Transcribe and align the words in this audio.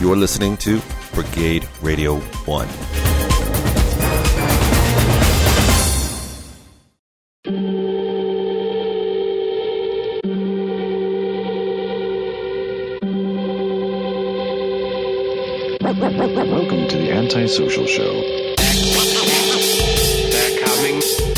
You're 0.00 0.16
listening 0.16 0.56
to 0.58 0.80
Brigade 1.12 1.68
Radio 1.82 2.18
1. 2.20 2.68
Welcome 16.48 16.86
to 16.86 16.96
the 16.96 17.10
Antisocial 17.10 17.86
Show. 17.86 18.22
They're 20.30 20.64
coming. 20.64 21.37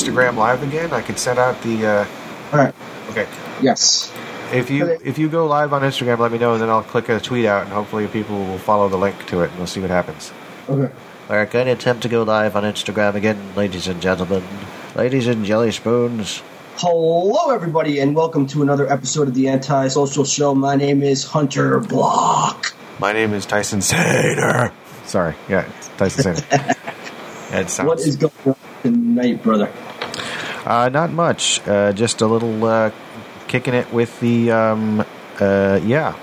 Instagram 0.00 0.36
Live 0.36 0.62
again? 0.62 0.92
I 0.92 1.02
could 1.02 1.18
set 1.18 1.36
out 1.38 1.60
the. 1.62 1.86
Uh, 1.86 2.06
All 2.52 2.58
right. 2.58 2.74
okay. 3.10 3.26
Yes. 3.60 4.10
If 4.52 4.70
you 4.70 4.84
Okay. 4.86 5.04
if 5.04 5.18
you 5.18 5.28
go 5.28 5.46
live 5.46 5.72
on 5.74 5.82
Instagram, 5.82 6.18
let 6.18 6.32
me 6.32 6.38
know, 6.38 6.54
and 6.54 6.62
then 6.62 6.70
I'll 6.70 6.82
click 6.82 7.08
a 7.10 7.20
tweet 7.20 7.44
out, 7.44 7.64
and 7.64 7.72
hopefully 7.72 8.06
people 8.08 8.38
will 8.38 8.58
follow 8.58 8.88
the 8.88 8.96
link 8.96 9.26
to 9.26 9.42
it, 9.42 9.50
and 9.50 9.58
we'll 9.58 9.66
see 9.66 9.80
what 9.80 9.90
happens. 9.90 10.32
Okay. 10.68 10.92
We're 11.28 11.44
going 11.46 11.66
to 11.66 11.72
attempt 11.72 12.02
to 12.02 12.08
go 12.08 12.22
live 12.24 12.56
on 12.56 12.64
Instagram 12.64 13.14
again, 13.14 13.38
ladies 13.54 13.86
and 13.86 14.00
gentlemen. 14.00 14.42
Ladies 14.96 15.26
and 15.28 15.44
jelly 15.44 15.70
spoons. 15.70 16.42
Hello, 16.76 17.50
everybody, 17.54 18.00
and 18.00 18.16
welcome 18.16 18.46
to 18.48 18.62
another 18.62 18.90
episode 18.90 19.28
of 19.28 19.34
the 19.34 19.48
Anti-Social 19.48 20.24
Show. 20.24 20.54
My 20.54 20.76
name 20.76 21.02
is 21.02 21.24
Hunter 21.24 21.78
Block. 21.78 22.74
My 22.98 23.12
name 23.12 23.34
is 23.34 23.44
Tyson 23.46 23.80
Sater. 23.80 24.72
Sorry, 25.04 25.34
yeah, 25.48 25.70
Tyson 25.98 26.34
Sater. 26.34 26.76
It 27.52 27.68
sounds, 27.70 27.86
What 27.86 28.00
is 28.00 28.16
going 28.16 28.32
on 28.46 28.56
tonight, 28.82 29.42
brother? 29.42 29.70
Uh, 30.64 30.88
not 30.88 31.10
much. 31.10 31.66
Uh, 31.66 31.92
just 31.92 32.20
a 32.20 32.26
little 32.26 32.64
uh, 32.64 32.90
kicking 33.48 33.74
it 33.74 33.92
with 33.92 34.18
the 34.20 34.50
um, 34.50 35.04
uh, 35.40 35.80
yeah. 35.84 36.14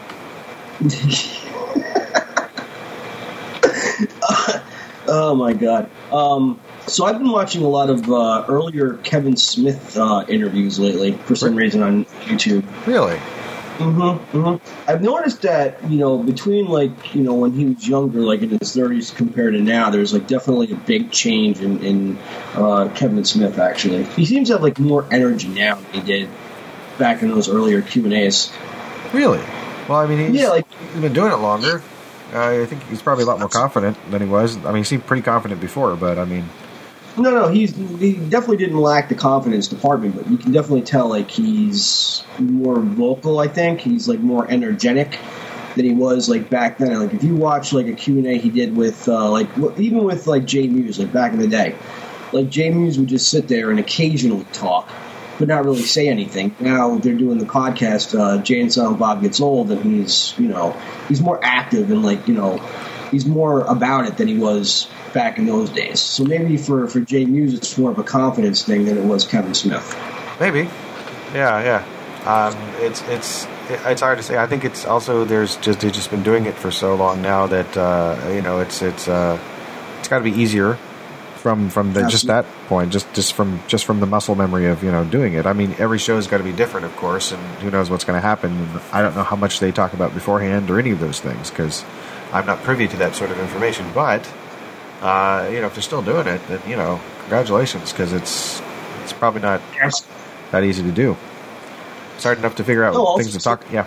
Oh 5.07 5.35
my 5.35 5.53
god. 5.53 5.89
Um, 6.11 6.59
so 6.85 7.05
I've 7.05 7.17
been 7.17 7.31
watching 7.31 7.63
a 7.63 7.67
lot 7.67 7.89
of 7.89 8.09
uh, 8.11 8.45
earlier 8.47 8.95
Kevin 9.03 9.37
Smith 9.37 9.97
uh, 9.97 10.25
interviews 10.27 10.79
lately 10.79 11.13
for 11.13 11.35
some 11.35 11.55
reason 11.55 11.81
on 11.81 12.05
YouTube. 12.25 12.65
Really? 12.85 13.19
Mm-hmm, 13.77 14.37
mm-hmm. 14.37 14.89
I've 14.89 15.03
noticed 15.03 15.43
that 15.43 15.89
you 15.89 15.99
know 15.99 16.17
between 16.17 16.67
like 16.67 17.13
you 17.13 17.21
know 17.21 17.35
when 17.35 17.53
he 17.53 17.65
was 17.65 17.87
younger, 17.87 18.21
like 18.21 18.41
in 18.41 18.49
his 18.49 18.73
thirties 18.73 19.11
compared 19.11 19.53
to 19.53 19.61
now, 19.61 19.91
there's 19.91 20.13
like 20.13 20.27
definitely 20.27 20.71
a 20.71 20.75
big 20.75 21.11
change 21.11 21.61
in, 21.61 21.83
in 21.83 22.17
uh, 22.55 22.89
Kevin 22.95 23.23
Smith. 23.23 23.59
Actually, 23.59 24.03
he 24.03 24.25
seems 24.25 24.47
to 24.47 24.55
have 24.55 24.63
like 24.63 24.79
more 24.79 25.05
energy 25.11 25.47
now 25.47 25.75
than 25.75 25.93
he 25.93 26.01
did 26.01 26.29
back 26.97 27.21
in 27.21 27.29
those 27.29 27.49
earlier 27.49 27.81
Q 27.81 28.05
and 28.05 28.13
A's. 28.13 28.51
Really? 29.13 29.41
Well, 29.87 29.99
I 29.99 30.07
mean, 30.07 30.31
he's, 30.31 30.41
Yeah, 30.41 30.49
like 30.49 30.65
he's 30.93 31.01
been 31.01 31.13
doing 31.13 31.31
it 31.31 31.37
longer. 31.37 31.81
Uh, 32.33 32.61
I 32.61 32.65
think 32.65 32.83
he's 32.89 33.01
probably 33.01 33.23
a 33.23 33.27
lot 33.27 33.39
more 33.39 33.47
confident 33.47 33.97
than 34.11 34.21
he 34.21 34.27
was. 34.27 34.57
I 34.65 34.71
mean, 34.71 34.77
he 34.77 34.83
seemed 34.83 35.05
pretty 35.05 35.23
confident 35.23 35.61
before, 35.61 35.95
but 35.95 36.17
I 36.17 36.25
mean, 36.25 36.49
no, 37.17 37.31
no, 37.31 37.47
he's 37.47 37.75
he 37.75 38.13
definitely 38.13 38.57
didn't 38.57 38.77
lack 38.77 39.09
the 39.09 39.15
confidence 39.15 39.67
department, 39.67 40.15
but 40.15 40.29
you 40.29 40.37
can 40.37 40.51
definitely 40.51 40.83
tell 40.83 41.09
like 41.09 41.31
he's 41.31 42.23
more 42.39 42.79
vocal. 42.79 43.39
I 43.39 43.47
think 43.47 43.81
he's 43.81 44.07
like 44.07 44.19
more 44.19 44.49
energetic 44.49 45.17
than 45.75 45.85
he 45.85 45.93
was 45.93 46.29
like 46.29 46.49
back 46.49 46.77
then. 46.77 46.99
Like 46.99 47.13
if 47.13 47.23
you 47.23 47.35
watch 47.35 47.73
like 47.73 47.87
a 47.87 47.93
Q 47.93 48.17
and 48.17 48.27
A 48.27 48.37
he 48.37 48.49
did 48.49 48.75
with 48.75 49.07
uh, 49.07 49.31
like 49.31 49.49
even 49.77 50.03
with 50.03 50.27
like 50.27 50.45
Jay 50.45 50.67
Mewes 50.67 50.99
like 50.99 51.11
back 51.11 51.33
in 51.33 51.39
the 51.39 51.47
day, 51.47 51.75
like 52.31 52.49
Jay 52.49 52.69
Mewes 52.69 52.99
would 52.99 53.09
just 53.09 53.29
sit 53.29 53.47
there 53.47 53.71
and 53.71 53.79
occasionally 53.79 54.45
talk, 54.53 54.89
but 55.39 55.47
not 55.47 55.65
really 55.65 55.81
say 55.81 56.07
anything. 56.07 56.55
Now 56.59 56.97
they're 56.97 57.15
doing 57.15 57.39
the 57.39 57.45
podcast. 57.45 58.19
Uh, 58.19 58.41
Jay 58.43 58.61
and 58.61 58.71
Silent 58.71 58.99
Bob 58.99 59.21
gets 59.21 59.41
old, 59.41 59.71
and 59.71 59.81
he's 59.83 60.37
you 60.37 60.49
know 60.49 60.79
he's 61.07 61.21
more 61.21 61.39
active 61.43 61.89
and 61.89 62.03
like 62.03 62.27
you 62.27 62.35
know 62.35 62.57
he's 63.11 63.25
more 63.25 63.61
about 63.61 64.05
it 64.05 64.17
than 64.17 64.27
he 64.27 64.37
was 64.37 64.87
back 65.13 65.37
in 65.37 65.45
those 65.45 65.69
days. 65.69 65.99
So 65.99 66.23
maybe 66.23 66.57
for 66.57 66.87
for 66.87 66.99
Jay 66.99 67.25
Mewes 67.25 67.53
it's 67.53 67.77
more 67.77 67.91
of 67.91 67.97
a 67.97 68.03
confidence 68.03 68.63
thing 68.63 68.85
than 68.85 68.97
it 68.97 69.03
was 69.03 69.25
Kevin 69.25 69.53
Smith. 69.53 69.95
maybe. 70.39 70.69
Yeah, 71.33 71.61
yeah. 71.63 71.85
Um, 72.25 72.55
it's 72.79 73.01
it's 73.03 73.47
it's 73.69 74.01
hard 74.01 74.17
to 74.17 74.23
say. 74.23 74.37
I 74.37 74.47
think 74.47 74.65
it's 74.65 74.85
also 74.85 75.25
there's 75.25 75.57
just 75.57 75.81
they've 75.81 75.91
just 75.91 76.11
been 76.11 76.23
doing 76.23 76.45
it 76.45 76.55
for 76.55 76.71
so 76.71 76.95
long 76.95 77.21
now 77.21 77.47
that 77.47 77.77
uh, 77.77 78.31
you 78.33 78.41
know 78.41 78.59
it's 78.59 78.81
it's 78.81 79.07
uh, 79.07 79.39
it's 79.99 80.07
got 80.07 80.19
to 80.19 80.23
be 80.23 80.31
easier 80.31 80.77
from 81.37 81.69
from 81.69 81.93
the, 81.93 82.07
just 82.07 82.27
that 82.27 82.45
point, 82.67 82.91
just 82.91 83.11
just 83.13 83.33
from 83.33 83.61
just 83.67 83.85
from 83.85 83.99
the 83.99 84.05
muscle 84.05 84.35
memory 84.35 84.67
of 84.67 84.83
you 84.83 84.91
know 84.91 85.05
doing 85.05 85.33
it. 85.33 85.45
I 85.45 85.53
mean, 85.53 85.75
every 85.77 85.99
show's 85.99 86.27
got 86.27 86.39
to 86.39 86.43
be 86.43 86.51
different, 86.51 86.85
of 86.85 86.95
course, 86.97 87.31
and 87.31 87.41
who 87.59 87.71
knows 87.71 87.89
what's 87.89 88.03
going 88.03 88.17
to 88.19 88.25
happen. 88.27 88.67
I 88.91 89.01
don't 89.01 89.15
know 89.15 89.23
how 89.23 89.35
much 89.35 89.59
they 89.59 89.71
talk 89.71 89.93
about 89.93 90.13
beforehand 90.13 90.69
or 90.69 90.79
any 90.79 90.91
of 90.91 90.99
those 90.99 91.19
things 91.19 91.49
because 91.49 91.83
I'm 92.33 92.45
not 92.45 92.61
privy 92.63 92.87
to 92.87 92.97
that 92.97 93.15
sort 93.15 93.31
of 93.31 93.39
information. 93.39 93.85
But 93.93 94.27
uh, 95.01 95.49
you 95.51 95.59
know, 95.61 95.67
if 95.67 95.73
they're 95.75 95.81
still 95.83 96.01
doing 96.01 96.27
it, 96.27 96.41
then 96.47 96.61
you 96.67 96.75
know, 96.75 96.99
congratulations 97.21 97.91
because 97.91 98.13
it's 98.13 98.61
it's 99.03 99.13
probably 99.13 99.41
not 99.41 99.61
Yes. 99.75 100.05
that 100.51 100.63
easy 100.63 100.83
to 100.83 100.91
do. 100.91 101.15
It's 102.15 102.23
hard 102.23 102.39
enough 102.39 102.55
to 102.55 102.63
figure 102.63 102.83
out 102.83 102.95
also- 102.95 103.21
things 103.21 103.33
to 103.33 103.39
talk. 103.39 103.63
Yeah, 103.71 103.85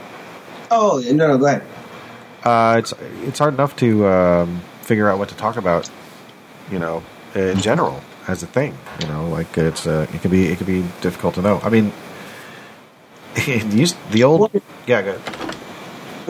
Oh 0.71 1.03
no, 1.05 1.27
no, 1.29 1.39
go 1.39 1.47
ahead. 1.47 1.63
uh, 2.45 2.77
it's 2.79 2.95
it's 3.25 3.39
hard 3.39 3.55
enough 3.55 3.75
to 3.77 4.07
um, 4.07 4.63
figure 4.83 5.09
out 5.09 5.19
what 5.19 5.29
to 5.31 5.35
talk 5.37 5.57
about. 5.57 5.91
You 6.71 6.79
know, 6.79 7.03
in 7.35 7.59
general 7.61 8.01
as 8.29 8.43
a 8.45 8.47
thing. 8.47 8.79
You 9.01 9.09
know, 9.09 9.29
like 9.29 9.59
it's 9.59 9.87
uh, 9.87 10.07
it 10.15 10.23
can 10.23 10.31
be 10.31 10.47
it 10.47 10.59
can 10.59 10.67
be 10.67 10.85
difficult 11.01 11.35
to 11.35 11.43
know. 11.43 11.61
I 11.65 11.69
mean, 11.71 11.93
the 13.35 14.23
old 14.25 14.51
yeah. 14.87 15.03
Go 15.03 15.11
ahead. 15.17 15.37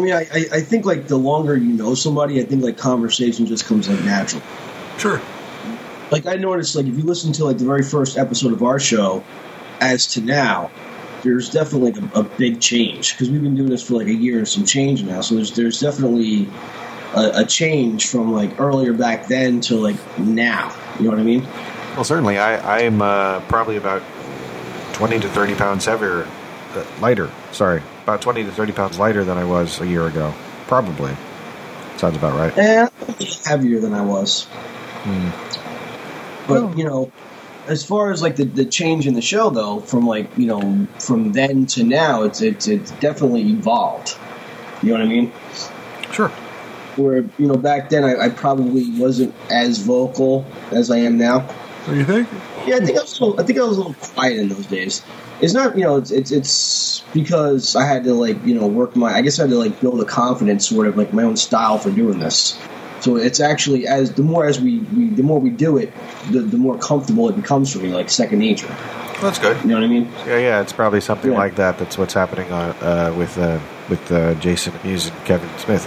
I 0.00 0.02
mean, 0.02 0.14
I, 0.14 0.20
I, 0.32 0.44
I 0.56 0.60
think 0.60 0.86
like 0.86 1.08
the 1.08 1.18
longer 1.18 1.56
you 1.56 1.72
know 1.72 1.94
somebody, 1.94 2.40
I 2.40 2.44
think 2.44 2.62
like 2.62 2.78
conversation 2.78 3.44
just 3.44 3.66
comes 3.66 3.88
like 3.88 4.02
natural. 4.02 4.42
Sure. 4.98 5.20
Like 6.10 6.26
I 6.26 6.36
noticed, 6.36 6.74
like 6.74 6.86
if 6.86 6.96
you 6.96 7.02
listen 7.02 7.32
to 7.34 7.44
like 7.44 7.58
the 7.58 7.66
very 7.66 7.82
first 7.82 8.16
episode 8.16 8.52
of 8.52 8.62
our 8.62 8.80
show, 8.80 9.22
as 9.80 10.06
to 10.14 10.22
now, 10.22 10.70
there's 11.22 11.50
definitely 11.50 11.92
like 11.92 12.14
a, 12.14 12.20
a 12.20 12.22
big 12.22 12.60
change 12.60 13.12
because 13.12 13.30
we've 13.30 13.42
been 13.42 13.54
doing 13.54 13.68
this 13.68 13.86
for 13.86 13.94
like 13.94 14.06
a 14.06 14.14
year 14.14 14.38
and 14.38 14.48
some 14.48 14.64
change 14.64 15.02
now. 15.02 15.20
So 15.20 15.34
there's 15.34 15.54
there's 15.54 15.80
definitely 15.80 16.48
a, 17.14 17.42
a 17.42 17.44
change 17.44 18.06
from 18.06 18.32
like 18.32 18.58
earlier 18.58 18.94
back 18.94 19.26
then 19.26 19.60
to 19.62 19.76
like 19.76 19.96
now. 20.18 20.74
You 20.98 21.04
know 21.04 21.10
what 21.10 21.20
I 21.20 21.24
mean? 21.24 21.46
Well, 21.94 22.04
certainly, 22.04 22.38
I 22.38 22.84
I'm 22.84 23.02
uh, 23.02 23.40
probably 23.40 23.76
about 23.76 24.02
twenty 24.94 25.20
to 25.20 25.28
thirty 25.28 25.54
pounds 25.54 25.84
heavier, 25.84 26.26
uh, 26.72 26.84
lighter. 27.00 27.30
Sorry, 27.52 27.82
about 28.10 28.22
twenty 28.22 28.42
to 28.44 28.50
thirty 28.50 28.72
pounds 28.72 28.98
lighter 28.98 29.24
than 29.24 29.38
I 29.38 29.44
was 29.44 29.80
a 29.80 29.86
year 29.86 30.06
ago. 30.06 30.34
Probably 30.66 31.16
sounds 31.96 32.16
about 32.16 32.34
right. 32.36 32.56
Eh, 32.58 32.88
heavier 33.46 33.80
than 33.80 33.94
I 33.94 34.02
was. 34.02 34.46
But 36.46 36.62
Well- 36.62 36.74
you 36.76 36.84
know, 36.84 37.12
as 37.68 37.84
far 37.84 38.10
as 38.10 38.20
like 38.20 38.36
the, 38.36 38.44
the 38.44 38.64
change 38.64 39.06
in 39.06 39.14
the 39.14 39.22
show 39.22 39.50
though, 39.50 39.80
from 39.80 40.06
like 40.06 40.36
you 40.36 40.46
know 40.46 40.86
from 40.98 41.32
then 41.32 41.66
to 41.66 41.84
now, 41.84 42.24
it's 42.24 42.40
it's 42.40 42.66
it's 42.66 42.90
definitely 42.92 43.42
evolved. 43.42 44.16
You 44.82 44.88
know 44.88 44.94
what 44.94 45.02
I 45.02 45.08
mean? 45.08 45.32
Sure. 46.12 46.28
Where 46.96 47.18
you 47.38 47.46
know 47.46 47.54
back 47.54 47.90
then 47.90 48.02
I, 48.02 48.26
I 48.26 48.28
probably 48.30 48.98
wasn't 48.98 49.34
as 49.50 49.78
vocal 49.78 50.44
as 50.72 50.90
I 50.90 50.98
am 50.98 51.16
now. 51.16 51.48
What 51.84 51.94
do 51.94 51.98
you 51.98 52.04
think? 52.04 52.28
Yeah, 52.66 52.76
I 52.76 52.80
think 52.84 52.98
I 52.98 53.02
was 53.02 53.18
a 53.18 53.24
little, 53.24 53.40
I 53.40 53.44
think 53.44 53.58
I 53.58 53.62
was 53.62 53.76
a 53.76 53.80
little 53.80 53.94
quiet 53.94 54.38
in 54.38 54.48
those 54.48 54.66
days. 54.66 55.02
It's 55.40 55.54
not 55.54 55.76
you 55.76 55.84
know 55.84 55.96
it's 55.96 56.10
it's 56.10 56.30
it's 56.30 57.00
because 57.14 57.74
I 57.74 57.84
had 57.86 58.04
to 58.04 58.12
like 58.14 58.44
you 58.44 58.54
know 58.58 58.66
work 58.66 58.94
my 58.96 59.12
I 59.14 59.22
guess 59.22 59.38
I 59.38 59.42
had 59.44 59.50
to 59.50 59.58
like 59.58 59.80
build 59.80 60.00
a 60.00 60.04
confidence 60.04 60.68
sort 60.68 60.86
of 60.86 60.96
like 60.98 61.12
my 61.14 61.22
own 61.22 61.36
style 61.36 61.78
for 61.78 61.90
doing 61.90 62.18
this. 62.18 62.58
So 63.00 63.16
it's 63.16 63.40
actually 63.40 63.86
as 63.86 64.12
the 64.12 64.22
more 64.22 64.44
as 64.44 64.60
we, 64.60 64.80
we 64.80 65.08
the 65.08 65.22
more 65.22 65.40
we 65.40 65.48
do 65.48 65.78
it, 65.78 65.90
the, 66.30 66.40
the 66.40 66.58
more 66.58 66.76
comfortable 66.78 67.30
it 67.30 67.36
becomes 67.36 67.72
for 67.72 67.78
me, 67.78 67.88
like 67.94 68.10
second 68.10 68.40
nature. 68.40 68.68
That's 69.22 69.38
good. 69.38 69.58
You 69.62 69.68
know 69.68 69.74
what 69.76 69.84
I 69.84 69.86
mean? 69.86 70.10
Yeah, 70.26 70.38
yeah, 70.38 70.60
it's 70.60 70.72
probably 70.74 71.00
something 71.00 71.32
Yeah. 71.32 71.38
like 71.38 71.56
that. 71.56 71.78
That's 71.78 71.96
what's 71.96 72.12
happening 72.14 72.52
on, 72.52 72.70
uh, 72.82 73.14
with 73.16 73.38
uh, 73.38 73.58
with 73.88 74.12
uh, 74.12 74.34
Jason 74.34 74.74
Mewes 74.84 75.08
and 75.08 75.24
Kevin 75.24 75.48
Smith. 75.58 75.86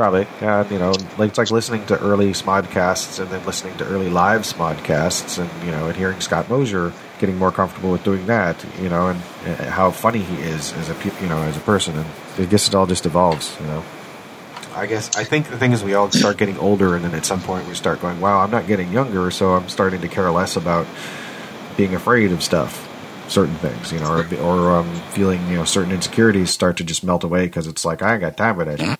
Probably, 0.00 0.26
yeah. 0.40 0.66
You 0.70 0.78
know, 0.78 0.94
it's 1.18 1.36
like 1.36 1.50
listening 1.50 1.84
to 1.88 2.00
early 2.00 2.30
Smodcasts 2.30 3.20
and 3.20 3.30
then 3.30 3.44
listening 3.44 3.76
to 3.76 3.84
early 3.84 4.08
live 4.08 4.44
Smodcasts, 4.44 5.38
and 5.38 5.50
you 5.62 5.70
know, 5.70 5.88
and 5.88 5.94
hearing 5.94 6.22
Scott 6.22 6.48
Mosier 6.48 6.94
getting 7.18 7.36
more 7.36 7.52
comfortable 7.52 7.92
with 7.92 8.02
doing 8.02 8.24
that. 8.24 8.64
You 8.80 8.88
know, 8.88 9.08
and 9.08 9.20
uh, 9.44 9.70
how 9.70 9.90
funny 9.90 10.20
he 10.20 10.36
is 10.36 10.72
as 10.72 10.88
a 10.88 10.94
you 11.20 11.28
know 11.28 11.36
as 11.42 11.58
a 11.58 11.60
person, 11.60 11.98
and 11.98 12.06
I 12.38 12.46
guess 12.46 12.66
it 12.66 12.74
all 12.74 12.86
just 12.86 13.04
evolves. 13.04 13.54
You 13.60 13.66
know. 13.66 13.84
I 14.72 14.86
guess 14.86 15.14
I 15.18 15.24
think 15.24 15.50
the 15.50 15.58
thing 15.58 15.72
is 15.72 15.84
we 15.84 15.92
all 15.92 16.10
start 16.10 16.38
getting 16.38 16.56
older, 16.56 16.96
and 16.96 17.04
then 17.04 17.14
at 17.14 17.26
some 17.26 17.42
point 17.42 17.68
we 17.68 17.74
start 17.74 18.00
going, 18.00 18.22
"Wow, 18.22 18.40
I'm 18.40 18.50
not 18.50 18.66
getting 18.66 18.90
younger," 18.92 19.30
so 19.30 19.52
I'm 19.52 19.68
starting 19.68 20.00
to 20.00 20.08
care 20.08 20.30
less 20.30 20.56
about 20.56 20.86
being 21.76 21.94
afraid 21.94 22.32
of 22.32 22.42
stuff, 22.42 22.88
certain 23.28 23.56
things, 23.56 23.92
you 23.92 23.98
know, 23.98 24.10
or, 24.14 24.36
or 24.40 24.76
um, 24.78 24.94
feeling 25.10 25.46
you 25.48 25.56
know 25.56 25.64
certain 25.64 25.92
insecurities 25.92 26.50
start 26.50 26.78
to 26.78 26.84
just 26.84 27.04
melt 27.04 27.22
away 27.22 27.44
because 27.44 27.66
it's 27.66 27.84
like 27.84 28.00
I 28.00 28.12
ain't 28.12 28.22
got 28.22 28.38
time 28.38 28.56
for 28.56 28.64
that. 28.64 28.98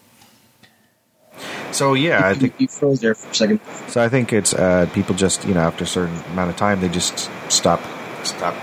So 1.72 1.94
yeah, 1.94 2.26
I 2.26 2.34
think 2.34 2.54
you 2.58 2.68
froze 2.68 3.00
there 3.00 3.14
for 3.14 3.30
a 3.30 3.34
second. 3.34 3.60
so. 3.88 4.02
I 4.02 4.08
think 4.08 4.32
it's 4.32 4.54
uh, 4.54 4.88
people 4.92 5.14
just 5.14 5.44
you 5.46 5.54
know 5.54 5.60
after 5.60 5.84
a 5.84 5.86
certain 5.86 6.16
amount 6.32 6.50
of 6.50 6.56
time 6.56 6.80
they 6.80 6.88
just 6.88 7.30
stop 7.48 7.80
stop 8.24 8.54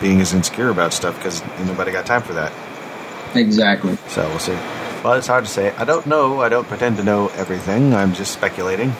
being 0.00 0.20
as 0.20 0.32
insecure 0.32 0.68
about 0.68 0.92
stuff 0.92 1.16
because 1.16 1.42
nobody 1.66 1.90
got 1.90 2.06
time 2.06 2.22
for 2.22 2.34
that. 2.34 2.52
Exactly. 3.34 3.96
So 4.08 4.28
we'll 4.28 4.38
see. 4.38 4.56
Well, 5.04 5.14
it's 5.14 5.26
hard 5.26 5.44
to 5.44 5.50
say. 5.50 5.70
I 5.72 5.84
don't 5.84 6.06
know. 6.06 6.40
I 6.40 6.48
don't 6.48 6.66
pretend 6.66 6.96
to 6.96 7.04
know 7.04 7.28
everything. 7.28 7.94
I'm 7.94 8.14
just 8.14 8.32
speculating. 8.32 8.92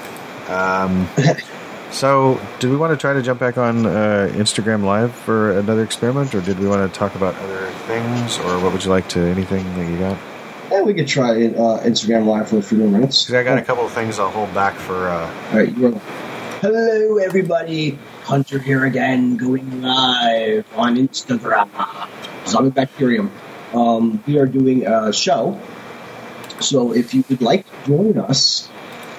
Um, 0.49 1.09
so, 1.91 2.41
do 2.61 2.71
we 2.71 2.77
want 2.77 2.93
to 2.93 2.97
try 2.97 3.15
to 3.15 3.23
jump 3.23 3.41
back 3.41 3.59
on 3.59 3.85
uh, 3.85 4.31
Instagram 4.33 4.85
Live 4.85 5.15
for 5.15 5.59
another 5.59 5.83
experiment, 5.83 6.35
or 6.35 6.41
did 6.41 6.59
we 6.59 6.69
want 6.69 6.91
to 6.91 6.99
talk 6.99 7.15
about 7.15 7.35
other 7.37 7.67
things, 7.87 8.39
or 8.39 8.61
what 8.61 8.73
would 8.73 8.85
you 8.85 8.91
like 8.91 9.09
to 9.11 9.21
anything 9.21 9.65
that 9.77 9.91
you 9.91 9.99
got? 9.99 10.19
Yeah, 10.71 10.83
we 10.83 10.93
could 10.95 11.09
try 11.09 11.31
uh, 11.47 11.83
Instagram 11.85 12.27
Live 12.27 12.49
for 12.49 12.59
a 12.59 12.63
few 12.63 12.79
more 12.79 12.89
minutes. 12.89 13.27
'Cause 13.27 13.35
I 13.35 13.43
got 13.43 13.59
a 13.59 13.63
couple 13.63 13.87
of 13.87 13.93
things 13.93 14.19
I'll 14.19 14.31
hold 14.31 14.53
back 14.55 14.75
for. 14.75 15.09
Uh, 15.09 15.31
All 15.53 15.59
right, 15.59 15.77
you're 15.77 15.93
Hello, 16.61 17.19
everybody. 17.19 17.99
Hunter 18.25 18.59
here 18.59 18.85
again, 18.85 19.37
going 19.37 19.81
live 19.81 20.67
on 20.77 20.97
Instagram. 20.97 21.69
Zombie 22.47 22.71
Bacterium. 22.71 23.31
Um, 23.73 24.23
we 24.27 24.39
are 24.39 24.47
doing 24.47 24.87
a 24.87 25.13
show, 25.13 25.59
so 26.61 26.93
if 26.93 27.15
you 27.15 27.25
would 27.31 27.41
like 27.41 27.65
to 27.65 27.87
join 27.87 28.19
us 28.19 28.69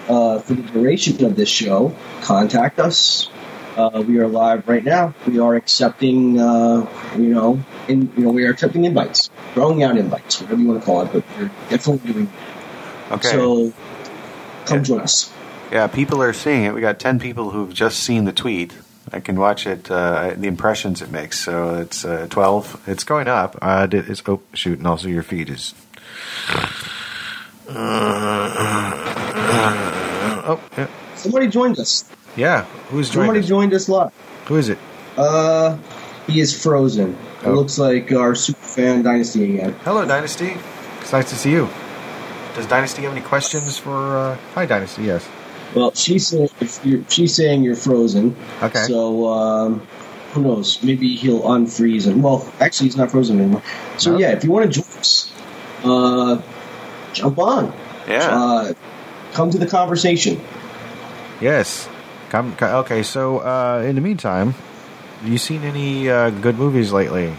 uh, 0.09 0.39
for 0.39 0.53
the 0.53 0.61
duration 0.63 1.23
of 1.25 1.35
this 1.35 1.49
show, 1.49 1.95
contact 2.21 2.79
us. 2.79 3.29
Uh, 3.79 4.03
we 4.05 4.19
are 4.19 4.27
live 4.27 4.67
right 4.67 4.83
now. 4.83 5.13
We 5.25 5.39
are 5.39 5.55
accepting, 5.55 6.37
uh, 6.37 6.85
you 7.17 7.33
know, 7.33 7.63
in, 7.87 8.11
you 8.17 8.25
know, 8.25 8.31
we 8.31 8.45
are 8.45 8.51
accepting 8.51 8.83
invites, 8.83 9.29
throwing 9.53 9.83
out 9.83 9.95
invites, 9.97 10.41
whatever 10.41 10.59
you 10.61 10.67
want 10.67 10.81
to 10.81 10.85
call 10.85 11.01
it, 11.03 11.13
but 11.13 11.23
we're 11.37 11.49
definitely 11.69 12.11
doing. 12.11 12.29
okay. 13.09 13.29
So, 13.29 13.71
come 14.65 14.79
Yeah. 14.79 14.83
join 14.83 14.99
us. 14.99 15.31
yeah, 15.71 15.87
people 15.87 16.21
are 16.21 16.33
seeing 16.33 16.65
it. 16.65 16.73
We 16.73 16.81
got 16.81 16.99
ten 16.99 17.19
people 17.19 17.51
who've 17.51 17.73
just 17.73 18.03
seen 18.03 18.25
the 18.25 18.33
tweet. 18.33 18.73
I 19.13 19.21
can 19.21 19.39
watch 19.39 19.65
it. 19.65 19.89
Uh, 19.89 20.33
the 20.35 20.49
impressions 20.49 21.01
it 21.01 21.09
makes. 21.09 21.39
So 21.39 21.75
it's 21.75 22.03
uh, 22.03 22.27
twelve. 22.29 22.83
It's 22.85 23.05
going 23.05 23.29
up. 23.29 23.57
Uh, 23.61 23.87
it's 23.89 24.21
oh 24.27 24.41
shoot, 24.53 24.79
and 24.79 24.87
also 24.87 25.07
your 25.07 25.23
feed 25.23 25.49
is. 25.49 25.73
Oh 30.51 30.59
yeah, 30.77 30.87
Somebody 31.15 31.47
joined 31.47 31.77
us. 31.79 32.03
Yeah. 32.35 32.63
Who's 32.89 33.09
joining? 33.09 33.27
Somebody 33.27 33.39
us? 33.39 33.47
joined 33.47 33.73
us 33.73 33.89
live. 33.89 34.11
Who 34.45 34.55
is 34.57 34.69
it? 34.69 34.77
Uh, 35.17 35.77
he 36.27 36.39
is 36.39 36.59
frozen. 36.61 37.11
It 37.43 37.47
Oh. 37.47 37.53
looks 37.53 37.77
like 37.77 38.11
our 38.11 38.35
super 38.35 38.59
fan 38.61 39.01
dynasty 39.03 39.55
again. 39.55 39.75
Hello, 39.83 40.05
Dynasty. 40.05 40.55
It's 41.01 41.11
nice 41.11 41.29
to 41.29 41.35
see 41.35 41.51
you. 41.51 41.69
Does 42.55 42.65
Dynasty 42.65 43.03
have 43.03 43.11
any 43.13 43.21
questions 43.21 43.77
for? 43.77 44.17
Uh, 44.17 44.37
hi, 44.55 44.65
Dynasty. 44.65 45.03
Yes. 45.03 45.27
Well, 45.75 45.91
she's 45.93 46.27
saying 46.27 46.49
if 46.59 46.83
you're, 46.83 47.03
she's 47.09 47.35
saying 47.35 47.63
you're 47.63 47.75
frozen. 47.75 48.35
Okay. 48.61 48.79
So 48.83 49.27
um, 49.31 49.87
who 50.33 50.41
knows? 50.41 50.81
Maybe 50.83 51.15
he'll 51.15 51.41
unfreeze 51.43 52.07
and 52.07 52.23
well, 52.23 52.51
actually, 52.59 52.87
he's 52.87 52.97
not 52.97 53.11
frozen 53.11 53.39
anymore. 53.39 53.61
So 53.97 54.11
No? 54.13 54.17
yeah, 54.17 54.31
if 54.31 54.43
you 54.43 54.51
want 54.51 54.65
to 54.73 54.81
join 54.81 54.99
us, 54.99 55.31
uh, 55.83 56.41
jump 57.13 57.37
on. 57.37 57.71
Yeah. 58.07 58.27
Uh, 58.29 58.73
come 59.33 59.51
to 59.51 59.57
the 59.59 59.67
conversation. 59.67 60.41
yes. 61.39 61.87
Come. 62.29 62.55
co- 62.55 62.79
Okay. 62.79 63.03
So 63.03 63.39
uh, 63.39 63.83
in 63.85 63.95
the 63.95 64.01
meantime, 64.01 64.55
you 65.23 65.37
seen 65.37 65.63
any 65.63 66.09
uh, 66.09 66.29
good 66.29 66.57
movies 66.57 66.91
lately? 66.91 67.33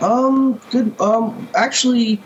Um, 0.00 0.60
good. 0.70 1.00
Um, 1.00 1.48
actually, 1.54 2.20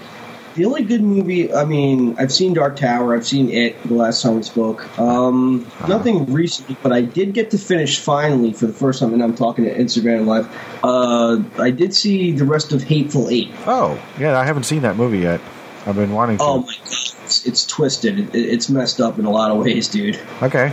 the 0.54 0.64
only 0.64 0.82
good 0.82 1.02
movie. 1.02 1.52
I 1.52 1.64
mean, 1.64 2.16
I've 2.18 2.32
seen 2.32 2.54
Dark 2.54 2.76
Tower. 2.76 3.14
I've 3.14 3.26
seen 3.26 3.50
it. 3.50 3.80
The 3.84 3.94
last 3.94 4.22
time 4.22 4.36
we 4.36 4.42
spoke. 4.42 4.98
Um, 4.98 5.64
Uh-huh. 5.64 5.86
nothing 5.86 6.26
recently, 6.32 6.76
but 6.82 6.92
I 6.92 7.02
did 7.02 7.34
get 7.34 7.50
to 7.52 7.58
finish 7.58 8.00
finally 8.00 8.52
for 8.52 8.66
the 8.66 8.72
first 8.72 8.98
time, 9.00 9.12
and 9.12 9.22
I'm 9.22 9.34
talking 9.36 9.64
to 9.64 9.74
Instagram 9.74 10.26
Live. 10.26 10.48
Uh, 10.82 11.42
I 11.62 11.70
did 11.70 11.94
see 11.94 12.32
the 12.32 12.44
rest 12.44 12.72
of 12.72 12.82
Hateful 12.82 13.28
Eight. 13.30 13.50
Oh, 13.66 14.00
yeah. 14.18 14.36
I 14.38 14.44
haven't 14.44 14.64
seen 14.64 14.82
that 14.82 14.96
movie 14.96 15.18
yet. 15.20 15.40
I've 15.86 15.94
been 15.96 16.12
wanting 16.12 16.38
to. 16.38 16.44
Oh 16.44 16.58
my 16.62 16.74
god, 16.84 16.92
it's, 17.24 17.46
it's 17.46 17.64
twisted. 17.66 18.18
It, 18.18 18.34
it's 18.34 18.68
messed 18.68 19.00
up 19.00 19.18
in 19.18 19.24
a 19.24 19.30
lot 19.30 19.50
of 19.52 19.58
ways, 19.58 19.88
dude. 19.88 20.18
Okay. 20.42 20.72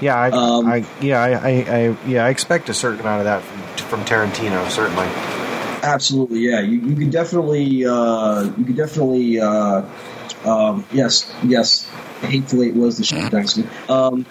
Yeah. 0.00 0.16
I. 0.16 0.30
Um, 0.30 0.66
I 0.66 0.84
yeah. 1.00 1.22
I, 1.22 1.30
I, 1.30 1.50
I. 1.50 1.96
Yeah. 2.06 2.24
I 2.24 2.30
expect 2.30 2.68
a 2.68 2.74
certain 2.74 3.00
amount 3.00 3.20
of 3.20 3.24
that 3.24 3.42
from, 3.42 3.88
from 3.88 4.04
Tarantino. 4.04 4.68
Certainly. 4.70 5.06
Absolutely, 5.84 6.40
yeah. 6.40 6.60
You, 6.60 6.80
you 6.80 6.96
could 6.96 7.10
definitely, 7.10 7.84
uh, 7.84 8.44
you 8.56 8.64
could 8.64 8.76
definitely, 8.76 9.38
uh, 9.38 9.82
um, 10.44 10.84
yes, 10.92 11.30
yes. 11.44 11.88
Hateful 12.22 12.62
Eight 12.62 12.74
was 12.74 12.96
the 12.96 13.04
shit 13.04 13.30
dynasty. 13.30 13.64
Um, 13.88 14.24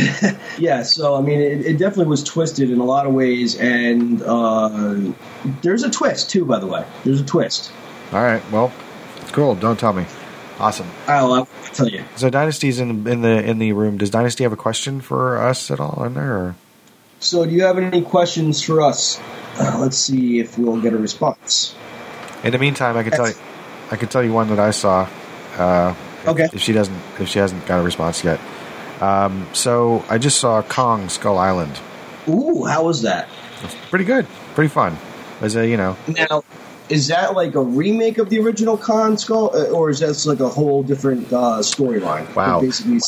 Yeah, 0.59 0.83
so 0.83 1.15
I 1.15 1.21
mean, 1.21 1.39
it, 1.39 1.65
it 1.65 1.77
definitely 1.77 2.07
was 2.07 2.23
twisted 2.23 2.71
in 2.71 2.79
a 2.79 2.83
lot 2.83 3.05
of 3.05 3.13
ways, 3.13 3.55
and 3.55 4.21
uh, 4.23 5.13
there's 5.61 5.83
a 5.83 5.89
twist 5.89 6.29
too. 6.29 6.45
By 6.45 6.59
the 6.59 6.67
way, 6.67 6.85
there's 7.05 7.21
a 7.21 7.25
twist. 7.25 7.71
All 8.11 8.21
right. 8.23 8.41
Well, 8.51 8.73
cool. 9.31 9.55
Don't 9.55 9.79
tell 9.79 9.93
me. 9.93 10.05
Awesome. 10.59 10.87
I'll, 11.07 11.33
I'll 11.33 11.45
tell 11.73 11.87
you. 11.87 12.03
So 12.15 12.29
Dynasty's 12.29 12.79
in 12.79 13.07
in 13.07 13.21
the 13.21 13.43
in 13.43 13.59
the 13.59 13.73
room. 13.73 13.97
Does 13.97 14.09
Dynasty 14.09 14.43
have 14.43 14.53
a 14.53 14.57
question 14.57 15.01
for 15.01 15.37
us 15.37 15.69
at 15.69 15.79
all 15.79 16.03
in 16.05 16.13
there? 16.15 16.35
Or? 16.35 16.55
So, 17.19 17.45
do 17.45 17.51
you 17.51 17.63
have 17.63 17.77
any 17.79 18.01
questions 18.01 18.61
for 18.61 18.81
us? 18.81 19.19
Uh, 19.59 19.77
let's 19.79 19.97
see 19.97 20.39
if 20.39 20.57
we'll 20.57 20.79
get 20.81 20.93
a 20.93 20.97
response. 20.97 21.75
In 22.43 22.51
the 22.51 22.59
meantime, 22.59 22.95
I 22.95 23.03
can 23.03 23.11
tell 23.11 23.27
you, 23.27 23.33
I 23.91 23.95
can 23.95 24.07
tell 24.09 24.23
you 24.23 24.31
one 24.33 24.49
that 24.49 24.59
I 24.59 24.71
saw. 24.71 25.07
Uh, 25.57 25.93
if- 25.97 26.03
Okay. 26.27 26.49
If 26.51 26.61
she 26.61 26.73
doesn't, 26.73 26.95
if 27.19 27.29
she 27.29 27.39
hasn't 27.39 27.65
got 27.67 27.79
a 27.79 27.83
response 27.83 28.21
yet, 28.23 28.39
um, 28.99 29.47
so 29.53 30.03
I 30.09 30.17
just 30.17 30.39
saw 30.39 30.61
Kong 30.61 31.07
Skull 31.07 31.37
Island. 31.37 31.79
Ooh, 32.27 32.65
how 32.65 32.83
was 32.83 33.03
that? 33.03 33.29
It's 33.63 33.75
pretty 33.89 34.03
good, 34.03 34.27
pretty 34.53 34.67
fun. 34.67 34.97
As 35.39 35.55
a 35.55 35.65
you 35.65 35.77
know, 35.77 35.95
Now, 36.07 36.43
is 36.89 37.07
that 37.07 37.35
like 37.35 37.55
a 37.55 37.61
remake 37.61 38.17
of 38.17 38.29
the 38.29 38.39
original 38.39 38.77
Kong 38.77 39.17
Skull, 39.17 39.55
uh, 39.55 39.65
or 39.69 39.89
is 39.89 39.99
that 39.99 40.25
like 40.25 40.39
a 40.39 40.49
whole 40.49 40.83
different 40.83 41.31
uh, 41.33 41.59
storyline? 41.59 42.33
Wow. 42.35 42.61
Basically, 42.61 42.99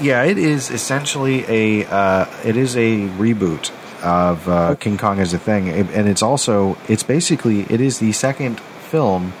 yeah, 0.00 0.22
it 0.24 0.38
is 0.38 0.70
essentially 0.70 1.44
a 1.48 1.86
uh, 1.86 2.26
it 2.44 2.56
is 2.56 2.76
a 2.76 3.08
reboot 3.18 3.72
of 4.02 4.48
uh, 4.48 4.74
King 4.76 4.98
Kong 4.98 5.18
as 5.18 5.34
a 5.34 5.38
thing, 5.38 5.68
and 5.68 6.08
it's 6.08 6.22
also 6.22 6.76
it's 6.88 7.02
basically 7.02 7.62
it 7.62 7.80
is 7.80 7.98
the 7.98 8.12
second 8.12 8.60
film 8.60 9.32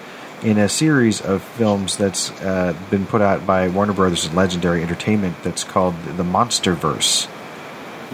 in 0.42 0.58
a 0.58 0.68
series 0.68 1.20
of 1.22 1.42
films 1.42 1.96
that's 1.96 2.30
uh, 2.42 2.76
been 2.90 3.06
put 3.06 3.22
out 3.22 3.46
by 3.46 3.68
Warner 3.68 3.94
Brothers 3.94 4.26
and 4.26 4.34
Legendary 4.34 4.82
Entertainment 4.82 5.36
that's 5.42 5.64
called 5.64 5.94
the 6.16 6.22
MonsterVerse. 6.22 7.28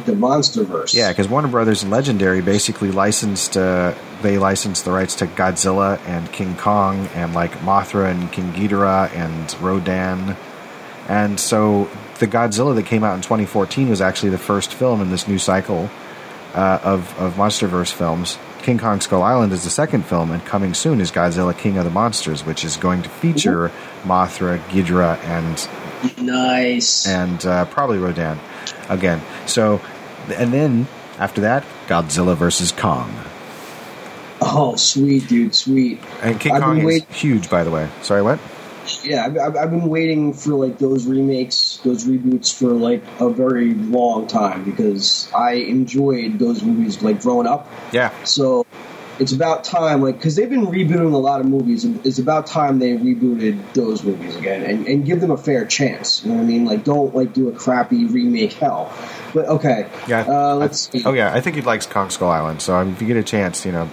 the 0.05 0.13
MonsterVerse. 0.13 0.95
Yeah, 0.95 1.11
because 1.11 1.29
Warner 1.29 1.49
Brothers 1.49 1.83
and 1.83 1.91
Legendary 1.91 2.41
basically 2.41 2.93
licensed 2.93 3.57
uh, 3.57 3.95
they 4.23 4.39
licensed 4.39 4.85
the 4.85 4.93
rights 4.93 5.15
to 5.17 5.27
Godzilla 5.27 5.99
and 6.07 6.31
King 6.33 6.57
Kong 6.57 7.07
and 7.15 7.35
like 7.35 7.53
Mothra 7.61 8.11
and 8.11 8.31
King 8.33 8.53
Ghidorah 8.53 9.12
and 9.15 9.55
Rodan, 9.61 10.37
and 11.09 11.41
so 11.41 11.89
the 12.19 12.27
Godzilla 12.27 12.75
that 12.75 12.87
came 12.87 13.03
out 13.03 13.15
in 13.15 13.23
2014 13.23 13.89
was 13.89 14.00
actually 14.00 14.31
the 14.31 14.39
first 14.39 14.73
film 14.75 15.00
in 15.00 15.11
this 15.11 15.27
new 15.27 15.39
cycle 15.39 15.91
uh, 16.55 16.79
of 16.83 17.19
of 17.19 17.35
MonsterVerse 17.35 17.93
films. 17.93 18.39
King 18.62 18.79
Kong 18.79 19.00
Skull 19.00 19.23
Island 19.23 19.53
is 19.53 19.65
the 19.65 19.71
second 19.71 20.05
film, 20.05 20.31
and 20.31 20.45
coming 20.45 20.75
soon 20.75 21.00
is 21.00 21.11
Godzilla 21.11 21.57
King 21.57 21.79
of 21.79 21.85
the 21.85 21.91
Monsters, 21.91 22.45
which 22.45 22.65
is 22.65 22.77
going 22.77 23.03
to 23.03 23.09
feature 23.09 23.73
Mothra, 24.05 24.59
Ghidorah, 24.69 25.19
and 25.25 26.27
nice. 26.27 27.07
and 27.07 27.45
uh, 27.47 27.65
probably 27.67 27.99
Rodan 27.99 28.39
again. 28.89 29.23
So, 29.47 29.81
and 30.35 30.53
then 30.53 30.87
after 31.19 31.41
that, 31.43 31.65
Godzilla 31.87 32.37
versus 32.37 32.73
Kong. 32.73 33.11
Oh, 34.41 34.77
sweet, 34.77 35.29
dude, 35.29 35.55
sweet. 35.55 36.01
And 36.23 36.39
King 36.41 36.53
I've 36.53 36.63
Kong 36.63 36.79
is 36.79 36.85
wait- 36.85 37.09
huge, 37.11 37.51
by 37.51 37.65
the 37.65 37.71
way. 37.71 37.89
Sorry, 38.03 38.23
what? 38.23 38.39
Yeah, 39.05 39.27
I've, 39.27 39.57
I've, 39.57 39.71
been 39.71 39.89
waiting 39.89 40.33
for 40.33 40.55
like 40.55 40.79
those 40.79 41.07
remakes 41.07 41.79
those 41.85 42.07
reboots 42.07 42.53
for 42.53 42.69
like 42.73 43.03
a 43.21 43.29
very 43.29 43.75
long 43.75 44.27
time 44.27 44.65
because 44.65 45.31
I 45.35 45.53
enjoyed 45.53 46.39
those 46.39 46.63
movies 46.63 47.01
like 47.03 47.21
growing 47.21 47.47
up. 47.47 47.71
Yeah. 47.93 48.11
So 48.25 48.67
it's 49.21 49.33
about 49.33 49.65
time, 49.65 50.01
like, 50.01 50.17
because 50.17 50.35
they've 50.35 50.49
been 50.49 50.67
rebooting 50.67 51.13
a 51.13 51.19
lot 51.19 51.41
of 51.41 51.47
movies. 51.47 51.85
It's 51.85 52.19
about 52.19 52.47
time 52.47 52.79
they 52.79 52.97
rebooted 52.97 53.75
those 53.75 54.03
movies 54.03 54.35
again 54.35 54.63
and, 54.63 54.87
and 54.89 55.05
give 55.05 55.21
them 55.21 55.31
a 55.31 55.37
fair 55.37 55.67
chance. 55.67 56.25
You 56.25 56.31
know 56.31 56.39
what 56.39 56.45
I 56.45 56.47
mean? 56.47 56.65
Like, 56.65 56.83
don't 56.83 57.15
like 57.15 57.35
do 57.35 57.49
a 57.49 57.53
crappy 57.53 58.07
remake 58.07 58.55
hell. 58.55 58.91
But 59.35 59.47
okay, 59.47 59.89
Yeah. 60.09 60.23
Uh, 60.23 60.55
let's 60.57 60.89
I- 60.89 60.99
see. 60.99 61.05
Oh 61.05 61.13
yeah, 61.13 61.33
I 61.35 61.41
think 61.43 61.55
he 61.57 61.63
likes 61.63 61.87
Kong 61.87 62.09
Skull 62.11 62.31
Island. 62.31 62.63
So 62.63 62.81
if 62.81 63.01
you 63.01 63.07
get 63.07 63.19
a 63.19 63.23
chance, 63.23 63.65
you 63.67 63.73
know, 63.73 63.89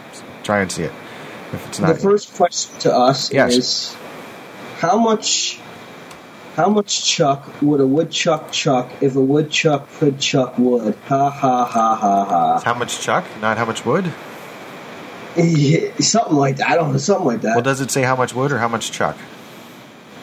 try 0.48 0.62
and 0.62 0.72
see 0.72 0.84
it. 0.84 0.94
If 1.54 1.68
it's 1.68 1.78
the 1.80 1.94
first 1.96 2.34
question 2.36 2.80
to 2.80 2.96
us 2.96 3.32
Yes. 3.34 3.54
is 3.56 3.96
how 4.80 4.98
much 4.98 5.60
how 6.56 6.70
much 6.70 7.06
chuck 7.06 7.62
would 7.62 7.82
a 7.82 7.86
woodchuck 7.86 8.52
chuck 8.52 8.90
if 9.02 9.16
a 9.16 9.22
woodchuck 9.22 9.90
could 10.00 10.20
chuck 10.20 10.58
wood? 10.58 10.96
Ha 11.10 11.30
ha 11.30 11.66
ha 11.66 11.96
ha 11.96 12.26
ha. 12.26 12.62
how 12.66 12.74
much 12.74 13.00
chuck, 13.02 13.26
not 13.42 13.58
how 13.58 13.66
much 13.66 13.86
wood. 13.86 14.12
Yeah, 15.36 15.92
something 16.00 16.36
like 16.36 16.58
that. 16.58 16.70
I 16.72 16.76
don't 16.76 16.94
know, 16.94 16.98
something 16.98 17.28
like 17.28 17.42
that. 17.42 17.56
Well, 17.56 17.62
does 17.72 17.82
it 17.82 17.92
say 17.92 18.02
how 18.02 18.16
much 18.16 18.34
wood 18.34 18.52
or 18.52 18.58
how 18.58 18.70
much 18.70 18.92
chuck? 18.92 19.18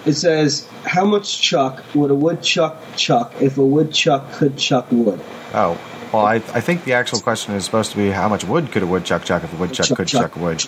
it 0.07 0.15
says 0.15 0.69
how 0.85 1.05
much 1.05 1.41
chuck 1.41 1.83
would 1.95 2.11
a 2.11 2.15
woodchuck 2.15 2.77
chuck 2.97 3.33
if 3.41 3.57
a 3.57 3.65
woodchuck 3.65 4.33
could 4.33 4.57
chuck 4.57 4.87
wood? 4.91 5.21
Oh, 5.55 5.79
well, 6.15 6.27
I, 6.27 6.35
I 6.37 6.61
think 6.61 6.85
the 6.85 6.95
actual 6.95 7.21
question 7.21 7.55
is 7.55 7.65
supposed 7.65 7.91
to 7.93 7.97
be 7.97 8.11
how 8.11 8.29
much 8.29 8.45
wood 8.45 8.71
could 8.73 8.83
a 8.83 8.87
woodchuck 8.87 9.25
chuck 9.25 9.45
if 9.45 9.53
a 9.53 9.57
woodchuck 9.57 9.87
Chuck, 9.87 9.97
could 9.97 10.09
chuck, 10.09 10.33
chuck 10.33 10.37
wood. 10.37 10.65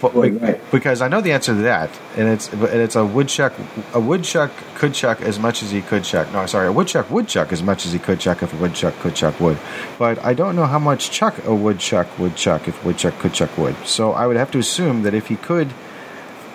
But 0.00 0.14
right. 0.14 0.70
Because 0.70 1.00
I 1.02 1.08
know 1.08 1.20
the 1.20 1.32
answer 1.32 1.54
to 1.54 1.62
that, 1.62 1.90
and 2.16 2.28
it's 2.28 2.52
and 2.52 2.64
it's 2.64 2.96
a 2.96 3.04
woodchuck. 3.04 3.52
A 3.94 4.00
woodchuck 4.00 4.50
could 4.74 4.94
chuck 4.94 5.20
as 5.22 5.38
much 5.38 5.62
as 5.62 5.70
he 5.70 5.82
could 5.82 6.04
chuck. 6.04 6.32
No, 6.32 6.40
I'm 6.40 6.48
sorry, 6.48 6.68
a 6.68 6.72
woodchuck 6.72 7.10
would 7.10 7.28
chuck 7.28 7.52
as 7.52 7.62
much 7.62 7.86
as 7.86 7.92
he 7.92 7.98
could 7.98 8.20
chuck 8.20 8.42
if 8.42 8.52
a 8.52 8.56
woodchuck 8.56 8.94
could 9.00 9.14
chuck 9.14 9.40
wood. 9.40 9.58
But 9.98 10.24
I 10.24 10.34
don't 10.34 10.56
know 10.56 10.66
how 10.66 10.78
much 10.78 11.10
chuck 11.10 11.44
a 11.44 11.54
woodchuck 11.54 12.18
would 12.18 12.36
chuck 12.36 12.68
if 12.68 12.82
a 12.82 12.86
woodchuck 12.86 13.18
could 13.18 13.32
chuck 13.32 13.56
wood. 13.56 13.76
So 13.84 14.12
I 14.12 14.26
would 14.26 14.36
have 14.36 14.50
to 14.52 14.58
assume 14.58 15.02
that 15.02 15.14
if 15.14 15.28
he 15.28 15.36
could 15.36 15.72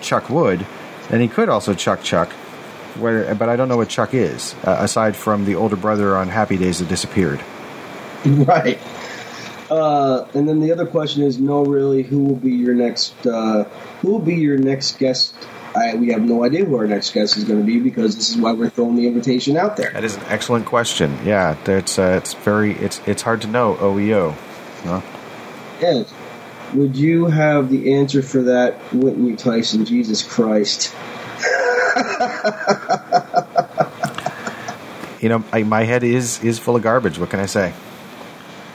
chuck 0.00 0.30
wood, 0.30 0.64
then 1.08 1.20
he 1.20 1.28
could 1.28 1.48
also 1.48 1.74
chuck 1.74 2.02
chuck. 2.02 2.32
Where, 2.96 3.34
but 3.34 3.50
I 3.50 3.56
don't 3.56 3.68
know 3.68 3.76
what 3.76 3.90
chuck 3.90 4.14
is, 4.14 4.54
uh, 4.64 4.76
aside 4.80 5.16
from 5.16 5.44
the 5.44 5.54
older 5.54 5.76
brother 5.76 6.16
on 6.16 6.28
Happy 6.28 6.56
Days 6.56 6.78
that 6.78 6.88
disappeared. 6.88 7.40
right. 8.26 8.78
Uh, 9.70 10.26
and 10.34 10.48
then 10.48 10.60
the 10.60 10.72
other 10.72 10.86
question 10.86 11.22
is, 11.22 11.38
no, 11.38 11.64
really, 11.64 12.02
who 12.02 12.24
will 12.24 12.36
be 12.36 12.52
your 12.52 12.74
next? 12.74 13.26
Uh, 13.26 13.64
who 14.00 14.12
will 14.12 14.18
be 14.20 14.36
your 14.36 14.58
next 14.58 14.98
guest? 14.98 15.34
I, 15.74 15.94
we 15.96 16.12
have 16.12 16.22
no 16.22 16.44
idea 16.44 16.64
who 16.64 16.76
our 16.76 16.86
next 16.86 17.12
guest 17.12 17.36
is 17.36 17.44
going 17.44 17.60
to 17.60 17.66
be 17.66 17.80
because 17.80 18.16
this 18.16 18.30
is 18.30 18.36
why 18.36 18.52
we're 18.52 18.70
throwing 18.70 18.96
the 18.96 19.06
invitation 19.06 19.56
out 19.56 19.76
there. 19.76 19.90
That 19.90 20.04
is 20.04 20.16
an 20.16 20.22
excellent 20.28 20.66
question. 20.66 21.18
Yeah, 21.24 21.56
that's 21.64 21.98
uh, 21.98 22.20
it's 22.22 22.34
very 22.34 22.72
it's 22.74 23.00
it's 23.06 23.22
hard 23.22 23.42
to 23.42 23.48
know 23.48 23.74
OEO. 23.74 24.34
Huh? 24.84 25.00
Would 26.74 26.96
you 26.96 27.26
have 27.26 27.68
the 27.68 27.94
answer 27.94 28.22
for 28.22 28.44
that, 28.44 28.76
wouldn't 28.94 29.28
you, 29.28 29.36
Tyson? 29.36 29.84
Jesus 29.84 30.22
Christ! 30.22 30.94
You 35.20 35.30
know, 35.30 35.44
I, 35.52 35.62
my 35.62 35.84
head 35.84 36.04
is 36.04 36.42
is 36.44 36.58
full 36.58 36.76
of 36.76 36.82
garbage. 36.82 37.18
What 37.18 37.30
can 37.30 37.40
I 37.40 37.46
say? 37.46 37.72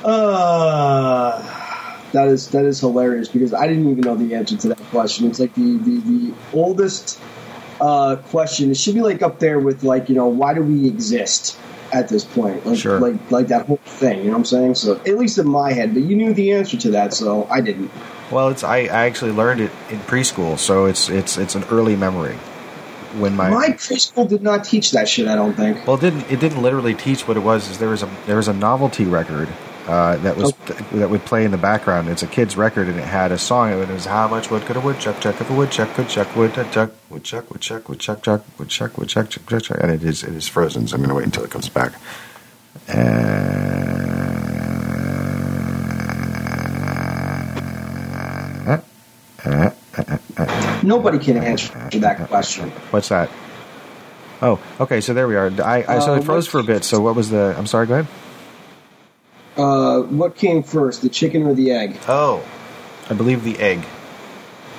Uh, 0.03 2.01
that 2.12 2.27
is 2.27 2.50
that 2.50 2.65
is 2.65 2.79
hilarious 2.79 3.27
because 3.29 3.53
I 3.53 3.67
didn't 3.67 3.89
even 3.89 4.01
know 4.01 4.15
the 4.15 4.36
answer 4.36 4.58
to 4.58 4.67
that 4.70 4.79
question. 4.91 5.27
It's 5.27 5.39
like 5.39 5.53
the 5.55 5.77
the, 5.77 6.00
the 6.00 6.34
oldest 6.53 7.20
uh, 7.79 8.17
question. 8.17 8.70
It 8.72 8.77
should 8.77 8.96
be 8.96 9.01
like 9.01 9.22
up 9.22 9.39
there 9.39 9.60
with 9.60 9.84
like 9.84 10.10
you 10.10 10.15
know 10.15 10.27
why 10.27 10.53
do 10.53 10.62
we 10.62 10.88
exist 10.88 11.58
at 11.93 12.10
this 12.10 12.24
point? 12.25 12.65
Like 12.65 12.77
Sure. 12.79 13.00
like 13.00 13.31
like 13.31 13.48
that 13.48 13.65
whole 13.67 13.77
thing. 13.86 14.20
You 14.20 14.25
know 14.25 14.31
what 14.31 14.38
I'm 14.39 14.46
saying? 14.46 14.75
So 14.75 14.96
at 14.96 15.17
least 15.17 15.38
in 15.38 15.48
my 15.48 15.72
head, 15.74 15.93
but 15.93 16.03
you 16.03 16.15
knew 16.15 16.34
the 16.34 16.51
answer 16.53 16.77
to 16.77 16.91
that, 16.91 17.13
so 17.13 17.48
I 17.50 17.62
didn't. 17.62 17.91
Well, 18.31 18.50
it's 18.50 18.63
I, 18.63 18.77
I 18.79 19.05
actually 19.05 19.31
learned 19.31 19.62
it 19.62 19.72
in 19.89 20.00
preschool, 20.00 20.58
so 20.58 20.86
it's 20.86 21.10
it's 21.10 21.38
it's 21.38 21.55
an 21.55 21.63
early 21.65 21.96
memory. 21.96 22.36
When 23.20 23.36
my, 23.36 23.50
My 23.50 23.67
preschool 23.72 24.27
did 24.29 24.41
not 24.41 24.63
teach 24.63 24.91
that 24.91 25.08
shit. 25.10 25.27
I 25.27 25.36
don't 25.36 25.53
think. 25.53 25.86
well, 25.86 25.98
it 25.98 26.01
didn't 26.01 26.31
it 26.31 26.39
didn't 26.39 26.62
literally 26.62 26.93
teach 26.93 27.27
what 27.27 27.36
it 27.36 27.41
was. 27.41 27.70
Is 27.70 27.77
there 27.77 27.89
was 27.89 28.03
a 28.03 28.10
there 28.25 28.38
was 28.38 28.48
a 28.48 28.53
novelty 28.53 29.03
record 29.05 29.50
uh, 29.88 30.18
that 30.18 30.38
was 30.38 30.54
that 30.92 31.10
would 31.10 31.26
play 31.26 31.44
in 31.46 31.52
the 31.52 31.58
background. 31.58 32.08
It's 32.10 32.24
a 32.24 32.28
kid's 32.28 32.56
record, 32.56 32.88
and 32.88 33.00
it 33.00 33.04
had 33.06 33.32
a 33.32 33.38
song. 33.38 33.72
It 33.72 33.88
was 33.90 34.06
how 34.06 34.28
much 34.28 34.50
wood 34.52 34.64
could 34.64 34.78
a 34.78 34.80
woodchuck 34.80 35.20
chuck 35.20 35.40
if 35.42 35.50
a 35.50 35.54
woodchuck 35.54 35.94
could 35.96 36.08
chuck 36.10 36.36
wood 36.36 36.54
chuck 36.54 36.92
woodchuck 37.10 37.50
woodchuck 37.52 37.90
woodchuck 37.90 38.24
chuck 38.24 38.44
woodchuck 38.60 38.98
woodchuck 38.98 39.30
chuck 39.30 39.30
chuck 39.30 39.52
wood 39.52 39.64
chuck 39.64 39.78
and 39.82 39.92
it 39.92 40.04
is 40.04 40.24
it 40.24 40.34
is 40.34 40.48
frozen. 40.48 40.88
So 40.88 40.96
I'm 40.96 41.02
going 41.02 41.10
to 41.10 41.16
wait 41.16 41.26
until 41.26 41.44
it 41.44 41.52
comes 41.52 41.70
back. 41.70 41.94
Uh, 42.88 44.52
Nobody 50.84 51.20
can 51.20 51.38
answer 51.38 51.74
that 52.00 52.28
question. 52.28 52.70
what's 52.92 53.10
that? 53.10 53.30
Oh, 54.42 54.60
okay. 54.80 55.02
So 55.02 55.14
there 55.14 55.28
we 55.28 55.36
are. 55.36 55.52
I, 55.64 55.86
I 55.88 56.00
so 56.00 56.14
Uh, 56.14 56.18
it 56.18 56.24
froze 56.24 56.48
for 56.48 56.60
a 56.60 56.64
bit. 56.64 56.84
So 56.84 57.00
what 57.00 57.16
was 57.16 57.30
the? 57.30 57.56
I'm 57.58 57.68
sorry. 57.68 57.86
Go 57.88 58.00
ahead. 58.00 58.08
Uh, 59.58 60.01
what 60.01 60.36
came 60.36 60.63
first, 60.63 61.01
the 61.01 61.10
chicken 61.10 61.43
or 61.43 61.53
the 61.53 61.72
egg? 61.72 61.98
Oh, 62.08 62.43
I 63.10 63.13
believe 63.13 63.43
the 63.43 63.58
egg. 63.60 63.84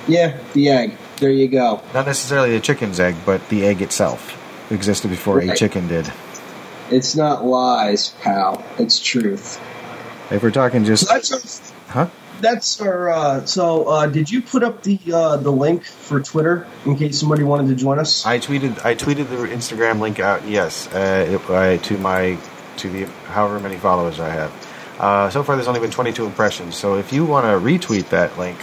Yeah, 0.07 0.37
the 0.53 0.69
egg. 0.69 0.97
There 1.17 1.31
you 1.31 1.47
go. 1.47 1.81
Not 1.93 2.05
necessarily 2.05 2.51
the 2.51 2.59
chicken's 2.59 2.99
egg, 2.99 3.15
but 3.25 3.47
the 3.49 3.65
egg 3.65 3.81
itself 3.81 4.39
existed 4.71 5.09
before 5.09 5.39
a 5.39 5.55
chicken 5.55 5.87
did. 5.87 6.11
It's 6.89 7.15
not 7.15 7.45
lies, 7.45 8.09
pal. 8.21 8.63
It's 8.77 8.99
truth. 8.99 9.61
If 10.31 10.43
we're 10.43 10.51
talking 10.51 10.83
just, 10.83 11.07
So 11.07 11.13
that's 11.13 11.71
huh? 11.87 12.09
that's 12.41 12.81
our. 12.81 13.09
Uh, 13.09 13.45
so, 13.45 13.85
uh, 13.85 14.07
did 14.07 14.29
you 14.29 14.41
put 14.41 14.63
up 14.63 14.83
the 14.83 14.99
uh, 15.13 15.37
the 15.37 15.51
link 15.51 15.83
for 15.85 16.19
Twitter 16.19 16.67
in 16.85 16.95
case 16.97 17.19
somebody 17.19 17.43
wanted 17.43 17.69
to 17.69 17.75
join 17.75 17.99
us? 17.99 18.25
I 18.25 18.39
tweeted. 18.39 18.83
I 18.85 18.95
tweeted 18.95 19.29
the 19.29 19.47
Instagram 19.47 19.99
link 19.99 20.19
out. 20.19 20.47
Yes, 20.47 20.87
uh, 20.93 21.39
it, 21.39 21.49
uh, 21.49 21.77
to 21.83 21.97
my 21.97 22.37
to 22.77 22.89
the 22.89 23.05
however 23.31 23.59
many 23.59 23.77
followers 23.77 24.19
I 24.19 24.29
have. 24.29 24.51
Uh, 24.99 25.29
so 25.29 25.43
far, 25.43 25.55
there's 25.55 25.67
only 25.67 25.79
been 25.79 25.91
22 25.91 26.25
impressions. 26.25 26.75
So 26.75 26.97
if 26.97 27.11
you 27.11 27.25
want 27.25 27.45
to 27.45 27.51
retweet 27.65 28.09
that 28.09 28.37
link, 28.37 28.57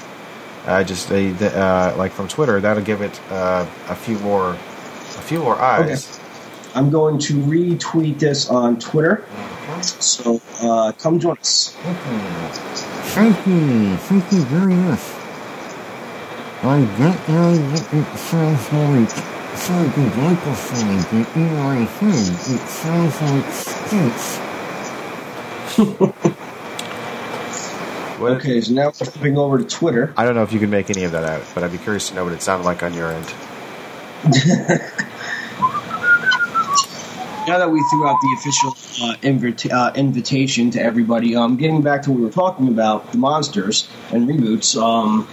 uh, 0.66 0.84
just 0.84 1.10
uh, 1.10 1.16
uh, 1.16 1.94
like 1.96 2.12
from 2.12 2.28
Twitter, 2.28 2.60
that'll 2.60 2.82
give 2.82 3.00
it 3.02 3.20
uh, 3.30 3.66
a 3.88 3.94
few 3.94 4.18
more 4.20 4.50
a 4.50 5.22
few 5.22 5.40
more 5.40 5.56
eyes. 5.56 6.08
Okay. 6.08 6.26
I'm 6.74 6.90
going 6.90 7.18
to 7.18 7.34
retweet 7.34 8.18
this 8.20 8.48
on 8.48 8.78
Twitter. 8.78 9.24
So 9.82 10.40
uh, 10.60 10.92
come 10.92 11.18
join 11.18 11.36
us. 11.38 11.74
Thank 13.14 13.46
you. 13.46 13.96
Thank 13.96 14.32
you 14.32 14.42
very 14.44 14.74
much. 14.74 15.00
I 16.62 16.84
get 16.98 17.28
I 17.28 17.56
get 17.56 17.94
it 17.94 18.18
sounds 18.18 18.72
like 18.72 19.10
so 19.56 19.88
good 19.94 20.16
microphone, 20.16 21.02
but 21.10 21.36
in 21.36 21.54
my 21.56 21.76
head 21.76 22.28
it 22.54 22.68
sounds 22.68 23.20
like 23.22 23.79
Okay, 28.20 28.60
so 28.60 28.74
now 28.74 28.86
we're 28.86 28.92
flipping 28.92 29.38
over 29.38 29.56
to 29.56 29.64
Twitter. 29.64 30.12
I 30.14 30.26
don't 30.26 30.34
know 30.34 30.42
if 30.42 30.52
you 30.52 30.60
can 30.60 30.68
make 30.68 30.90
any 30.90 31.04
of 31.04 31.12
that 31.12 31.24
out, 31.24 31.42
but 31.54 31.64
I'd 31.64 31.72
be 31.72 31.78
curious 31.78 32.10
to 32.10 32.14
know 32.14 32.24
what 32.24 32.34
it 32.34 32.42
sounded 32.42 32.66
like 32.66 32.82
on 32.82 32.92
your 32.92 33.10
end. 33.10 33.24
Now 37.48 37.58
that 37.58 37.70
we 37.70 37.82
threw 37.90 38.06
out 38.06 38.16
the 38.20 38.36
official 38.38 38.76
uh, 39.02 39.16
invita- 39.22 39.74
uh, 39.74 39.92
invitation 39.96 40.70
to 40.72 40.80
everybody, 40.80 41.34
um, 41.34 41.56
getting 41.56 41.82
back 41.82 42.02
to 42.02 42.10
what 42.10 42.18
we 42.18 42.24
were 42.26 42.30
talking 42.30 42.68
about, 42.68 43.10
the 43.10 43.18
monsters 43.18 43.88
and 44.12 44.28
reboots. 44.28 44.80
Um, 44.80 45.26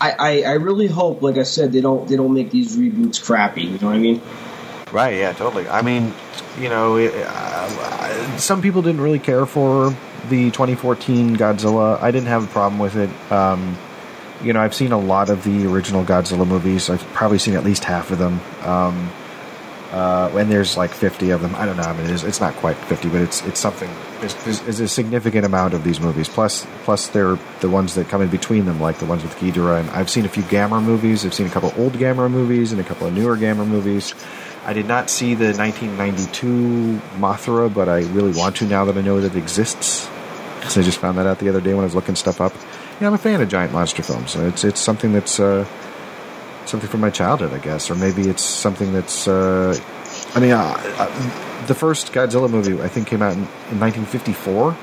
I, 0.00 0.10
I, 0.10 0.42
I 0.42 0.52
really 0.54 0.88
hope, 0.88 1.22
like 1.22 1.38
I 1.38 1.44
said, 1.44 1.72
they 1.72 1.80
don't 1.80 2.06
they 2.08 2.16
don't 2.16 2.34
make 2.34 2.50
these 2.50 2.76
reboots 2.76 3.22
crappy. 3.22 3.62
You 3.62 3.78
know 3.78 3.86
what 3.86 3.96
I 3.96 3.98
mean? 3.98 4.20
Right, 4.92 5.16
yeah, 5.16 5.32
totally. 5.32 5.68
I 5.68 5.82
mean, 5.82 6.14
you 6.58 6.68
know, 6.68 6.96
it, 6.96 7.12
uh, 7.14 8.36
some 8.38 8.62
people 8.62 8.82
didn't 8.82 9.00
really 9.00 9.18
care 9.18 9.44
for 9.46 9.90
the 10.28 10.50
2014 10.50 11.36
Godzilla. 11.36 12.00
I 12.00 12.10
didn't 12.10 12.28
have 12.28 12.44
a 12.44 12.46
problem 12.48 12.78
with 12.78 12.96
it. 12.96 13.10
Um, 13.32 13.76
you 14.42 14.52
know, 14.52 14.60
I've 14.60 14.74
seen 14.74 14.92
a 14.92 14.98
lot 14.98 15.30
of 15.30 15.44
the 15.44 15.66
original 15.66 16.04
Godzilla 16.04 16.46
movies. 16.46 16.88
I've 16.90 17.02
probably 17.12 17.38
seen 17.38 17.54
at 17.54 17.64
least 17.64 17.84
half 17.84 18.10
of 18.10 18.18
them. 18.18 18.40
Um, 18.62 19.10
uh, 19.90 20.30
and 20.34 20.50
there's 20.50 20.76
like 20.76 20.90
50 20.90 21.30
of 21.30 21.40
them. 21.40 21.54
I 21.54 21.64
don't 21.64 21.76
know. 21.76 21.82
I 21.82 21.96
mean, 21.96 22.10
it's, 22.10 22.22
it's 22.22 22.40
not 22.40 22.54
quite 22.56 22.76
50, 22.76 23.08
but 23.08 23.22
it's 23.22 23.42
it's 23.46 23.58
something. 23.58 23.90
There's, 24.20 24.80
a 24.80 24.88
significant 24.88 25.46
amount 25.46 25.72
of 25.72 25.82
these 25.82 25.98
movies. 25.98 26.28
Plus, 26.28 26.66
plus 26.84 27.08
they're 27.08 27.38
the 27.60 27.70
ones 27.70 27.94
that 27.94 28.08
come 28.08 28.20
in 28.20 28.28
between 28.28 28.66
them, 28.66 28.80
like 28.80 28.98
the 28.98 29.06
ones 29.06 29.22
with 29.22 29.34
Ghidorah. 29.36 29.80
And 29.80 29.90
I've 29.90 30.10
seen 30.10 30.26
a 30.26 30.28
few 30.28 30.42
Gamera 30.42 30.82
movies. 30.82 31.24
I've 31.24 31.32
seen 31.32 31.46
a 31.46 31.50
couple 31.50 31.72
old 31.78 31.94
Gamera 31.94 32.30
movies 32.30 32.72
and 32.72 32.80
a 32.80 32.84
couple 32.84 33.06
of 33.06 33.14
newer 33.14 33.36
Gamera 33.36 33.66
movies. 33.66 34.14
I 34.68 34.74
did 34.74 34.86
not 34.86 35.08
see 35.08 35.32
the 35.34 35.54
1992 35.56 37.00
Mothra, 37.18 37.72
but 37.72 37.88
I 37.88 38.00
really 38.12 38.32
want 38.38 38.56
to 38.56 38.66
now 38.66 38.84
that 38.84 38.98
I 38.98 39.00
know 39.00 39.18
that 39.18 39.34
it 39.34 39.38
exists. 39.38 40.06
Because 40.56 40.76
I 40.76 40.82
just 40.82 40.98
found 40.98 41.16
that 41.16 41.26
out 41.26 41.38
the 41.38 41.48
other 41.48 41.62
day 41.62 41.72
when 41.72 41.80
I 41.80 41.84
was 41.84 41.94
looking 41.94 42.16
stuff 42.16 42.40
up. 42.42 42.52
Yeah, 43.00 43.06
I'm 43.06 43.14
a 43.14 43.18
fan 43.18 43.40
of 43.40 43.48
giant 43.48 43.72
monster 43.72 44.02
films. 44.02 44.34
It's 44.36 44.64
it's 44.64 44.78
something 44.80 45.12
that's 45.14 45.40
uh, 45.40 45.64
something 46.66 46.88
from 46.90 47.00
my 47.00 47.08
childhood, 47.08 47.54
I 47.54 47.58
guess, 47.64 47.90
or 47.90 47.94
maybe 47.94 48.28
it's 48.28 48.42
something 48.42 48.92
that's 48.92 49.26
uh, 49.26 49.74
I 50.34 50.40
mean, 50.40 50.50
uh, 50.50 50.74
uh, 50.98 51.66
the 51.66 51.74
first 51.74 52.12
Godzilla 52.12 52.50
movie 52.50 52.78
I 52.82 52.88
think 52.88 53.06
came 53.06 53.22
out 53.22 53.32
in, 53.32 53.38
in 53.72 53.80
1954, 53.80 54.76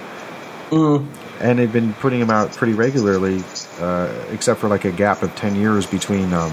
Mm. 0.72 1.06
and 1.42 1.60
they've 1.60 1.72
been 1.72 1.94
putting 1.94 2.20
them 2.20 2.32
out 2.32 2.52
pretty 2.54 2.74
regularly, 2.74 3.44
uh, 3.80 4.12
except 4.32 4.60
for 4.60 4.68
like 4.68 4.84
a 4.86 4.92
gap 4.92 5.22
of 5.22 5.36
10 5.36 5.56
years 5.56 5.86
between, 5.86 6.34
um, 6.34 6.52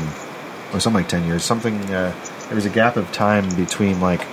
or 0.74 0.80
something 0.80 1.00
like 1.00 1.08
10 1.08 1.24
years. 1.24 1.42
Something 1.44 1.74
uh, 1.94 2.12
there 2.52 2.56
was 2.56 2.66
a 2.66 2.68
gap 2.70 2.96
of 2.98 3.10
time 3.12 3.48
between 3.56 3.98
like 4.02 4.26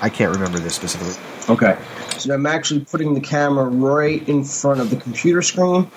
I 0.00 0.08
can't 0.08 0.32
remember 0.32 0.60
this 0.60 0.76
specifically. 0.76 1.14
Okay. 1.48 1.76
So 2.18 2.32
I'm 2.32 2.46
actually 2.46 2.84
putting 2.84 3.14
the 3.14 3.20
camera 3.20 3.64
right 3.64 4.26
in 4.28 4.44
front 4.44 4.78
of 4.80 4.90
the 4.90 4.96
computer 4.96 5.42
screen. 5.42 5.90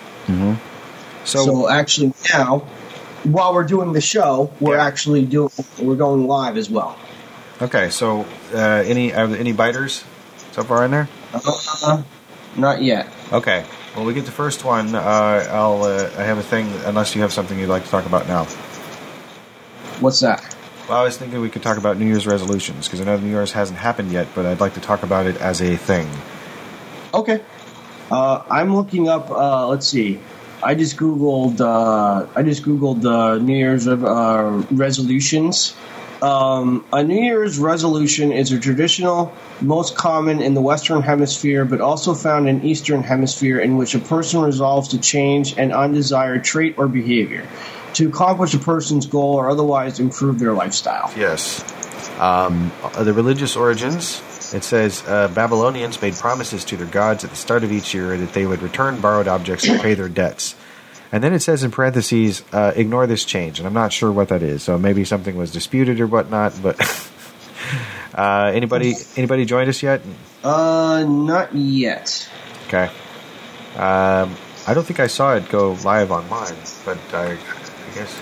So, 1.24 1.46
So, 1.46 1.70
actually 1.70 2.14
now, 2.34 2.60
while 3.26 3.54
we're 3.54 3.64
doing 3.66 3.94
the 3.94 4.02
show, 4.02 4.52
we're 4.60 4.78
Yeah. 4.78 4.86
actually 4.88 5.24
doing 5.26 5.52
we're 5.78 5.94
going 5.96 6.26
live 6.26 6.58
as 6.58 6.68
well. 6.68 6.98
okay, 7.62 7.92
so 7.92 8.26
uh, 8.56 8.58
any 8.58 9.14
are 9.14 9.28
there 9.28 9.38
any 9.40 9.52
biters 9.52 10.04
so 10.54 10.64
far 10.64 10.84
in 10.84 10.90
there? 10.90 11.08
Uh, 11.32 12.02
not 12.56 12.82
yet. 12.82 13.08
Okay. 13.32 13.66
Well, 13.96 14.04
we 14.04 14.16
get 14.16 14.26
the 14.26 14.32
first 14.32 14.66
one. 14.66 14.96
Uh, 14.96 15.48
I'll. 15.52 15.84
Uh, 15.84 16.10
I 16.18 16.24
have 16.24 16.40
a 16.40 16.44
thing. 16.44 16.72
Unless 16.86 17.14
you 17.14 17.22
have 17.22 17.32
something 17.34 17.60
you'd 17.60 17.70
like 17.70 17.84
to 17.86 17.92
talk 17.92 18.08
about 18.08 18.28
now. 18.28 18.46
What's 20.02 20.22
that? 20.22 20.56
Well, 20.88 20.98
I 20.98 21.04
was 21.04 21.18
thinking 21.18 21.42
we 21.42 21.50
could 21.50 21.64
talk 21.64 21.78
about 21.78 21.98
New 21.98 22.06
Year's 22.06 22.26
resolutions 22.26 22.88
because 22.88 23.02
I 23.02 23.04
know 23.04 23.18
New 23.18 23.30
Year's 23.30 23.52
hasn't 23.52 23.78
happened 23.78 24.12
yet, 24.12 24.28
but 24.34 24.46
I'd 24.46 24.62
like 24.62 24.76
to 24.76 24.80
talk 24.80 25.04
about 25.04 25.26
it 25.26 25.36
as 25.42 25.62
a 25.62 25.76
thing. 25.76 26.10
Okay. 27.14 27.42
Uh, 28.10 28.44
I'm 28.50 28.74
looking 28.74 29.10
up. 29.10 29.30
Uh, 29.30 29.68
let's 29.68 29.86
see. 29.86 30.20
I 30.64 30.76
just 30.76 30.96
googled. 30.96 31.60
Uh, 31.60 32.28
I 32.34 32.42
just 32.44 32.64
googled 32.64 33.06
uh, 33.06 33.38
New 33.38 33.58
Year's 33.58 33.86
uh, 33.86 34.64
resolutions. 34.72 35.76
Um, 36.22 36.86
a 36.94 37.04
New 37.04 37.22
Year's 37.22 37.60
resolution 37.60 38.32
is 38.32 38.52
a 38.52 38.60
traditional, 38.60 39.34
most 39.62 39.96
common 39.96 40.42
in 40.42 40.54
the 40.54 40.62
Western 40.62 41.02
Hemisphere, 41.02 41.66
but 41.66 41.80
also 41.82 42.16
found 42.16 42.50
in 42.50 42.64
Eastern 42.64 43.04
Hemisphere, 43.04 43.60
in 43.60 43.78
which 43.78 43.94
a 43.94 44.00
person 44.00 44.42
resolves 44.42 44.88
to 44.90 45.00
change 45.00 45.58
an 45.58 45.72
undesired 45.72 46.44
trait 46.44 46.76
or 46.78 46.88
behavior, 46.88 47.46
to 47.98 48.08
accomplish 48.08 48.54
a 48.54 48.60
person's 48.60 49.08
goal 49.08 49.36
or 49.36 49.50
otherwise 49.50 50.00
improve 50.00 50.38
their 50.38 50.54
lifestyle. 50.54 51.12
Yes. 51.18 51.64
Um, 52.20 52.72
the 52.98 53.12
religious 53.12 53.56
origins. 53.56 54.22
It 54.54 54.64
says 54.64 55.04
uh, 55.08 55.28
Babylonians 55.30 56.02
made 56.02 56.14
promises 56.14 56.64
to 56.66 56.78
their 56.78 56.88
gods 56.88 57.24
at 57.24 57.32
the 57.32 57.36
start 57.36 57.64
of 57.64 57.72
each 57.72 57.94
year 57.94 58.16
that 58.16 58.34
they 58.34 58.46
would 58.46 58.62
return 58.62 59.02
borrowed 59.02 59.28
objects 59.28 59.68
and 59.68 59.82
pay 59.82 59.96
their 59.96 60.08
debts. 60.10 60.56
And 61.12 61.24
then 61.24 61.34
it 61.34 61.40
says 61.40 61.64
in 61.64 61.72
parentheses, 61.72 62.44
uh, 62.54 62.74
ignore 62.76 63.08
this 63.08 63.26
change. 63.26 63.60
And 63.60 63.68
I'm 63.68 63.74
not 63.74 63.92
sure 63.92 64.12
what 64.12 64.30
that 64.30 64.44
is. 64.44 64.62
So 64.64 64.78
maybe 64.78 65.04
something 65.04 65.36
was 65.36 65.52
disputed 65.52 66.00
or 66.00 66.08
whatnot. 66.08 66.54
But 66.62 66.80
uh, 68.14 68.52
anybody 68.54 68.94
anybody 69.16 69.46
joined 69.46 69.70
us 69.70 69.82
yet? 69.82 70.02
Uh, 70.44 71.04
not 71.08 71.56
yet. 71.56 72.30
Okay. 72.68 72.92
Um, 73.76 74.36
I 74.68 74.74
don't 74.74 74.86
think 74.86 75.00
I 75.00 75.08
saw 75.08 75.36
it 75.36 75.50
go 75.50 75.74
live 75.84 76.12
on 76.12 76.30
mine, 76.30 76.56
but 76.86 77.00
I, 77.14 77.38
I 77.90 77.96
guess. 77.96 78.20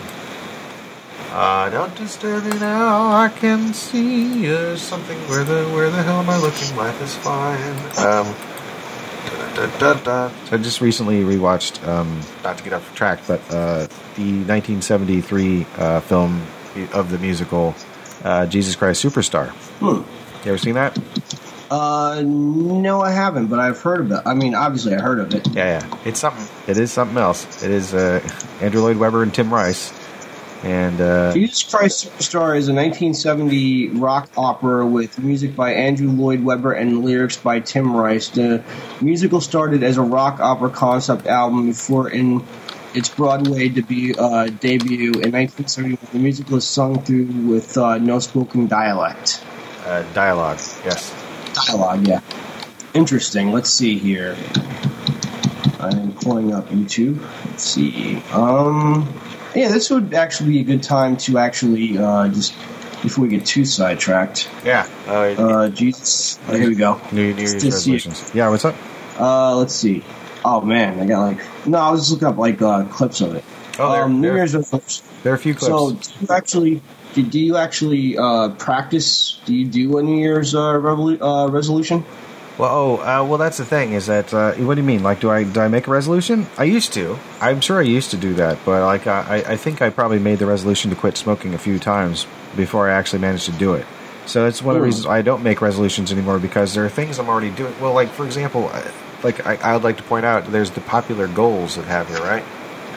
Uh, 1.32 1.70
don't 1.70 1.96
disturb 1.96 2.46
me 2.46 2.58
now. 2.60 3.12
I 3.12 3.30
can 3.30 3.74
see 3.74 4.54
uh, 4.54 4.78
something. 4.78 5.18
Where 5.28 5.44
the 5.44 5.66
where 5.70 5.90
the 5.90 6.02
hell 6.02 6.20
am 6.20 6.30
I 6.30 6.38
looking? 6.38 6.76
Life 6.78 7.02
is 7.02 7.14
fine. 7.16 7.76
Um, 7.98 8.34
da, 9.56 9.66
da, 9.68 9.94
da, 9.94 9.94
da. 10.04 10.46
So 10.46 10.56
I 10.56 10.60
just 10.60 10.80
recently 10.82 11.24
rewatched. 11.24 11.86
Um, 11.86 12.22
not 12.44 12.58
to 12.58 12.64
get 12.64 12.74
off 12.74 12.96
track, 12.96 13.20
but 13.28 13.42
uh, 13.50 13.88
the 14.16 14.46
1973 14.46 15.66
uh, 15.78 16.00
film 16.02 16.42
of 16.94 17.12
the 17.12 17.18
musical 17.18 17.76
uh, 18.24 18.46
Jesus 18.46 18.76
Christ 18.76 19.04
Superstar. 19.04 19.50
Hmm. 19.80 20.10
You 20.46 20.52
ever 20.52 20.58
seen 20.58 20.76
that? 20.76 20.98
Uh, 21.72 22.22
no, 22.26 23.02
I 23.02 23.12
haven't, 23.12 23.48
but 23.48 23.60
I've 23.60 23.82
heard 23.82 24.02
of 24.02 24.12
it. 24.12 24.22
I 24.26 24.34
mean, 24.34 24.54
obviously, 24.56 24.94
I 24.96 25.02
heard 25.02 25.20
of 25.20 25.34
it. 25.34 25.48
Yeah, 25.50 25.80
yeah. 25.80 25.98
It's 26.06 26.20
something. 26.20 26.46
It 26.68 26.78
is 26.78 26.92
something 26.92 27.18
else. 27.18 27.64
It 27.64 27.72
is 27.72 27.94
uh, 27.94 28.22
Andrew 28.62 28.82
Lloyd 28.82 28.98
Webber 28.98 29.24
and 29.24 29.34
Tim 29.34 29.52
Rice, 29.54 29.92
and 30.64 31.02
uh, 31.02 31.34
Jesus 31.34 31.64
Christ 31.64 32.06
Superstar 32.06 32.56
is 32.58 32.68
a 32.68 32.74
1970 32.74 33.90
rock 34.00 34.30
opera 34.38 34.86
with 34.86 35.18
music 35.20 35.56
by 35.56 35.74
Andrew 35.74 36.10
Lloyd 36.12 36.44
Webber 36.44 36.74
and 36.74 37.04
lyrics 37.04 37.38
by 37.38 37.60
Tim 37.62 37.96
Rice. 37.96 38.30
The 38.30 38.64
musical 39.02 39.42
started 39.42 39.82
as 39.84 39.98
a 39.98 40.02
rock 40.04 40.40
opera 40.40 40.70
concept 40.70 41.26
album 41.26 41.68
before 41.68 42.10
in 42.10 42.44
its 42.94 43.10
Broadway 43.10 43.68
debut, 43.70 44.14
uh, 44.18 44.46
debut 44.46 45.12
in 45.14 45.32
1971. 45.34 45.98
The 46.14 46.20
musical 46.20 46.58
is 46.58 46.68
sung 46.68 47.02
through 47.02 47.26
with 47.26 47.76
uh, 47.78 47.98
no 47.98 48.20
spoken 48.20 48.68
dialect. 48.68 49.44
uh, 49.86 50.04
dialogue. 50.14 50.60
Yes. 50.86 51.14
Dialogue, 51.56 52.08
yeah. 52.08 52.22
Interesting. 52.94 53.52
Let's 53.52 53.70
see 53.70 53.98
here. 53.98 54.36
I'm 55.80 56.14
pulling 56.14 56.54
up 56.54 56.70
YouTube. 56.70 57.20
Let's 57.46 57.64
see. 57.64 58.18
Um, 58.32 59.08
yeah, 59.54 59.70
this 59.70 59.90
would 59.90 60.14
actually 60.14 60.50
be 60.52 60.60
a 60.62 60.64
good 60.64 60.84
time 60.84 61.18
to 61.18 61.38
actually 61.38 61.98
uh, 61.98 62.28
just 62.30 62.54
before 63.02 63.24
we 63.24 63.30
get 63.30 63.46
too 63.46 63.66
sidetracked. 63.66 64.50
Yeah. 64.64 64.88
Uh, 65.08 65.12
Uh, 65.38 65.70
Jesus. 65.70 66.40
Oh, 66.48 66.56
here 66.56 66.70
we 66.70 66.76
go. 66.76 67.00
New, 67.12 67.34
New 67.34 67.42
Year's 67.42 67.64
resolutions. 67.64 68.32
Yeah. 68.34 68.50
What's 68.50 68.66
up? 68.66 68.76
Uh, 69.20 69.56
let's 69.58 69.74
see. 69.74 70.04
Oh 70.44 70.62
man, 70.62 71.00
I 71.00 71.06
got 71.06 71.22
like 71.22 71.68
no. 71.68 71.78
I 71.80 71.90
was 71.92 72.02
just 72.02 72.12
looking 72.12 72.28
up 72.28 72.38
like 72.38 72.62
uh, 72.62 72.86
clips 72.86 73.22
of 73.22 73.36
it. 73.36 73.44
Oh, 73.80 73.92
there- 73.92 74.04
um, 74.04 74.22
New 74.22 74.28
there- 74.28 74.38
Year's 74.38 74.56
resolutions. 74.56 75.02
There 75.24 75.32
are 75.34 75.36
a 75.36 75.40
few 75.40 75.56
clips. 75.56 76.20
So, 76.20 76.34
actually 76.34 76.82
do, 77.16 77.24
do 77.24 77.40
you 77.40 77.58
actually 77.58 78.18
uh, 78.18 78.50
practice? 78.50 79.40
Do 79.46 79.56
you 79.56 79.66
do 79.66 79.98
a 79.98 80.04
New 80.04 80.20
Year's 80.20 80.54
uh, 80.54 80.74
revolu- 80.74 81.20
uh, 81.22 81.50
resolution? 81.52 82.06
well, 82.58 82.72
oh, 82.72 82.96
uh, 82.98 83.26
well, 83.28 83.38
that's 83.38 83.58
the 83.58 83.66
thing. 83.66 83.94
Is 83.94 84.06
that 84.06 84.34
uh, 84.34 84.54
what 84.54 84.76
do 84.76 84.82
you 84.82 84.88
mean? 84.88 85.02
Like, 85.04 85.20
do 85.20 85.30
I 85.30 85.44
do 85.44 85.60
I 85.60 85.68
make 85.68 85.88
a 85.88 85.92
resolution? 85.92 86.46
I 86.58 86.64
used 86.66 86.94
to. 86.94 87.18
I'm 87.42 87.60
sure 87.62 87.80
I 87.80 87.84
used 87.84 88.12
to 88.12 88.18
do 88.18 88.34
that, 88.36 88.60
but 88.64 88.86
like, 88.86 89.08
I, 89.08 89.44
I 89.48 89.58
think 89.58 89.82
I 89.82 89.90
probably 89.90 90.20
made 90.20 90.40
the 90.40 90.46
resolution 90.46 90.90
to 90.92 90.96
quit 90.96 91.18
smoking 91.18 91.54
a 91.54 91.58
few 91.58 91.80
times 91.80 92.28
before 92.56 92.90
I 92.90 92.94
actually 92.94 93.20
managed 93.20 93.46
to 93.46 93.52
do 93.54 93.74
it. 93.74 93.86
So 94.26 94.48
it's 94.48 94.62
one 94.62 94.76
of 94.76 94.82
the 94.82 94.86
Hmm. 94.86 94.92
reasons 94.92 95.06
I 95.06 95.22
don't 95.22 95.44
make 95.44 95.62
resolutions 95.62 96.12
anymore 96.12 96.40
because 96.40 96.74
there 96.74 96.86
are 96.86 96.90
things 96.90 97.20
I'm 97.20 97.30
already 97.30 97.52
doing. 97.52 97.74
Well, 97.82 97.94
like 97.94 98.10
for 98.10 98.26
example, 98.26 98.72
like 99.24 99.46
I, 99.46 99.56
I 99.58 99.74
would 99.74 99.84
like 99.84 99.98
to 99.98 100.04
point 100.04 100.26
out, 100.26 100.52
there's 100.52 100.72
the 100.72 100.82
popular 100.82 101.28
goals 101.28 101.76
that 101.76 101.86
have 101.86 102.08
here, 102.08 102.22
right? 102.22 102.44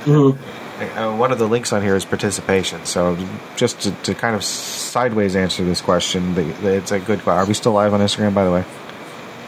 Mm-hmm. 0.04 0.57
Uh, 0.78 1.16
one 1.16 1.32
of 1.32 1.38
the 1.38 1.48
links 1.48 1.72
on 1.72 1.82
here 1.82 1.96
is 1.96 2.04
participation. 2.04 2.84
So, 2.86 3.18
just 3.56 3.80
to, 3.80 3.90
to 3.90 4.14
kind 4.14 4.36
of 4.36 4.44
sideways 4.44 5.34
answer 5.34 5.64
this 5.64 5.80
question, 5.80 6.34
the, 6.34 6.42
the, 6.42 6.76
it's 6.76 6.92
a 6.92 7.00
good. 7.00 7.26
Are 7.26 7.44
we 7.44 7.54
still 7.54 7.72
live 7.72 7.92
on 7.92 8.00
Instagram, 8.00 8.32
by 8.32 8.44
the 8.44 8.52
way? 8.52 8.64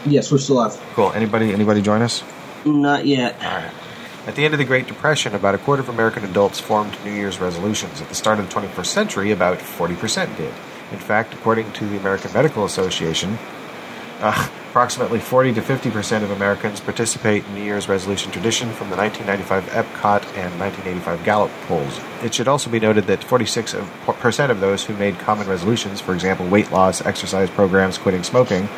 Yes, 0.05 0.31
we're 0.31 0.39
still 0.39 0.57
live. 0.57 0.77
Cool. 0.93 1.11
Anybody? 1.13 1.53
Anybody 1.53 1.81
join 1.81 2.01
us? 2.01 2.23
Not 2.65 3.05
yet. 3.05 3.35
All 3.41 3.49
right. 3.49 3.71
At 4.27 4.35
the 4.35 4.45
end 4.45 4.53
of 4.53 4.59
the 4.59 4.65
Great 4.65 4.87
Depression, 4.87 5.33
about 5.33 5.55
a 5.55 5.57
quarter 5.57 5.81
of 5.81 5.89
American 5.89 6.23
adults 6.25 6.59
formed 6.59 6.95
New 7.03 7.11
Year's 7.11 7.39
resolutions. 7.39 8.01
At 8.01 8.09
the 8.09 8.15
start 8.15 8.37
of 8.37 8.47
the 8.47 8.53
21st 8.53 8.85
century, 8.85 9.31
about 9.31 9.57
40% 9.57 10.37
did. 10.37 10.53
In 10.91 10.99
fact, 10.99 11.33
according 11.33 11.71
to 11.73 11.87
the 11.87 11.97
American 11.97 12.31
Medical 12.33 12.65
Association, 12.65 13.39
uh, 14.21 14.49
approximately 14.69 15.19
40 15.19 15.53
to 15.55 15.61
50% 15.61 16.23
of 16.23 16.31
Americans 16.31 16.79
participate 16.79 17.43
in 17.43 17.55
New 17.55 17.63
Year's 17.63 17.89
resolution 17.89 18.31
tradition 18.31 18.71
from 18.71 18.89
the 18.89 18.95
1995 18.95 19.65
Epcot 19.85 20.23
and 20.37 20.57
1985 20.59 21.23
Gallup 21.25 21.51
polls. 21.67 21.99
It 22.23 22.33
should 22.33 22.47
also 22.47 22.69
be 22.69 22.79
noted 22.79 23.07
that 23.07 23.19
46% 23.19 24.49
of 24.49 24.59
those 24.61 24.85
who 24.85 24.95
made 24.95 25.19
common 25.19 25.47
resolutions, 25.47 25.99
for 25.99 26.13
example, 26.13 26.47
weight 26.47 26.71
loss, 26.71 27.05
exercise 27.05 27.49
programs, 27.49 27.97
quitting 27.97 28.23
smoking, 28.23 28.69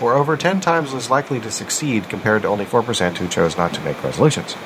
were 0.00 0.14
over 0.14 0.36
10 0.36 0.60
times 0.60 0.94
less 0.94 1.10
likely 1.10 1.40
to 1.40 1.50
succeed 1.50 2.08
compared 2.08 2.42
to 2.42 2.48
only 2.48 2.64
4% 2.64 3.18
who 3.18 3.28
chose 3.28 3.56
not 3.58 3.74
to 3.74 3.80
make 3.82 4.02
resolutions. 4.02 4.56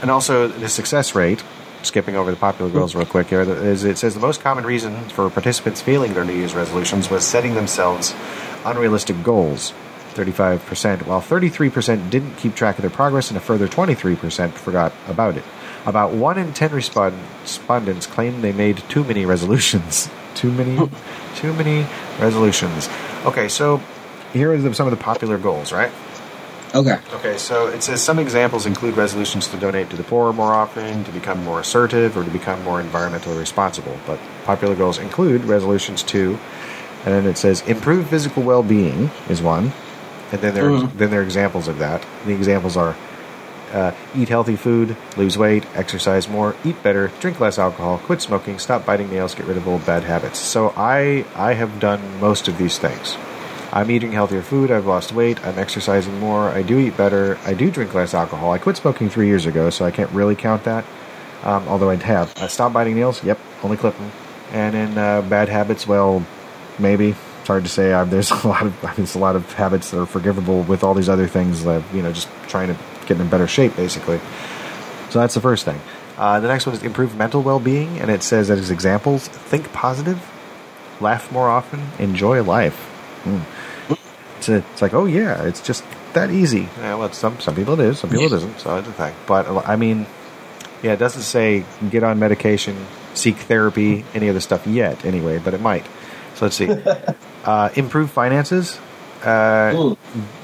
And 0.00 0.10
also, 0.10 0.48
the 0.48 0.68
success 0.68 1.14
rate, 1.14 1.44
skipping 1.82 2.16
over 2.16 2.30
the 2.30 2.36
popular 2.36 2.70
goals 2.70 2.94
real 2.94 3.06
quick 3.06 3.28
here, 3.28 3.42
is 3.42 3.84
it 3.84 3.98
says 3.98 4.14
the 4.14 4.20
most 4.20 4.40
common 4.40 4.64
reason 4.64 5.08
for 5.10 5.28
participants 5.28 5.82
failing 5.82 6.14
their 6.14 6.24
New 6.24 6.34
Year's 6.34 6.54
resolutions 6.54 7.10
was 7.10 7.26
setting 7.26 7.54
themselves 7.54 8.14
unrealistic 8.64 9.22
goals. 9.22 9.72
35%, 10.14 11.06
while 11.06 11.20
33% 11.20 12.08
didn't 12.08 12.36
keep 12.36 12.54
track 12.54 12.78
of 12.78 12.82
their 12.82 12.90
progress, 12.90 13.30
and 13.30 13.36
a 13.36 13.40
further 13.40 13.66
23% 13.66 14.52
forgot 14.52 14.92
about 15.08 15.36
it. 15.36 15.44
About 15.86 16.12
1 16.12 16.38
in 16.38 16.52
10 16.52 16.72
respondents 16.72 18.06
claim 18.06 18.40
they 18.40 18.52
made 18.52 18.78
too 18.88 19.04
many 19.04 19.26
resolutions. 19.26 20.08
Too 20.34 20.50
many, 20.50 20.76
too 21.36 21.52
many 21.52 21.86
resolutions. 22.18 22.88
Okay, 23.24 23.48
so 23.48 23.80
here 24.32 24.52
are 24.52 24.58
the, 24.58 24.74
some 24.74 24.88
of 24.88 24.90
the 24.90 25.02
popular 25.02 25.38
goals, 25.38 25.72
right? 25.72 25.92
Okay. 26.74 26.98
Okay, 27.12 27.38
so 27.38 27.68
it 27.68 27.84
says 27.84 28.02
some 28.02 28.18
examples 28.18 28.66
include 28.66 28.96
resolutions 28.96 29.46
to 29.48 29.56
donate 29.56 29.90
to 29.90 29.96
the 29.96 30.02
poor 30.02 30.32
more 30.32 30.52
often, 30.52 31.04
to 31.04 31.12
become 31.12 31.44
more 31.44 31.60
assertive, 31.60 32.16
or 32.16 32.24
to 32.24 32.30
become 32.30 32.60
more 32.64 32.82
environmentally 32.82 33.38
responsible. 33.38 33.96
But 34.08 34.18
popular 34.42 34.74
goals 34.74 34.98
include 34.98 35.44
resolutions 35.44 36.02
to, 36.04 36.36
and 37.04 37.14
then 37.14 37.26
it 37.26 37.36
says 37.38 37.62
improve 37.66 38.08
physical 38.08 38.42
well-being 38.42 39.10
is 39.28 39.42
one, 39.42 39.72
and 40.32 40.40
then 40.40 40.54
there 40.54 40.64
Mhm. 40.70 40.96
then 40.98 41.10
there 41.10 41.20
are 41.20 41.24
examples 41.24 41.68
of 41.68 41.78
that. 41.78 42.02
The 42.26 42.32
examples 42.34 42.76
are 42.76 42.94
uh, 43.72 43.90
eat 44.14 44.28
healthy 44.28 44.54
food, 44.54 44.96
lose 45.16 45.36
weight, 45.36 45.64
exercise 45.74 46.28
more, 46.28 46.54
eat 46.64 46.80
better, 46.84 47.10
drink 47.18 47.40
less 47.40 47.58
alcohol, 47.58 47.98
quit 48.06 48.22
smoking, 48.22 48.56
stop 48.60 48.86
biting 48.86 49.10
nails, 49.10 49.34
get 49.34 49.46
rid 49.46 49.56
of 49.56 49.66
old 49.66 49.84
bad 49.84 50.04
habits. 50.04 50.38
So 50.38 50.72
I 50.76 51.24
I 51.34 51.54
have 51.54 51.80
done 51.80 52.00
most 52.20 52.46
of 52.48 52.56
these 52.58 52.78
things. 52.78 53.16
I'm 53.72 53.90
eating 53.90 54.12
healthier 54.12 54.42
food. 54.42 54.70
I've 54.70 54.86
lost 54.86 55.12
weight. 55.12 55.44
I'm 55.44 55.58
exercising 55.58 56.20
more. 56.20 56.50
I 56.50 56.62
do 56.62 56.78
eat 56.78 56.96
better. 56.96 57.36
I 57.44 57.54
do 57.54 57.68
drink 57.72 57.92
less 57.92 58.14
alcohol. 58.14 58.52
I 58.52 58.58
quit 58.58 58.76
smoking 58.76 59.10
three 59.10 59.26
years 59.26 59.46
ago, 59.46 59.68
so 59.70 59.84
I 59.84 59.90
can't 59.90 60.10
really 60.12 60.36
count 60.36 60.62
that. 60.64 60.84
Um, 61.42 61.64
although 61.66 61.90
I'd 61.90 62.04
have. 62.04 62.32
I 62.40 62.46
stopped 62.46 62.72
biting 62.74 62.94
nails. 62.94 63.24
Yep, 63.24 63.38
only 63.64 63.76
clip 63.76 63.96
them. 63.98 64.12
And 64.52 64.76
in 64.76 64.96
uh, 64.96 65.22
bad 65.22 65.48
habits, 65.48 65.88
well, 65.88 66.22
maybe 66.78 67.14
it's 67.44 67.48
hard 67.48 67.64
to 67.64 67.68
say. 67.68 67.92
i 67.92 68.04
there's 68.04 68.30
a 68.44 68.48
lot 68.48 68.66
of 68.66 68.84
I 68.84 68.88
mean, 68.88 68.96
there's 68.96 69.14
a 69.14 69.18
lot 69.18 69.36
of 69.36 69.52
habits 69.52 69.90
that 69.90 70.00
are 70.00 70.06
forgivable 70.06 70.62
with 70.62 70.82
all 70.82 70.94
these 70.94 71.08
other 71.08 71.26
things 71.26 71.64
that 71.64 71.82
you 71.92 72.02
know 72.02 72.12
just 72.12 72.28
trying 72.48 72.68
to 72.68 72.78
get 73.06 73.20
in 73.20 73.28
better 73.28 73.46
shape, 73.46 73.76
basically. 73.76 74.20
So 75.10 75.20
that's 75.20 75.34
the 75.34 75.40
first 75.40 75.64
thing. 75.64 75.80
Uh, 76.16 76.40
the 76.40 76.48
next 76.48 76.64
one 76.66 76.74
is 76.74 76.82
improve 76.82 77.16
mental 77.16 77.42
well-being, 77.42 77.98
and 77.98 78.10
it 78.10 78.22
says 78.22 78.48
that 78.48 78.58
as 78.58 78.70
examples: 78.70 79.28
think 79.28 79.72
positive, 79.72 80.18
laugh 81.00 81.30
more 81.32 81.48
often, 81.48 81.82
enjoy 81.98 82.42
life. 82.42 82.76
Hmm. 83.24 83.40
It's, 84.38 84.48
a, 84.48 84.56
it's 84.56 84.82
like, 84.82 84.94
oh 84.94 85.06
yeah, 85.06 85.44
it's 85.44 85.60
just 85.60 85.84
that 86.14 86.30
easy. 86.30 86.68
Yeah, 86.78 86.94
well, 86.96 87.12
some 87.12 87.40
some 87.40 87.54
people 87.54 87.78
it 87.80 87.86
is, 87.86 87.98
some 87.98 88.10
people 88.10 88.26
it 88.26 88.32
isn't. 88.32 88.60
So 88.60 88.76
it's 88.76 88.88
a 88.88 88.92
thing. 88.92 89.14
But 89.26 89.46
uh, 89.46 89.62
I 89.66 89.76
mean, 89.76 90.06
yeah, 90.82 90.92
it 90.92 90.98
doesn't 90.98 91.22
say 91.22 91.64
get 91.90 92.02
on 92.02 92.18
medication, 92.18 92.86
seek 93.14 93.36
therapy, 93.36 94.04
any 94.14 94.28
of 94.28 94.34
the 94.34 94.40
stuff 94.40 94.66
yet, 94.66 95.04
anyway. 95.04 95.38
But 95.38 95.54
it 95.54 95.60
might. 95.60 95.86
So 96.34 96.46
let's 96.46 96.56
see. 96.56 96.68
uh, 97.44 97.68
improve 97.74 98.10
finances, 98.10 98.78
uh, 99.24 99.94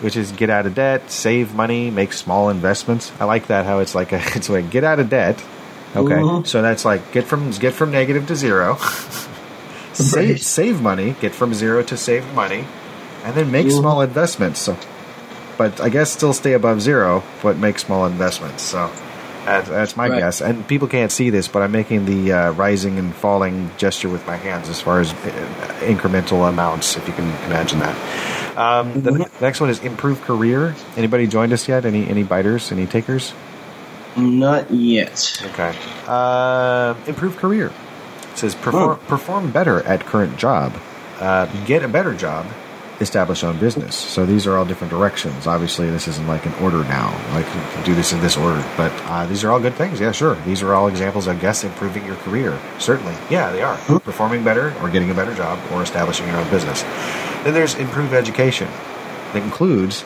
which 0.01 0.17
is 0.17 0.33
get 0.33 0.51
out 0.51 0.67
of 0.67 0.75
debt, 0.75 1.11
save 1.11 1.55
money, 1.55 1.91
make 1.91 2.13
small 2.13 2.49
investments. 2.51 3.13
I 3.21 3.25
like 3.25 3.49
that. 3.49 3.67
How 3.67 3.81
it's 3.81 3.95
like 3.95 4.13
a, 4.13 4.17
it's 4.37 4.49
like 4.49 4.71
get 4.71 4.85
out 4.85 5.01
of 5.01 5.09
debt. 5.11 5.43
Okay, 5.97 6.15
Mhm. 6.15 6.47
so 6.47 6.63
that's 6.63 6.85
like 6.85 7.11
get 7.13 7.25
from 7.25 7.51
get 7.51 7.73
from 7.75 7.91
negative 7.91 8.27
to 8.29 8.37
zero. 8.37 8.77
save 9.93 10.41
save 10.43 10.81
money, 10.81 11.17
get 11.21 11.35
from 11.35 11.53
zero 11.53 11.83
to 11.83 11.97
save 11.97 12.25
money, 12.35 12.65
and 13.25 13.35
then 13.35 13.51
make 13.51 13.67
Mhm. 13.67 13.79
small 13.81 14.01
investments. 14.01 14.61
So, 14.61 14.77
but 15.59 15.81
I 15.81 15.89
guess 15.89 16.11
still 16.13 16.33
stay 16.33 16.53
above 16.53 16.81
zero, 16.81 17.23
but 17.43 17.59
make 17.59 17.79
small 17.81 18.07
investments. 18.07 18.63
So. 18.63 18.91
That's, 19.45 19.69
that's 19.69 19.97
my 19.97 20.09
Right. 20.09 20.19
guess, 20.21 20.41
and 20.41 20.67
people 20.69 20.87
can't 20.89 21.11
see 21.11 21.31
this, 21.31 21.49
but 21.49 21.63
I'm 21.63 21.73
making 21.73 22.05
the 22.07 22.33
uh, 22.33 22.51
rising 22.53 22.99
and 22.99 23.15
falling 23.15 23.71
gesture 23.79 24.09
with 24.09 24.27
my 24.27 24.37
hands 24.37 24.69
as 24.69 24.81
far 24.81 25.01
as 25.01 25.13
uh, 25.13 25.17
incremental 25.81 26.49
amounts, 26.49 26.97
if 26.97 27.07
you 27.09 27.15
can 27.15 27.25
imagine 27.47 27.79
that. 27.81 27.97
Um, 28.59 29.01
the 29.03 29.11
Mhm. 29.13 29.41
next 29.41 29.61
one 29.61 29.71
is 29.71 29.79
improve 29.81 30.21
career. 30.23 30.75
Anybody 30.97 31.27
joined 31.27 31.53
us 31.53 31.67
yet? 31.69 31.85
Any 31.87 32.07
any 32.09 32.23
biters? 32.23 32.71
Any 32.71 32.87
takers? 32.87 33.33
Not 34.17 34.71
yet. 34.71 35.41
Okay. 35.53 35.73
Uh, 36.07 36.95
improve 37.07 37.37
career. 37.37 37.71
It 38.33 38.39
says 38.39 38.55
perform, 38.55 38.99
perform 39.07 39.51
better 39.53 39.83
at 39.85 40.05
current 40.05 40.37
job. 40.37 40.73
Uh, 41.21 41.47
get 41.65 41.83
a 41.83 41.89
better 41.89 42.13
job. 42.15 42.45
Establish 43.01 43.43
own 43.45 43.59
business. 43.59 43.97
So 43.97 44.27
these 44.27 44.47
are 44.47 44.57
all 44.59 44.67
different 44.67 44.91
directions. 44.91 45.47
Obviously, 45.47 45.91
this 45.91 46.07
isn't 46.07 46.27
like 46.27 46.45
an 46.45 46.53
order 46.63 46.85
now. 46.85 47.11
Like 47.33 47.47
you 47.47 47.61
can 47.73 47.85
do 47.85 47.95
this 47.95 48.13
in 48.13 48.21
this 48.21 48.37
order, 48.37 48.63
but 48.77 48.93
uh, 49.07 49.25
these 49.27 49.43
are 49.43 49.51
all 49.51 49.59
good 49.59 49.75
things. 49.75 50.01
Yeah, 50.01 50.13
sure. 50.13 50.35
These 50.45 50.63
are 50.63 50.75
all 50.75 50.87
examples, 50.89 51.27
I 51.27 51.35
guess, 51.35 51.65
improving 51.65 52.05
your 52.05 52.17
career. 52.17 52.59
Certainly, 52.79 53.15
yeah, 53.31 53.51
they 53.53 53.63
are. 53.63 53.77
Performing 54.01 54.45
better, 54.45 54.75
or 54.83 54.91
getting 54.91 55.11
a 55.11 55.15
better 55.15 55.35
job, 55.35 55.59
or 55.73 55.83
establishing 55.83 56.27
your 56.27 56.37
own 56.37 56.51
business. 56.51 56.83
Then 57.43 57.55
there's 57.55 57.75
improve 57.77 58.13
education. 58.13 58.69
That 59.33 59.43
includes 59.43 60.05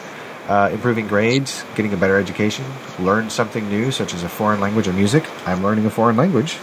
uh, 0.48 0.70
improving 0.72 1.09
grades, 1.09 1.64
getting 1.74 1.92
a 1.94 1.96
better 1.96 2.16
education, 2.18 2.64
learn 3.00 3.28
something 3.30 3.68
new, 3.68 3.90
such 3.90 4.14
as 4.14 4.22
a 4.22 4.28
foreign 4.28 4.61
language 4.61 4.87
or 4.87 4.92
music. 4.92 5.24
I'm 5.48 5.62
learning 5.64 5.87
a 5.87 5.90
foreign 5.90 6.16
language. 6.16 6.59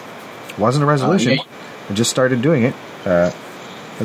Wasn't 0.57 0.83
a 0.83 0.85
resolution. 0.85 1.33
yeah. 1.33 1.43
I 1.89 1.93
just 1.93 2.11
started 2.11 2.41
doing 2.41 2.63
it. 2.63 2.73
Uh, 3.05 3.31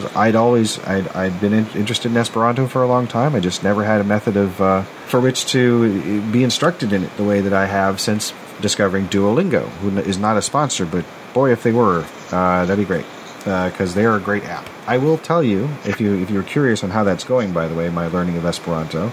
'cause 0.01 0.17
I'd 0.17 0.37
always 0.37 0.79
I'd, 0.87 1.09
I'd 1.09 1.41
been 1.41 1.53
in, 1.53 1.67
interested 1.75 2.11
in 2.11 2.17
Esperanto 2.17 2.67
for 2.67 2.83
a 2.83 2.87
long 2.87 3.07
time. 3.07 3.35
I 3.35 3.41
just 3.41 3.65
never 3.65 3.85
had 3.85 4.01
a 4.01 4.05
method 4.05 4.37
of 4.37 4.61
uh, 4.61 4.83
for 5.07 5.21
which 5.21 5.47
to 5.47 6.23
be 6.31 6.45
instructed 6.45 6.93
in 6.93 7.05
it 7.05 7.17
the 7.17 7.25
way 7.25 7.41
that 7.41 7.53
I 7.53 7.67
have 7.67 8.01
since 8.01 8.33
discovering 8.61 9.07
Duolingo, 9.07 9.69
who 9.81 9.97
is 9.99 10.19
not 10.19 10.37
a 10.37 10.43
sponsor, 10.43 10.87
but 10.87 11.05
boy, 11.35 11.53
if 11.53 11.63
they 11.63 11.73
were, 11.73 12.05
uh, 12.33 12.65
that'd 12.67 12.79
be 12.79 12.85
great 12.85 13.07
because 13.39 13.95
they 13.95 14.05
are 14.05 14.17
a 14.17 14.21
great 14.21 14.45
app. 14.45 14.69
I 14.87 14.99
will 14.99 15.19
tell 15.19 15.43
you 15.43 15.69
if 15.85 16.01
you 16.01 16.15
if 16.15 16.31
you're 16.31 16.43
curious 16.43 16.83
on 16.85 16.91
how 16.91 17.05
that's 17.05 17.25
going. 17.25 17.53
By 17.53 17.69
the 17.69 17.75
way, 17.75 17.89
my 17.91 18.09
learning 18.09 18.37
of 18.37 18.45
Esperanto 18.45 19.13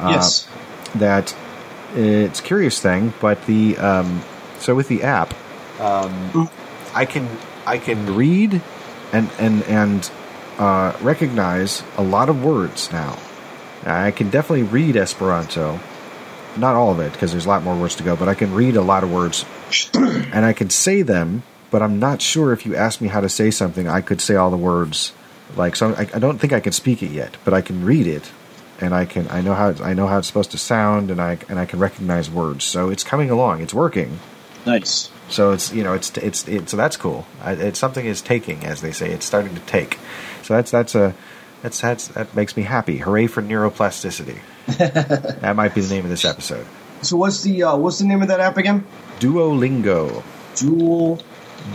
yes. 0.00 0.48
that 0.94 1.36
it's 1.94 2.40
a 2.40 2.42
curious 2.42 2.80
thing, 2.80 3.12
but 3.20 3.44
the 3.46 3.76
um, 3.78 4.22
so 4.58 4.74
with 4.74 4.88
the 4.88 5.02
app, 5.02 5.34
um, 5.80 6.48
I 6.94 7.04
can 7.04 7.28
I 7.66 7.78
can 7.78 8.16
read 8.16 8.62
and 9.12 9.30
and 9.38 9.62
and 9.64 10.10
uh, 10.58 10.96
recognize 11.02 11.82
a 11.96 12.02
lot 12.02 12.28
of 12.28 12.42
words 12.44 12.90
now. 12.92 13.18
I 13.84 14.12
can 14.12 14.30
definitely 14.30 14.62
read 14.62 14.96
Esperanto, 14.96 15.80
not 16.56 16.76
all 16.76 16.92
of 16.92 17.00
it 17.00 17.12
because 17.12 17.32
there's 17.32 17.46
a 17.46 17.48
lot 17.48 17.64
more 17.64 17.76
words 17.76 17.96
to 17.96 18.04
go, 18.04 18.14
but 18.14 18.28
I 18.28 18.34
can 18.34 18.54
read 18.54 18.76
a 18.76 18.82
lot 18.82 19.02
of 19.02 19.12
words 19.12 19.44
and 19.94 20.44
I 20.44 20.52
can 20.52 20.70
say 20.70 21.02
them. 21.02 21.42
But 21.70 21.82
I'm 21.82 21.98
not 21.98 22.20
sure 22.20 22.52
if 22.52 22.66
you 22.66 22.76
ask 22.76 23.00
me 23.00 23.08
how 23.08 23.22
to 23.22 23.30
say 23.30 23.50
something, 23.50 23.88
I 23.88 24.02
could 24.02 24.20
say 24.20 24.36
all 24.36 24.50
the 24.50 24.58
words. 24.58 25.12
Like 25.56 25.74
so, 25.74 25.94
I, 25.94 26.02
I 26.14 26.18
don't 26.18 26.38
think 26.38 26.52
I 26.52 26.60
can 26.60 26.72
speak 26.72 27.02
it 27.02 27.10
yet, 27.10 27.36
but 27.44 27.54
I 27.54 27.62
can 27.62 27.84
read 27.84 28.06
it 28.06 28.30
and 28.82 28.94
I 28.94 29.04
can 29.04 29.28
I 29.30 29.40
know 29.40 29.54
how 29.54 29.74
I 29.82 29.94
know 29.94 30.06
how 30.08 30.18
it's 30.18 30.26
supposed 30.26 30.50
to 30.50 30.58
sound, 30.58 31.10
and 31.10 31.20
I 31.20 31.38
and 31.48 31.58
I 31.58 31.66
can 31.66 31.78
recognize 31.78 32.28
words. 32.28 32.64
So 32.64 32.90
it's 32.90 33.04
coming 33.04 33.30
along. 33.30 33.62
It's 33.62 33.72
working. 33.72 34.18
Nice. 34.66 35.10
So 35.32 35.52
it's 35.52 35.72
you 35.72 35.82
know 35.82 35.94
it's 35.94 36.16
it's, 36.18 36.44
so 36.70 36.76
that's 36.76 36.96
cool. 36.96 37.26
It's 37.44 37.78
something 37.78 38.04
is 38.04 38.20
taking, 38.20 38.64
as 38.64 38.82
they 38.82 38.92
say. 38.92 39.10
It's 39.10 39.24
starting 39.24 39.54
to 39.54 39.60
take. 39.62 39.98
So 40.42 40.54
that's 40.54 40.70
that's 40.70 40.94
a 40.94 41.14
that's 41.62 41.80
that's 41.80 42.08
that 42.08 42.34
makes 42.36 42.56
me 42.56 42.64
happy. 42.64 42.98
Hooray 42.98 43.26
for 43.28 43.42
neuroplasticity. 43.42 44.38
that 44.66 45.56
might 45.56 45.74
be 45.74 45.80
the 45.80 45.94
name 45.94 46.04
of 46.04 46.10
this 46.10 46.24
episode. 46.24 46.66
So 47.00 47.16
what's 47.16 47.42
the 47.42 47.62
uh, 47.62 47.76
what's 47.76 47.98
the 47.98 48.04
name 48.04 48.20
of 48.20 48.28
that 48.28 48.40
app 48.40 48.58
again? 48.58 48.84
Duolingo. 49.20 50.22
Dual 50.54 51.18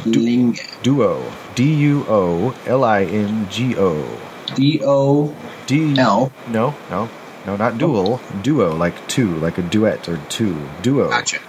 Ling 0.06 0.58
Duo. 0.84 1.34
D 1.56 1.74
U 1.74 2.06
O 2.08 2.56
L 2.66 2.84
I 2.84 3.04
N 3.04 3.50
G 3.50 3.76
O. 3.78 4.20
D 4.56 4.82
O 4.84 5.36
D 5.66 5.98
L. 5.98 6.32
No, 6.48 6.76
no, 6.90 7.10
no, 7.46 7.56
not 7.56 7.78
dual. 7.78 8.22
Duo, 8.42 8.76
like 8.76 9.08
two, 9.08 9.36
like 9.40 9.58
a 9.58 9.62
duet 9.62 10.08
or 10.08 10.18
two. 10.30 10.56
Duo. 10.82 11.10
Gotcha. 11.10 11.40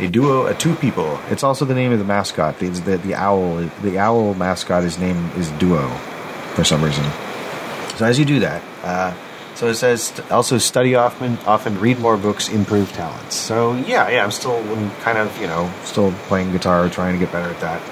A 0.00 0.06
duo, 0.08 0.46
a 0.46 0.54
two 0.54 0.74
people. 0.76 1.18
It's 1.28 1.42
also 1.42 1.64
the 1.64 1.74
name 1.74 1.90
of 1.92 1.98
the 1.98 2.04
mascot. 2.04 2.58
The 2.60 2.68
the, 2.68 2.98
the 2.98 3.14
owl, 3.14 3.56
the 3.82 3.98
owl 3.98 4.34
mascot. 4.34 4.84
His 4.84 4.98
name 4.98 5.30
is 5.36 5.50
Duo, 5.52 5.88
for 6.54 6.62
some 6.62 6.84
reason. 6.84 7.04
So 7.96 8.04
as 8.04 8.16
you 8.18 8.24
do 8.24 8.38
that, 8.40 8.62
uh, 8.84 9.12
so 9.56 9.66
it 9.66 9.74
says 9.74 10.12
also 10.30 10.58
study 10.58 10.94
often, 10.94 11.36
often 11.46 11.80
read 11.80 11.98
more 11.98 12.16
books, 12.16 12.48
improve 12.48 12.92
talents. 12.92 13.34
So 13.34 13.74
yeah, 13.74 14.08
yeah, 14.08 14.22
I'm 14.22 14.30
still 14.30 14.56
I'm 14.76 14.90
kind 15.00 15.18
of 15.18 15.36
you 15.40 15.48
know 15.48 15.68
still 15.82 16.12
playing 16.28 16.52
guitar, 16.52 16.88
trying 16.88 17.14
to 17.14 17.18
get 17.18 17.32
better 17.32 17.52
at 17.52 17.60
that. 17.60 17.82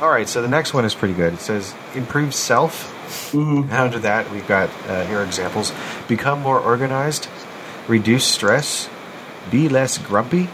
All 0.00 0.08
right, 0.10 0.26
so 0.28 0.40
the 0.40 0.48
next 0.48 0.72
one 0.72 0.86
is 0.86 0.94
pretty 0.94 1.14
good. 1.14 1.34
It 1.34 1.40
says 1.40 1.74
improve 1.94 2.34
self. 2.34 2.88
Mhm. 3.32 3.64
And 3.64 3.72
under 3.72 3.98
that, 3.98 4.30
we've 4.32 4.48
got 4.48 4.70
uh, 4.88 5.04
here 5.04 5.18
are 5.20 5.24
examples: 5.24 5.70
become 6.08 6.40
more 6.40 6.58
organized, 6.58 7.28
reduce 7.88 8.24
stress, 8.24 8.88
be 9.50 9.68
less 9.68 9.98
grumpy, 9.98 10.48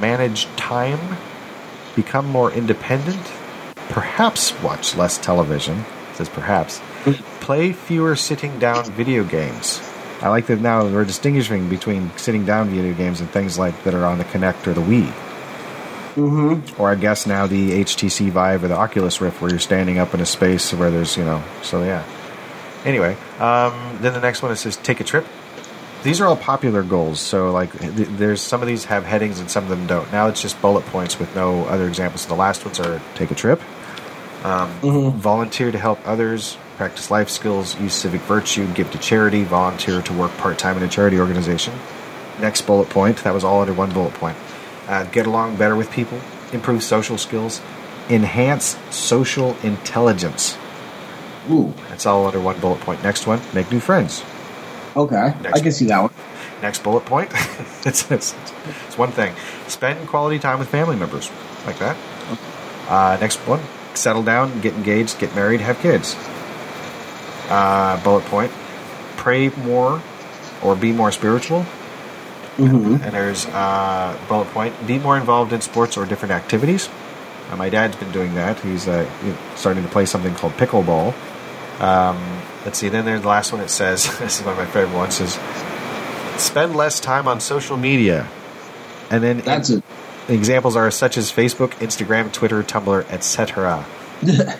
manage 0.00 0.46
time, 0.56 1.16
become 1.94 2.26
more 2.26 2.52
independent, 2.52 3.22
perhaps 3.88 4.52
watch 4.62 4.96
less 4.96 5.18
television. 5.18 5.84
It 6.10 6.16
says 6.16 6.28
perhaps. 6.28 6.80
Play 7.40 7.72
fewer 7.72 8.16
sitting 8.16 8.58
down 8.58 8.84
video 8.92 9.24
games. 9.24 9.80
I 10.22 10.28
like 10.28 10.46
that 10.46 10.60
now 10.60 10.84
we're 10.84 11.04
distinguishing 11.04 11.68
between 11.68 12.10
sitting 12.16 12.46
down 12.46 12.68
video 12.68 12.94
games 12.94 13.20
and 13.20 13.30
things 13.30 13.58
like 13.58 13.84
that 13.84 13.94
are 13.94 14.04
on 14.04 14.18
the 14.18 14.24
Kinect 14.24 14.66
or 14.66 14.72
the 14.72 14.80
Wii. 14.80 15.12
Mm-hmm. 16.16 16.80
Or 16.80 16.90
I 16.90 16.94
guess 16.94 17.26
now 17.26 17.46
the 17.46 17.84
HTC 17.84 18.30
Vive 18.30 18.64
or 18.64 18.68
the 18.68 18.76
Oculus 18.76 19.20
Rift 19.20 19.42
where 19.42 19.50
you're 19.50 19.60
standing 19.60 19.98
up 19.98 20.14
in 20.14 20.20
a 20.20 20.26
space 20.26 20.72
where 20.72 20.90
there's, 20.90 21.16
you 21.16 21.24
know, 21.24 21.44
so 21.62 21.82
yeah. 21.82 22.02
Anyway, 22.86 23.16
um, 23.38 23.98
then 24.00 24.14
the 24.14 24.20
next 24.20 24.42
one 24.42 24.50
it 24.50 24.56
says 24.56 24.76
take 24.78 25.00
a 25.00 25.04
trip. 25.04 25.26
These 26.06 26.20
are 26.20 26.26
all 26.26 26.36
popular 26.36 26.84
goals, 26.84 27.18
so 27.18 27.50
like 27.50 27.76
th- 27.80 28.06
there's 28.10 28.40
some 28.40 28.62
of 28.62 28.68
these 28.68 28.84
have 28.84 29.04
headings 29.04 29.40
and 29.40 29.50
some 29.50 29.64
of 29.64 29.70
them 29.70 29.88
don't. 29.88 30.12
Now 30.12 30.28
it's 30.28 30.40
just 30.40 30.62
bullet 30.62 30.86
points 30.86 31.18
with 31.18 31.34
no 31.34 31.64
other 31.64 31.88
examples. 31.88 32.26
The 32.26 32.36
last 32.36 32.64
ones 32.64 32.78
are 32.78 33.02
take 33.16 33.32
a 33.32 33.34
trip, 33.34 33.60
um, 34.44 34.70
volunteer 35.18 35.72
to 35.72 35.78
help 35.78 35.98
others, 36.06 36.58
practice 36.76 37.10
life 37.10 37.28
skills, 37.28 37.76
use 37.80 37.92
civic 37.92 38.20
virtue, 38.20 38.72
give 38.72 38.88
to 38.92 38.98
charity, 38.98 39.42
volunteer 39.42 40.00
to 40.00 40.12
work 40.12 40.30
part 40.36 40.60
time 40.60 40.76
in 40.76 40.84
a 40.84 40.88
charity 40.88 41.18
organization. 41.18 41.74
Next 42.40 42.60
bullet 42.62 42.88
point, 42.88 43.24
that 43.24 43.34
was 43.34 43.42
all 43.42 43.62
under 43.62 43.74
one 43.74 43.92
bullet 43.92 44.14
point. 44.14 44.38
Uh, 44.86 45.02
get 45.06 45.26
along 45.26 45.56
better 45.56 45.74
with 45.74 45.90
people, 45.90 46.20
improve 46.52 46.84
social 46.84 47.18
skills, 47.18 47.60
enhance 48.08 48.78
social 48.90 49.56
intelligence. 49.64 50.56
Ooh. 51.50 51.74
That's 51.88 52.06
all 52.06 52.26
under 52.26 52.38
one 52.38 52.60
bullet 52.60 52.78
point. 52.78 53.02
Next 53.02 53.26
one, 53.26 53.40
make 53.52 53.72
new 53.72 53.80
friends. 53.80 54.22
Okay. 54.96 55.34
Next 55.42 55.58
I 55.58 55.62
can 55.62 55.72
see 55.72 55.84
that 55.86 56.00
one. 56.00 56.12
Next 56.62 56.82
bullet 56.82 57.04
point. 57.04 57.30
it's, 57.84 58.10
it's, 58.10 58.34
it's 58.86 58.96
one 58.96 59.12
thing. 59.12 59.34
Spend 59.68 60.08
quality 60.08 60.38
time 60.38 60.58
with 60.58 60.68
family 60.68 60.96
members. 60.96 61.30
Like 61.66 61.78
that. 61.78 61.96
Uh, 62.88 63.18
next 63.20 63.36
one. 63.46 63.60
Settle 63.94 64.22
down, 64.22 64.60
get 64.60 64.74
engaged, 64.74 65.18
get 65.18 65.34
married, 65.34 65.60
have 65.60 65.78
kids. 65.80 66.16
Uh, 67.48 68.02
bullet 68.02 68.24
point. 68.24 68.52
Pray 69.16 69.50
more 69.50 70.02
or 70.62 70.74
be 70.74 70.92
more 70.92 71.12
spiritual. 71.12 71.66
Mm-hmm. 72.56 73.02
And 73.02 73.14
there's 73.14 73.44
uh, 73.46 74.18
bullet 74.28 74.46
point. 74.48 74.86
Be 74.86 74.98
more 74.98 75.18
involved 75.18 75.52
in 75.52 75.60
sports 75.60 75.96
or 75.98 76.06
different 76.06 76.32
activities. 76.32 76.88
Uh, 77.50 77.56
my 77.56 77.68
dad's 77.68 77.96
been 77.96 78.12
doing 78.12 78.34
that. 78.34 78.58
He's 78.60 78.88
uh, 78.88 79.08
you 79.24 79.36
starting 79.56 79.82
to 79.82 79.88
play 79.90 80.06
something 80.06 80.34
called 80.34 80.54
pickleball. 80.54 81.14
Um, 81.80 82.42
let's 82.64 82.78
see. 82.78 82.88
Then 82.88 83.04
there's 83.04 83.22
the 83.22 83.28
last 83.28 83.52
one. 83.52 83.60
It 83.60 83.70
says 83.70 84.04
this 84.18 84.40
is 84.40 84.44
one 84.46 84.52
of 84.52 84.58
my 84.58 84.66
favorite 84.66 84.96
ones. 84.96 85.20
Is 85.20 85.34
spend 86.40 86.76
less 86.76 87.00
time 87.00 87.28
on 87.28 87.40
social 87.40 87.76
media. 87.76 88.28
And 89.10 89.22
then 89.22 89.38
That's 89.38 89.70
it. 89.70 89.84
examples 90.28 90.76
are 90.76 90.90
such 90.90 91.16
as 91.16 91.30
Facebook, 91.30 91.70
Instagram, 91.74 92.32
Twitter, 92.32 92.62
Tumblr, 92.62 93.08
etc. 93.10 93.84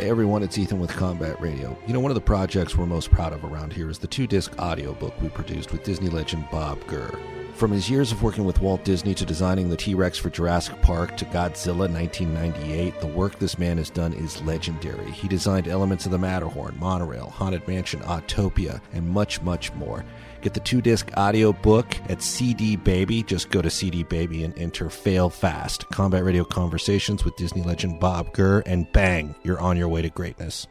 Hey 0.00 0.08
everyone, 0.08 0.42
it's 0.42 0.56
Ethan 0.56 0.80
with 0.80 0.90
Combat 0.90 1.38
Radio. 1.42 1.76
You 1.86 1.92
know, 1.92 2.00
one 2.00 2.10
of 2.10 2.14
the 2.14 2.22
projects 2.22 2.74
we're 2.74 2.86
most 2.86 3.10
proud 3.10 3.34
of 3.34 3.44
around 3.44 3.74
here 3.74 3.90
is 3.90 3.98
the 3.98 4.06
two 4.06 4.26
disc 4.26 4.50
audiobook 4.58 5.20
we 5.20 5.28
produced 5.28 5.72
with 5.72 5.84
Disney 5.84 6.08
legend 6.08 6.46
Bob 6.50 6.84
Gurr. 6.86 7.16
From 7.54 7.72
his 7.72 7.90
years 7.90 8.10
of 8.10 8.22
working 8.22 8.44
with 8.44 8.60
Walt 8.62 8.84
Disney 8.84 9.14
to 9.14 9.26
designing 9.26 9.68
the 9.68 9.76
T 9.76 9.94
Rex 9.94 10.16
for 10.16 10.30
Jurassic 10.30 10.80
Park 10.80 11.16
to 11.18 11.26
Godzilla 11.26 11.90
1998, 11.90 13.00
the 13.00 13.06
work 13.06 13.38
this 13.38 13.58
man 13.58 13.76
has 13.76 13.90
done 13.90 14.14
is 14.14 14.40
legendary. 14.42 15.10
He 15.10 15.28
designed 15.28 15.68
elements 15.68 16.06
of 16.06 16.12
the 16.12 16.18
Matterhorn, 16.18 16.78
Monorail, 16.78 17.28
Haunted 17.28 17.68
Mansion, 17.68 18.00
Autopia, 18.00 18.80
and 18.94 19.06
much, 19.06 19.42
much 19.42 19.72
more. 19.74 20.04
Get 20.40 20.54
the 20.54 20.60
two 20.60 20.80
disc 20.80 21.10
audio 21.18 21.52
book 21.52 21.94
at 22.08 22.22
CD 22.22 22.76
Baby. 22.76 23.22
Just 23.22 23.50
go 23.50 23.60
to 23.60 23.68
CD 23.68 24.04
Baby 24.04 24.42
and 24.44 24.58
enter 24.58 24.88
Fail 24.88 25.28
Fast. 25.28 25.86
Combat 25.90 26.24
Radio 26.24 26.44
Conversations 26.44 27.26
with 27.26 27.36
Disney 27.36 27.62
legend 27.62 28.00
Bob 28.00 28.32
Gurr, 28.32 28.62
and 28.64 28.90
bang, 28.92 29.34
you're 29.42 29.60
on 29.60 29.76
your 29.76 29.88
way 29.88 30.00
to 30.00 30.08
greatness. 30.08 30.66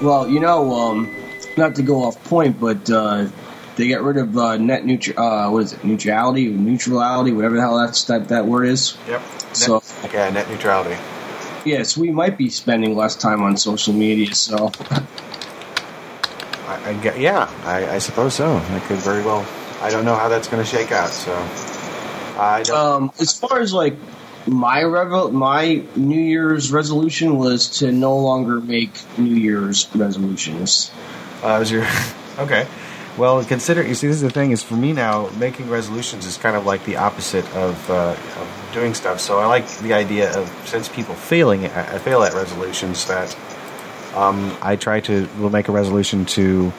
Well, 0.00 0.28
you 0.28 0.40
know, 0.40 0.72
um, 0.72 1.14
not 1.58 1.74
to 1.76 1.82
go 1.82 2.04
off 2.04 2.22
point, 2.24 2.58
but 2.58 2.88
uh, 2.90 3.28
they 3.76 3.88
got 3.88 4.02
rid 4.02 4.16
of 4.16 4.36
uh, 4.36 4.56
net 4.56 4.84
neutral. 4.86 5.18
Uh, 5.18 5.50
what 5.50 5.64
is 5.64 5.72
it? 5.74 5.84
Neutrality, 5.84 6.48
neutrality, 6.48 7.32
whatever 7.32 7.56
the 7.56 7.60
hell 7.60 7.76
that's, 7.78 8.04
that 8.04 8.28
that 8.28 8.46
word 8.46 8.66
is. 8.68 8.96
Yep. 9.08 9.22
So- 9.52 9.82
yeah, 10.12 10.30
net 10.30 10.48
neutrality. 10.48 10.96
Yes, 11.64 11.96
we 11.96 12.10
might 12.10 12.38
be 12.38 12.48
spending 12.48 12.96
less 12.96 13.14
time 13.16 13.42
on 13.42 13.56
social 13.58 13.92
media. 13.92 14.34
So, 14.34 14.70
I, 16.66 16.80
I 16.90 16.92
get, 17.02 17.18
yeah, 17.18 17.50
I, 17.64 17.96
I 17.96 17.98
suppose 17.98 18.34
so. 18.34 18.56
I 18.56 18.80
could 18.86 18.98
very 18.98 19.22
well. 19.24 19.46
I 19.82 19.90
don't 19.90 20.04
know 20.04 20.14
how 20.14 20.28
that's 20.28 20.48
going 20.48 20.62
to 20.62 20.68
shake 20.68 20.92
out. 20.92 21.10
So 21.10 21.32
I 22.38 22.62
don't. 22.64 22.76
um, 22.78 23.12
as 23.20 23.36
far 23.38 23.60
as 23.60 23.72
like 23.74 23.96
my 24.46 24.82
revel, 24.82 25.30
my 25.30 25.82
New 25.96 26.20
Year's 26.20 26.72
resolution 26.72 27.36
was 27.38 27.78
to 27.80 27.92
no 27.92 28.16
longer 28.18 28.60
make 28.60 28.90
New 29.18 29.34
Year's 29.34 29.88
resolutions. 29.94 30.90
Uh, 31.42 31.56
was 31.58 31.70
your 31.70 31.86
okay? 32.38 32.66
Well, 33.16 33.44
consider 33.44 33.82
you 33.82 33.94
see. 33.94 34.06
This 34.06 34.16
is 34.16 34.22
the 34.22 34.30
thing 34.30 34.52
is 34.52 34.62
for 34.62 34.74
me 34.74 34.92
now. 34.92 35.28
Making 35.38 35.68
resolutions 35.68 36.24
is 36.24 36.36
kind 36.36 36.56
of 36.56 36.64
like 36.64 36.84
the 36.84 36.96
opposite 36.96 37.44
of, 37.56 37.90
uh, 37.90 38.10
of 38.10 38.70
doing 38.72 38.94
stuff. 38.94 39.18
So 39.18 39.40
I 39.40 39.46
like 39.46 39.66
the 39.78 39.92
idea 39.92 40.32
of 40.38 40.48
since 40.66 40.88
people 40.88 41.16
failing 41.16 41.66
I 41.66 41.98
fail 41.98 42.22
at 42.22 42.32
resolutions 42.32 43.06
that 43.06 43.36
um, 44.14 44.56
I 44.62 44.76
try 44.76 45.00
to 45.00 45.28
will 45.38 45.50
make 45.50 45.68
a 45.68 45.72
resolution 45.72 46.26
to 46.26 46.72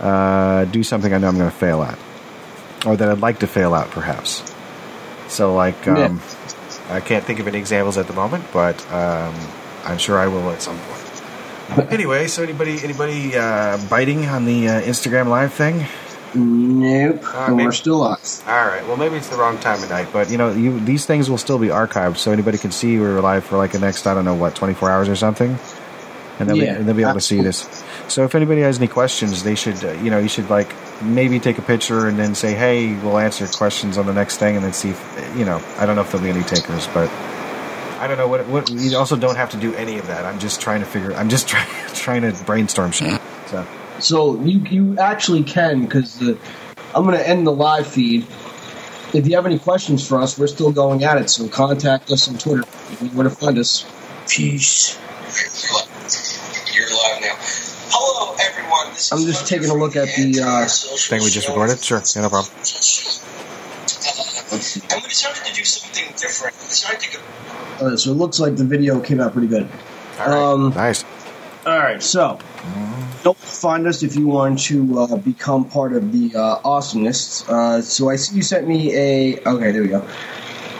uh, 0.00 0.64
do 0.66 0.82
something 0.82 1.12
I 1.12 1.18
know 1.18 1.28
I'm 1.28 1.38
going 1.38 1.50
to 1.50 1.56
fail 1.56 1.82
at, 1.82 1.98
or 2.86 2.96
that 2.96 3.08
I'd 3.08 3.20
like 3.20 3.40
to 3.40 3.46
fail 3.46 3.74
at, 3.74 3.90
perhaps. 3.90 4.54
So 5.28 5.54
like 5.54 5.88
um, 5.88 6.20
I 6.90 7.00
can't 7.00 7.24
think 7.24 7.40
of 7.40 7.48
any 7.48 7.58
examples 7.58 7.98
at 7.98 8.06
the 8.06 8.14
moment, 8.14 8.44
but 8.52 8.80
um, 8.92 9.34
I'm 9.84 9.98
sure 9.98 10.18
I 10.18 10.26
will 10.26 10.50
at 10.50 10.62
some 10.62 10.78
point. 10.78 11.07
Anyway, 11.90 12.26
so 12.28 12.42
anybody 12.42 12.78
anybody 12.82 13.36
uh, 13.36 13.78
biting 13.88 14.26
on 14.26 14.44
the 14.44 14.68
uh, 14.68 14.80
Instagram 14.82 15.28
live 15.28 15.52
thing? 15.52 15.84
Nope, 16.34 17.22
Uh, 17.24 17.48
maybe- 17.50 17.64
we're 17.64 17.72
still 17.72 18.02
on. 18.02 18.18
All 18.46 18.66
right. 18.66 18.86
Well, 18.86 18.96
maybe 18.96 19.16
it's 19.16 19.28
the 19.28 19.36
wrong 19.36 19.58
time 19.58 19.82
of 19.82 19.88
night, 19.90 20.08
but 20.12 20.30
you 20.30 20.36
know, 20.38 20.52
you 20.52 20.78
these 20.80 21.06
things 21.06 21.28
will 21.30 21.38
still 21.38 21.58
be 21.58 21.68
archived, 21.68 22.16
so 22.18 22.32
anybody 22.32 22.58
can 22.58 22.70
see 22.72 22.98
we're 22.98 23.20
live 23.20 23.44
for 23.44 23.56
like 23.56 23.72
the 23.72 23.78
next 23.78 24.06
I 24.06 24.14
don't 24.14 24.24
know 24.24 24.34
what 24.34 24.54
24 24.54 24.90
hours 24.90 25.08
or 25.08 25.16
something, 25.16 25.58
and 26.38 26.48
they'll, 26.48 26.56
Yeah, 26.56 26.78
be, 26.78 26.84
they'll 26.84 26.94
be 26.94 27.02
able 27.02 27.14
to 27.14 27.20
see 27.20 27.40
this. 27.42 27.66
So 28.08 28.24
if 28.24 28.34
anybody 28.34 28.60
has 28.62 28.78
any 28.78 28.88
questions, 28.88 29.42
they 29.42 29.54
should 29.54 29.82
uh, 29.84 29.92
you 29.92 30.10
know 30.10 30.18
you 30.18 30.28
should 30.28 30.48
like 30.50 30.72
maybe 31.02 31.38
take 31.40 31.58
a 31.58 31.62
picture 31.62 32.08
and 32.08 32.18
then 32.18 32.34
say, 32.34 32.54
hey, 32.54 32.94
we'll 33.02 33.18
answer 33.18 33.46
questions 33.46 33.96
on 33.98 34.06
the 34.06 34.14
next 34.14 34.38
thing, 34.38 34.56
and 34.56 34.64
then 34.64 34.72
see 34.72 34.90
if 34.90 35.34
you 35.36 35.44
know 35.44 35.62
I 35.78 35.86
don't 35.86 35.96
know 35.96 36.02
if 36.02 36.10
there'll 36.12 36.24
be 36.24 36.30
any 36.30 36.44
takers, 36.44 36.86
but. 36.88 37.10
I 37.98 38.06
don't 38.06 38.16
know 38.16 38.28
what. 38.28 38.46
What 38.46 38.70
you 38.70 38.96
also 38.96 39.16
don't 39.16 39.36
have 39.36 39.50
to 39.50 39.56
do 39.56 39.74
any 39.74 39.98
of 39.98 40.06
that. 40.06 40.24
I'm 40.24 40.38
just 40.38 40.60
trying 40.60 40.80
to 40.80 40.86
figure. 40.86 41.12
I'm 41.14 41.28
just 41.28 41.48
trying 41.52 41.68
trying 41.94 42.22
to 42.22 42.44
brainstorm 42.44 42.92
shit. 42.92 43.20
So 43.48 43.66
So 43.98 44.40
you 44.42 44.60
you 44.60 44.98
actually 44.98 45.42
can 45.42 45.84
because 45.84 46.20
I'm 46.20 47.04
going 47.04 47.18
to 47.18 47.28
end 47.28 47.46
the 47.46 47.52
live 47.52 47.86
feed. 47.86 48.26
If 49.14 49.26
you 49.26 49.36
have 49.36 49.46
any 49.46 49.58
questions 49.58 50.06
for 50.06 50.20
us, 50.20 50.38
we're 50.38 50.46
still 50.48 50.70
going 50.70 51.02
at 51.02 51.18
it. 51.18 51.30
So 51.30 51.48
contact 51.48 52.10
us 52.10 52.28
on 52.28 52.38
Twitter. 52.38 52.62
If 52.62 53.02
you 53.02 53.08
know 53.08 53.14
where 53.14 53.24
to 53.24 53.30
find 53.30 53.58
us. 53.58 53.84
Peace. 54.28 54.98
You're 56.74 56.86
live 56.90 57.20
now. 57.22 57.34
Hello, 57.90 58.36
everyone. 58.38 58.92
This 58.94 59.12
I'm 59.12 59.18
is 59.18 59.24
just 59.24 59.48
taking 59.48 59.70
a 59.70 59.74
look 59.74 59.96
at 59.96 60.08
the, 60.14 60.40
uh, 60.42 60.66
thing 60.66 61.22
we 61.22 61.30
just 61.30 61.48
recorded. 61.48 61.80
Sure, 61.80 62.02
yeah, 62.14 62.22
no 62.22 62.28
problem. 62.28 62.52
Let's 64.68 64.88
see. 64.88 64.94
And 64.94 65.02
we 65.02 65.08
decided 65.08 65.44
to 65.46 65.54
do 65.54 65.64
something 65.64 66.04
different. 66.16 66.56
We 66.56 66.68
decided 66.68 67.00
to 67.00 67.18
go. 67.78 67.96
So 67.96 68.10
it 68.10 68.14
looks 68.14 68.38
like 68.38 68.56
the 68.56 68.64
video 68.64 69.00
came 69.00 69.20
out 69.20 69.32
pretty 69.32 69.48
good. 69.48 69.68
All 70.18 70.26
right. 70.26 70.36
Um, 70.36 70.70
nice. 70.74 71.04
All 71.66 71.78
right, 71.78 72.02
so 72.02 72.38
don't 73.22 73.36
find 73.36 73.86
us 73.86 74.02
if 74.02 74.16
you 74.16 74.26
want 74.26 74.58
to 74.60 75.00
uh, 75.00 75.16
become 75.16 75.68
part 75.68 75.92
of 75.92 76.12
the 76.12 76.34
uh, 76.34 76.60
awesomeness. 76.64 77.46
Uh, 77.48 77.82
so 77.82 78.08
I 78.08 78.16
see 78.16 78.36
you 78.36 78.42
sent 78.42 78.66
me 78.66 78.94
a. 78.94 79.38
Okay, 79.40 79.72
there 79.72 79.82
we 79.82 79.88
go. 79.88 80.06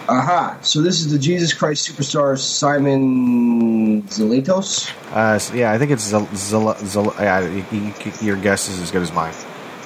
Aha! 0.09 0.59
So 0.63 0.81
this 0.81 1.01
is 1.01 1.13
the 1.13 1.19
Jesus 1.19 1.53
Christ 1.53 1.89
Superstar 1.89 2.39
Simon 2.39 4.03
Zealotes. 4.05 4.91
Uh, 5.13 5.39
so, 5.39 5.55
yeah, 5.55 5.73
I 5.73 5.79
think 5.79 5.91
it's 5.91 6.05
Zal- 6.05 6.29
Zal- 6.35 6.79
Zal- 6.79 7.15
yeah, 7.19 7.41
you, 7.41 7.65
you, 7.71 7.93
your 8.23 8.37
guess 8.37 8.71
is 8.71 8.81
as 8.81 8.91
good 8.91 9.03
as 9.03 9.13
mine. 9.13 9.35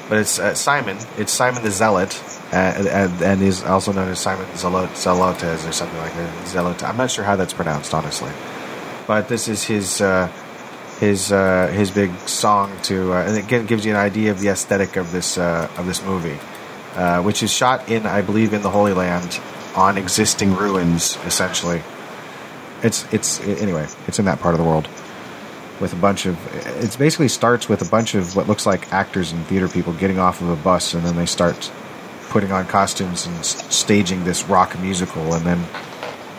But 0.08 0.18
it's 0.18 0.38
uh, 0.38 0.54
Simon. 0.54 0.98
It's 1.16 1.32
Simon 1.32 1.62
the 1.62 1.70
Zealot, 1.70 2.20
uh, 2.52 2.56
and, 2.56 3.22
and 3.22 3.42
is 3.42 3.62
also 3.62 3.92
known 3.92 4.08
as 4.08 4.20
Simon 4.20 4.46
Zelot 4.54 4.88
Zelotes 4.88 5.68
or 5.68 5.72
something 5.72 5.98
like 5.98 6.12
that. 6.14 6.46
Zelot. 6.46 6.82
I'm 6.82 6.96
not 6.96 7.10
sure 7.10 7.24
how 7.24 7.36
that's 7.36 7.54
pronounced, 7.54 7.94
honestly. 7.94 8.30
But 9.06 9.28
this 9.28 9.48
is 9.48 9.64
his 9.64 10.00
uh, 10.00 10.30
his 11.00 11.32
uh, 11.32 11.68
his 11.68 11.90
big 11.90 12.12
song 12.28 12.76
to, 12.84 13.12
uh, 13.12 13.24
and 13.24 13.38
it 13.38 13.46
gi- 13.46 13.66
gives 13.66 13.84
you 13.84 13.92
an 13.92 13.98
idea 13.98 14.30
of 14.30 14.40
the 14.40 14.48
aesthetic 14.48 14.96
of 14.96 15.12
this 15.12 15.38
uh, 15.38 15.70
of 15.76 15.86
this 15.86 16.02
movie, 16.02 16.38
which 17.22 17.42
is 17.42 17.50
shot 17.50 17.88
in, 17.88 18.06
I 18.06 18.22
believe, 18.22 18.52
in 18.52 18.62
the 18.62 18.70
Holy 18.70 18.92
Land 18.92 19.40
on 19.74 19.96
existing 19.96 20.54
ruins, 20.54 21.16
essentially. 21.24 21.82
It's 22.82 23.10
it's 23.12 23.40
anyway. 23.40 23.86
It's 24.06 24.18
in 24.18 24.26
that 24.26 24.40
part 24.40 24.54
of 24.54 24.58
the 24.58 24.64
world 24.66 24.88
with 25.82 25.92
a 25.92 25.96
bunch 25.96 26.24
of. 26.24 26.38
It 26.82 26.96
basically 26.98 27.28
starts 27.28 27.68
with 27.68 27.86
a 27.86 27.90
bunch 27.90 28.14
of 28.14 28.34
what 28.34 28.46
looks 28.46 28.64
like 28.64 28.90
actors 28.92 29.32
and 29.32 29.44
theater 29.46 29.68
people 29.68 29.92
getting 29.92 30.18
off 30.18 30.40
of 30.40 30.48
a 30.48 30.56
bus, 30.56 30.94
and 30.94 31.04
then 31.04 31.16
they 31.16 31.26
start 31.26 31.70
putting 32.30 32.52
on 32.52 32.66
costumes 32.66 33.26
and 33.26 33.44
staging 33.44 34.24
this 34.24 34.44
rock 34.44 34.78
musical, 34.80 35.34
and 35.34 35.44
then 35.44 35.62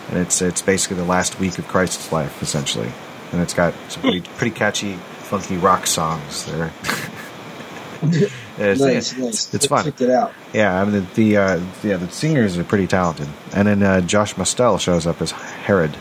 and 0.10 0.18
it's 0.18 0.42
it's 0.42 0.62
basically 0.62 0.98
the 0.98 1.06
last 1.06 1.40
week 1.40 1.60
of 1.60 1.68
Christ's 1.68 2.12
life, 2.12 2.42
essentially, 2.42 2.90
and 3.32 3.42
it's 3.42 3.54
got 3.54 3.76
some 3.90 4.02
pretty 4.02 4.22
pretty 4.38 4.56
catchy, 4.56 4.94
funky 4.94 5.58
rock 5.58 5.86
songs 5.86 6.46
there. 6.46 6.72
it's, 8.02 8.82
nice, 8.82 9.18
nice. 9.18 9.54
it's 9.54 9.68
fun. 9.68 9.88
It 9.88 10.10
out. 10.10 10.34
Yeah, 10.54 10.82
I 10.82 10.86
mean 10.86 10.94
the, 10.94 11.02
the 11.16 11.38
uh, 11.38 11.62
yeah 11.84 11.98
the 11.98 12.10
singers 12.10 12.58
are 12.58 12.64
pretty 12.64 12.88
talented, 12.88 13.28
and 13.54 13.68
then 13.68 13.84
uh, 13.84 14.02
Josh 14.02 14.38
Mostel 14.38 14.78
shows 14.78 15.06
up 15.06 15.22
as 15.22 15.32
Herod. 15.32 15.96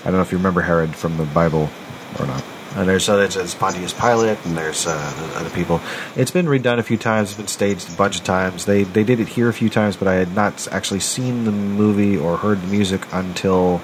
I 0.00 0.04
don't 0.04 0.14
know 0.14 0.22
if 0.22 0.30
you 0.30 0.38
remember 0.38 0.60
Herod 0.60 0.94
from 0.94 1.16
the 1.16 1.24
Bible 1.24 1.70
or 2.18 2.26
not. 2.26 2.44
And 2.74 2.88
there's 2.88 3.04
so 3.04 3.18
there's, 3.18 3.34
there's 3.34 3.54
Pontius 3.54 3.92
Pilate, 3.92 4.38
and 4.46 4.56
there's 4.56 4.86
uh, 4.86 5.34
other 5.36 5.50
people. 5.50 5.80
It's 6.16 6.30
been 6.30 6.46
redone 6.46 6.78
a 6.78 6.82
few 6.82 6.96
times. 6.96 7.30
It's 7.30 7.36
been 7.36 7.46
staged 7.46 7.92
a 7.92 7.96
bunch 7.96 8.18
of 8.18 8.24
times. 8.24 8.64
They 8.64 8.84
they 8.84 9.04
did 9.04 9.20
it 9.20 9.28
here 9.28 9.48
a 9.48 9.52
few 9.52 9.68
times, 9.68 9.96
but 9.96 10.08
I 10.08 10.14
had 10.14 10.34
not 10.34 10.66
actually 10.72 11.00
seen 11.00 11.44
the 11.44 11.52
movie 11.52 12.16
or 12.16 12.38
heard 12.38 12.62
the 12.62 12.66
music 12.68 13.06
until 13.12 13.82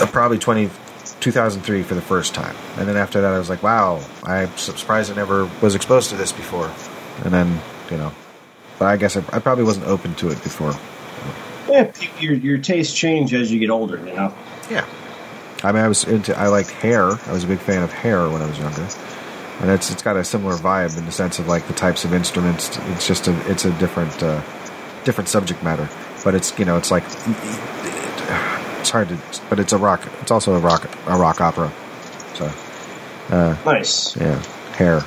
uh, 0.00 0.06
probably 0.12 0.38
20, 0.38 0.70
2003 1.20 1.82
for 1.82 1.94
the 1.94 2.02
first 2.02 2.34
time. 2.34 2.54
And 2.76 2.88
then 2.88 2.96
after 2.96 3.20
that, 3.20 3.32
I 3.32 3.38
was 3.38 3.48
like, 3.48 3.62
wow, 3.62 4.00
I'm 4.22 4.56
surprised 4.56 5.10
I 5.10 5.16
never 5.16 5.50
was 5.60 5.74
exposed 5.74 6.10
to 6.10 6.16
this 6.16 6.30
before. 6.30 6.70
And 7.24 7.32
then, 7.32 7.60
you 7.90 7.96
know, 7.96 8.12
but 8.78 8.86
I 8.86 8.96
guess 8.96 9.16
I, 9.16 9.24
I 9.32 9.38
probably 9.40 9.64
wasn't 9.64 9.86
open 9.86 10.14
to 10.16 10.28
it 10.28 10.42
before. 10.42 10.74
Yeah, 11.68 11.90
your 12.20 12.34
your 12.34 12.58
tastes 12.58 12.94
change 12.94 13.32
as 13.34 13.50
you 13.50 13.58
get 13.58 13.70
older. 13.70 13.96
You 13.98 14.14
know. 14.14 14.34
Yeah. 14.70 14.86
I 15.64 15.72
mean, 15.72 15.82
I 15.82 15.88
was 15.88 16.04
into. 16.04 16.38
I 16.38 16.48
liked 16.48 16.70
Hair. 16.70 17.02
I 17.26 17.32
was 17.32 17.42
a 17.44 17.46
big 17.46 17.58
fan 17.58 17.82
of 17.82 17.90
Hair 17.92 18.28
when 18.28 18.42
I 18.42 18.46
was 18.46 18.58
younger, 18.58 18.86
and 19.60 19.70
it's 19.70 19.90
it's 19.90 20.02
got 20.02 20.16
a 20.16 20.22
similar 20.24 20.54
vibe 20.56 20.96
in 20.98 21.06
the 21.06 21.12
sense 21.12 21.38
of 21.38 21.48
like 21.48 21.66
the 21.66 21.72
types 21.74 22.04
of 22.04 22.12
instruments. 22.12 22.76
It's 22.90 23.06
just 23.06 23.26
a 23.28 23.50
it's 23.50 23.64
a 23.64 23.72
different 23.78 24.22
uh, 24.22 24.42
different 25.04 25.28
subject 25.28 25.62
matter, 25.64 25.88
but 26.22 26.34
it's 26.34 26.56
you 26.58 26.64
know 26.66 26.76
it's 26.76 26.90
like 26.90 27.04
it's 28.80 28.90
hard 28.90 29.08
to, 29.08 29.18
but 29.48 29.58
it's 29.58 29.72
a 29.72 29.78
rock. 29.78 30.06
It's 30.20 30.30
also 30.30 30.54
a 30.54 30.58
rock 30.58 30.84
a 31.06 31.16
rock 31.16 31.40
opera. 31.40 31.72
So 32.34 32.50
uh, 33.30 33.56
Nice. 33.64 34.16
yeah, 34.16 34.38
Hair. 34.72 35.02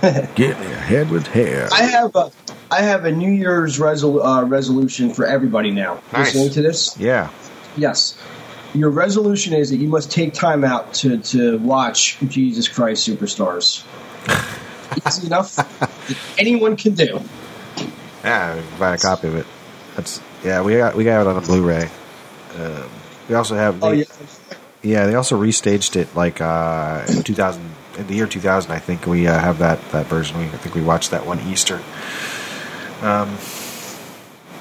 Get 0.36 0.52
ahead 0.60 1.10
with 1.10 1.26
Hair. 1.26 1.68
I 1.72 1.82
have 1.82 2.14
a, 2.14 2.30
I 2.70 2.82
have 2.82 3.04
a 3.04 3.10
New 3.10 3.32
Year's 3.32 3.80
resol- 3.80 4.24
uh, 4.24 4.44
resolution 4.44 5.12
for 5.12 5.26
everybody 5.26 5.72
now. 5.72 6.00
Nice. 6.12 6.34
Listening 6.36 6.50
to 6.52 6.62
this, 6.62 6.96
Yeah. 7.00 7.30
yes. 7.76 8.16
Your 8.78 8.90
resolution 8.90 9.54
is 9.54 9.70
that 9.70 9.76
you 9.78 9.88
must 9.88 10.10
take 10.10 10.32
time 10.32 10.62
out 10.62 10.94
to, 10.94 11.18
to 11.18 11.58
watch 11.58 12.18
Jesus 12.28 12.68
Christ 12.68 13.08
Superstars. 13.08 13.84
Easy 15.06 15.26
enough. 15.26 15.56
that 15.56 16.16
anyone 16.38 16.76
can 16.76 16.94
do. 16.94 17.20
Yeah, 18.22 18.62
buy 18.78 18.94
a 18.94 18.98
copy 18.98 19.26
of 19.26 19.34
it. 19.34 19.46
That's 19.96 20.20
yeah. 20.44 20.62
We 20.62 20.76
got 20.76 20.94
we 20.94 21.02
got 21.02 21.22
it 21.22 21.26
on 21.26 21.36
a 21.36 21.40
Blu-ray. 21.40 21.90
Um, 22.56 22.90
we 23.28 23.34
also 23.34 23.56
have 23.56 23.82
Oh 23.82 23.90
yeah. 23.90 24.04
yeah. 24.82 25.06
They 25.06 25.14
also 25.14 25.40
restaged 25.40 25.96
it 25.96 26.14
like 26.14 26.40
uh, 26.40 27.04
in 27.08 27.22
2000 27.22 27.62
in 27.98 28.06
the 28.06 28.14
year 28.14 28.26
2000. 28.26 28.70
I 28.70 28.78
think 28.78 29.06
we 29.06 29.26
uh, 29.26 29.38
have 29.38 29.58
that 29.58 29.80
that 29.90 30.06
version. 30.06 30.38
We 30.38 30.44
I 30.44 30.56
think 30.58 30.74
we 30.74 30.82
watched 30.82 31.10
that 31.10 31.26
one 31.26 31.40
Easter. 31.48 31.82
Um, 33.02 33.36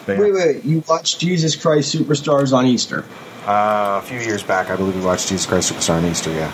but 0.07 0.13
yeah. 0.13 0.19
Wait, 0.23 0.33
wait. 0.33 0.65
You 0.65 0.83
watched 0.87 1.19
Jesus 1.19 1.55
Christ 1.55 1.93
Superstars 1.95 2.51
on 2.53 2.65
Easter? 2.65 3.05
Uh, 3.45 4.01
a 4.03 4.05
few 4.05 4.19
years 4.19 4.41
back, 4.43 4.69
I 4.71 4.75
believe 4.75 4.95
we 4.95 5.01
watched 5.05 5.29
Jesus 5.29 5.45
Christ 5.45 5.71
Superstar 5.71 5.97
on 5.99 6.05
Easter. 6.05 6.31
Yeah, 6.31 6.51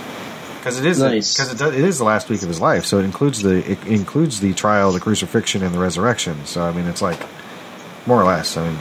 because 0.60 0.78
it 0.80 0.86
is 0.86 1.00
Nice. 1.00 1.36
because 1.38 1.52
it, 1.54 1.58
does- 1.58 1.74
it 1.74 1.84
is 1.84 1.98
the 1.98 2.04
last 2.04 2.30
week 2.30 2.42
of 2.44 2.48
his 2.50 2.60
life, 2.60 2.86
so 2.86 3.00
it 3.00 3.06
includes 3.06 3.42
the 3.42 3.72
it 3.72 3.84
includes 3.88 4.42
the 4.42 4.54
trial, 4.54 4.92
the 4.92 5.00
crucifixion, 5.00 5.64
and 5.64 5.74
the 5.74 5.80
resurrection. 5.80 6.46
So 6.46 6.62
I 6.62 6.72
mean, 6.74 6.86
it's 6.86 7.02
like 7.02 7.20
more 8.06 8.22
or 8.22 8.26
less. 8.26 8.58
I 8.58 8.68
mean, 8.68 8.78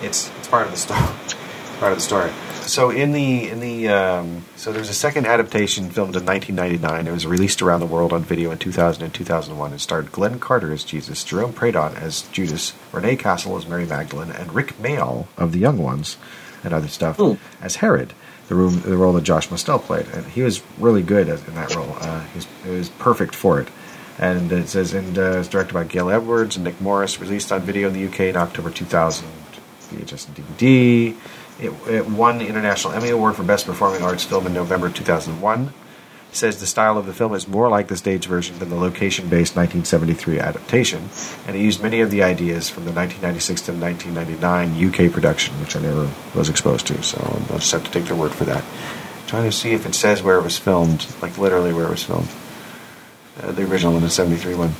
it's 0.00 0.30
it's 0.38 0.48
part 0.48 0.64
of 0.66 0.70
the 0.72 0.78
story. 0.78 1.00
Part 1.80 1.92
of 1.92 1.98
the 1.98 2.04
story. 2.04 2.30
So 2.66 2.90
in 2.90 3.12
the 3.12 3.48
in 3.48 3.60
the 3.60 3.88
um, 3.88 4.44
so 4.54 4.72
there's 4.72 4.88
a 4.88 4.94
second 4.94 5.26
adaptation 5.26 5.90
filmed 5.90 6.14
in 6.14 6.24
1999. 6.24 7.06
It 7.06 7.12
was 7.12 7.26
released 7.26 7.62
around 7.62 7.80
the 7.80 7.86
world 7.86 8.12
on 8.12 8.22
video 8.22 8.50
in 8.52 8.58
2000 8.58 9.02
and 9.02 9.12
2001. 9.12 9.72
It 9.72 9.80
starred 9.80 10.12
Glenn 10.12 10.38
Carter 10.38 10.72
as 10.72 10.84
Jesus, 10.84 11.24
Jerome 11.24 11.52
Pradon 11.52 11.96
as 12.00 12.22
Judas, 12.28 12.74
Renee 12.92 13.16
Castle 13.16 13.56
as 13.56 13.66
Mary 13.66 13.86
Magdalene, 13.86 14.30
and 14.30 14.54
Rick 14.54 14.74
Mayall 14.80 15.26
of 15.36 15.50
The 15.52 15.58
Young 15.58 15.78
Ones 15.78 16.16
and 16.62 16.72
other 16.72 16.88
stuff 16.88 17.16
Hmm. 17.16 17.32
as 17.60 17.76
Herod, 17.76 18.12
the, 18.48 18.54
room, 18.54 18.80
the 18.82 18.96
role 18.96 19.14
that 19.14 19.24
Josh 19.24 19.50
Mostel 19.50 19.78
played, 19.78 20.06
and 20.08 20.26
he 20.26 20.42
was 20.42 20.62
really 20.78 21.02
good 21.02 21.28
in 21.28 21.54
that 21.54 21.74
role. 21.74 21.96
Uh, 22.00 22.20
he 22.24 22.36
was, 22.38 22.46
he 22.64 22.70
was 22.70 22.88
perfect 22.90 23.34
for 23.34 23.60
it. 23.60 23.68
And 24.18 24.52
it 24.52 24.68
says, 24.68 24.92
and 24.92 25.18
uh, 25.18 25.38
it's 25.38 25.48
directed 25.48 25.72
by 25.72 25.84
Gail 25.84 26.10
Edwards 26.10 26.56
and 26.56 26.64
Nick 26.64 26.78
Morris. 26.80 27.18
Released 27.20 27.50
on 27.50 27.62
video 27.62 27.88
in 27.88 27.94
the 27.94 28.06
UK 28.06 28.20
in 28.20 28.36
October 28.36 28.70
2000, 28.70 29.26
VHS 29.90 30.28
and 30.28 30.36
DVD. 30.36 31.16
It, 31.60 31.72
it 31.88 32.08
won 32.08 32.38
the 32.38 32.46
International 32.46 32.94
Emmy 32.94 33.10
Award 33.10 33.36
for 33.36 33.42
Best 33.42 33.66
Performing 33.66 34.02
Arts 34.02 34.24
Film 34.24 34.46
in 34.46 34.54
November 34.54 34.88
2001. 34.88 35.72
Says 36.32 36.60
the 36.60 36.66
style 36.66 36.96
of 36.96 37.06
the 37.06 37.12
film 37.12 37.34
is 37.34 37.48
more 37.48 37.68
like 37.68 37.88
the 37.88 37.96
stage 37.96 38.26
version 38.26 38.58
than 38.60 38.70
the 38.70 38.76
location-based 38.76 39.56
1973 39.56 40.38
adaptation, 40.38 41.08
and 41.46 41.56
it 41.56 41.60
used 41.60 41.82
many 41.82 42.00
of 42.02 42.12
the 42.12 42.22
ideas 42.22 42.70
from 42.70 42.84
the 42.84 42.92
1996 42.92 43.62
to 43.62 43.72
1999 43.72 45.06
UK 45.06 45.12
production, 45.12 45.54
which 45.60 45.74
I 45.74 45.80
never 45.80 46.08
was 46.34 46.48
exposed 46.48 46.86
to. 46.86 47.02
So 47.02 47.18
I'll 47.50 47.58
just 47.58 47.72
have 47.72 47.84
to 47.84 47.90
take 47.90 48.04
their 48.04 48.16
word 48.16 48.30
for 48.30 48.44
that. 48.44 48.62
trying 49.26 49.44
to 49.44 49.52
see 49.52 49.72
if 49.72 49.86
it 49.86 49.94
says 49.94 50.22
where 50.22 50.38
it 50.38 50.44
was 50.44 50.56
filmed, 50.56 51.04
like 51.20 51.36
literally 51.36 51.72
where 51.72 51.86
it 51.86 51.90
was 51.90 52.04
filmed. 52.04 52.28
Uh, 53.42 53.50
the 53.52 53.64
original 53.64 53.92
one, 53.94 54.02
the 54.02 54.10
'73 54.10 54.54
one. 54.54 54.72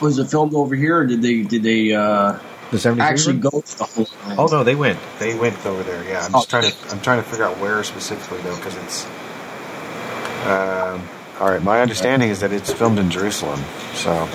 Was 0.00 0.18
it 0.18 0.26
filmed 0.26 0.54
over 0.54 0.76
here, 0.76 0.98
or 0.98 1.06
did 1.06 1.20
they 1.20 1.42
did 1.42 1.64
they 1.64 1.92
uh, 1.92 2.38
The 2.70 2.78
'73 2.78 3.06
actually 3.08 3.32
one? 3.34 3.40
go 3.40 3.60
to 3.60 3.78
the 3.78 3.84
whole? 3.84 4.08
Land? 4.26 4.38
Oh 4.40 4.46
no, 4.46 4.64
they 4.64 4.74
went. 4.74 4.98
They 5.18 5.34
went 5.38 5.64
over 5.66 5.82
there. 5.82 6.02
Yeah, 6.04 6.24
I'm 6.24 6.32
just 6.32 6.52
Oh. 6.54 6.60
trying 6.60 6.70
to. 6.72 6.76
I'm 6.90 7.00
trying 7.00 7.22
to 7.22 7.28
figure 7.28 7.44
out 7.44 7.58
where 7.58 7.82
specifically 7.84 8.38
though, 8.42 8.56
because 8.56 8.76
it's. 8.76 9.06
Um, 10.46 11.02
all 11.40 11.50
right, 11.50 11.62
my 11.62 11.80
understanding 11.80 12.28
is 12.30 12.40
that 12.40 12.52
it's 12.52 12.72
filmed 12.72 12.98
in 12.98 13.10
Jerusalem. 13.10 13.60
So 13.94 14.28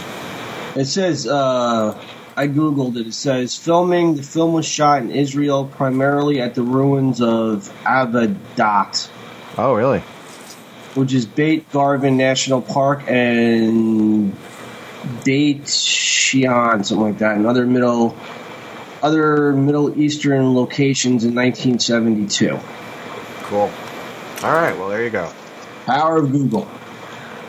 It 0.76 0.86
says, 0.86 1.28
uh, 1.28 1.98
I 2.36 2.48
googled 2.48 2.96
it. 2.98 3.08
It 3.08 3.14
says 3.14 3.56
filming. 3.56 4.16
The 4.16 4.24
film 4.24 4.54
was 4.54 4.66
shot 4.66 5.02
in 5.02 5.12
Israel, 5.12 5.66
primarily 5.66 6.42
at 6.42 6.56
the 6.56 6.62
ruins 6.64 7.22
of 7.22 7.72
Avadat, 7.84 9.10
Oh, 9.58 9.74
really? 9.74 10.00
which 10.96 11.14
is 11.14 11.26
Beit 11.26 11.72
Guvrin 11.72 12.14
National 12.16 12.62
Park, 12.62 13.04
and 13.08 14.34
Shean, 15.26 16.84
something 16.84 17.00
like 17.00 17.18
that, 17.20 17.36
and 17.38 17.46
other 17.46 17.66
middle 17.66 18.16
other 19.02 19.54
Middle 19.54 20.00
Eastern 20.00 20.54
locations 20.56 21.24
in 21.24 21.34
1972. 21.36 22.60
Cool. 23.44 23.60
All 23.60 24.54
right. 24.54 24.78
Well, 24.78 24.90
there 24.90 25.04
you 25.04 25.10
go. 25.10 25.32
Power 25.86 26.18
of 26.18 26.32
Google. 26.32 26.68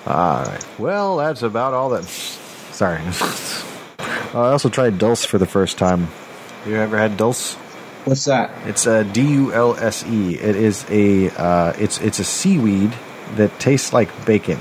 All 0.07 0.45
right. 0.45 0.67
Well, 0.79 1.17
that's 1.19 1.43
about 1.43 1.75
all 1.75 1.91
that. 1.91 2.05
Sorry. 2.05 3.01
I 3.99 4.53
also 4.53 4.69
tried 4.69 4.99
dulse 4.99 5.25
for 5.25 5.39
the 5.39 5.47
first 5.47 5.77
time. 5.77 6.09
You 6.67 6.77
ever 6.77 6.97
had 6.97 7.17
dulse? 7.17 7.55
What's 8.05 8.25
that? 8.27 8.51
It's 8.67 8.87
a 8.87 9.05
D 9.05 9.21
U 9.33 9.53
L 9.53 9.77
S 9.77 10.05
E. 10.07 10.35
It 10.35 10.57
is 10.57 10.87
a 10.89 11.31
uh, 11.31 11.73
it's 11.79 12.01
it's 12.01 12.19
a 12.19 12.25
seaweed 12.25 12.93
that 13.35 13.59
tastes 13.59 13.93
like 13.93 14.25
bacon. 14.25 14.59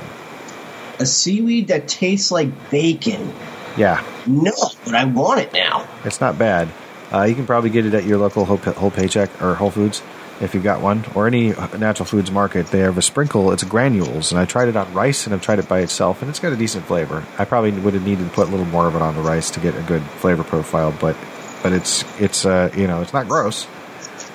A 0.99 1.05
seaweed 1.05 1.67
that 1.69 1.87
tastes 1.87 2.31
like 2.31 2.69
bacon. 2.69 3.33
Yeah, 3.77 4.03
No, 4.27 4.51
but 4.83 4.95
I 4.95 5.05
want 5.05 5.39
it 5.39 5.53
now. 5.53 5.87
it's 6.03 6.19
not 6.19 6.37
bad. 6.37 6.67
Uh, 7.11 7.23
you 7.23 7.35
can 7.35 7.45
probably 7.45 7.69
get 7.69 7.85
it 7.85 7.93
at 7.93 8.03
your 8.03 8.17
local 8.17 8.45
whole, 8.45 8.57
whole 8.57 8.91
paycheck 8.91 9.41
or 9.41 9.55
Whole 9.55 9.71
Foods 9.71 10.01
if 10.41 10.53
you've 10.53 10.63
got 10.63 10.81
one, 10.81 11.03
or 11.15 11.27
any 11.27 11.49
natural 11.77 12.05
foods 12.05 12.31
market. 12.31 12.67
They 12.67 12.79
have 12.79 12.97
a 12.97 13.01
sprinkle. 13.01 13.51
It's 13.51 13.63
granules, 13.63 14.31
and 14.31 14.39
I 14.39 14.45
tried 14.45 14.69
it 14.69 14.75
on 14.75 14.93
rice, 14.93 15.25
and 15.25 15.33
I've 15.33 15.41
tried 15.41 15.59
it 15.59 15.67
by 15.67 15.79
itself, 15.81 16.21
and 16.21 16.29
it's 16.29 16.39
got 16.39 16.53
a 16.53 16.55
decent 16.55 16.85
flavor. 16.85 17.25
I 17.37 17.45
probably 17.45 17.71
would 17.71 17.93
have 17.93 18.05
needed 18.05 18.23
to 18.25 18.33
put 18.33 18.47
a 18.47 18.51
little 18.51 18.65
more 18.65 18.87
of 18.87 18.95
it 18.95 19.01
on 19.01 19.15
the 19.15 19.21
rice 19.21 19.51
to 19.51 19.59
get 19.59 19.75
a 19.75 19.81
good 19.81 20.01
flavor 20.01 20.43
profile, 20.43 20.93
but 20.99 21.17
but 21.61 21.73
it's 21.73 22.03
it's 22.21 22.45
uh, 22.45 22.71
you 22.75 22.87
know 22.87 23.01
it's 23.01 23.13
not 23.13 23.27
gross, 23.27 23.67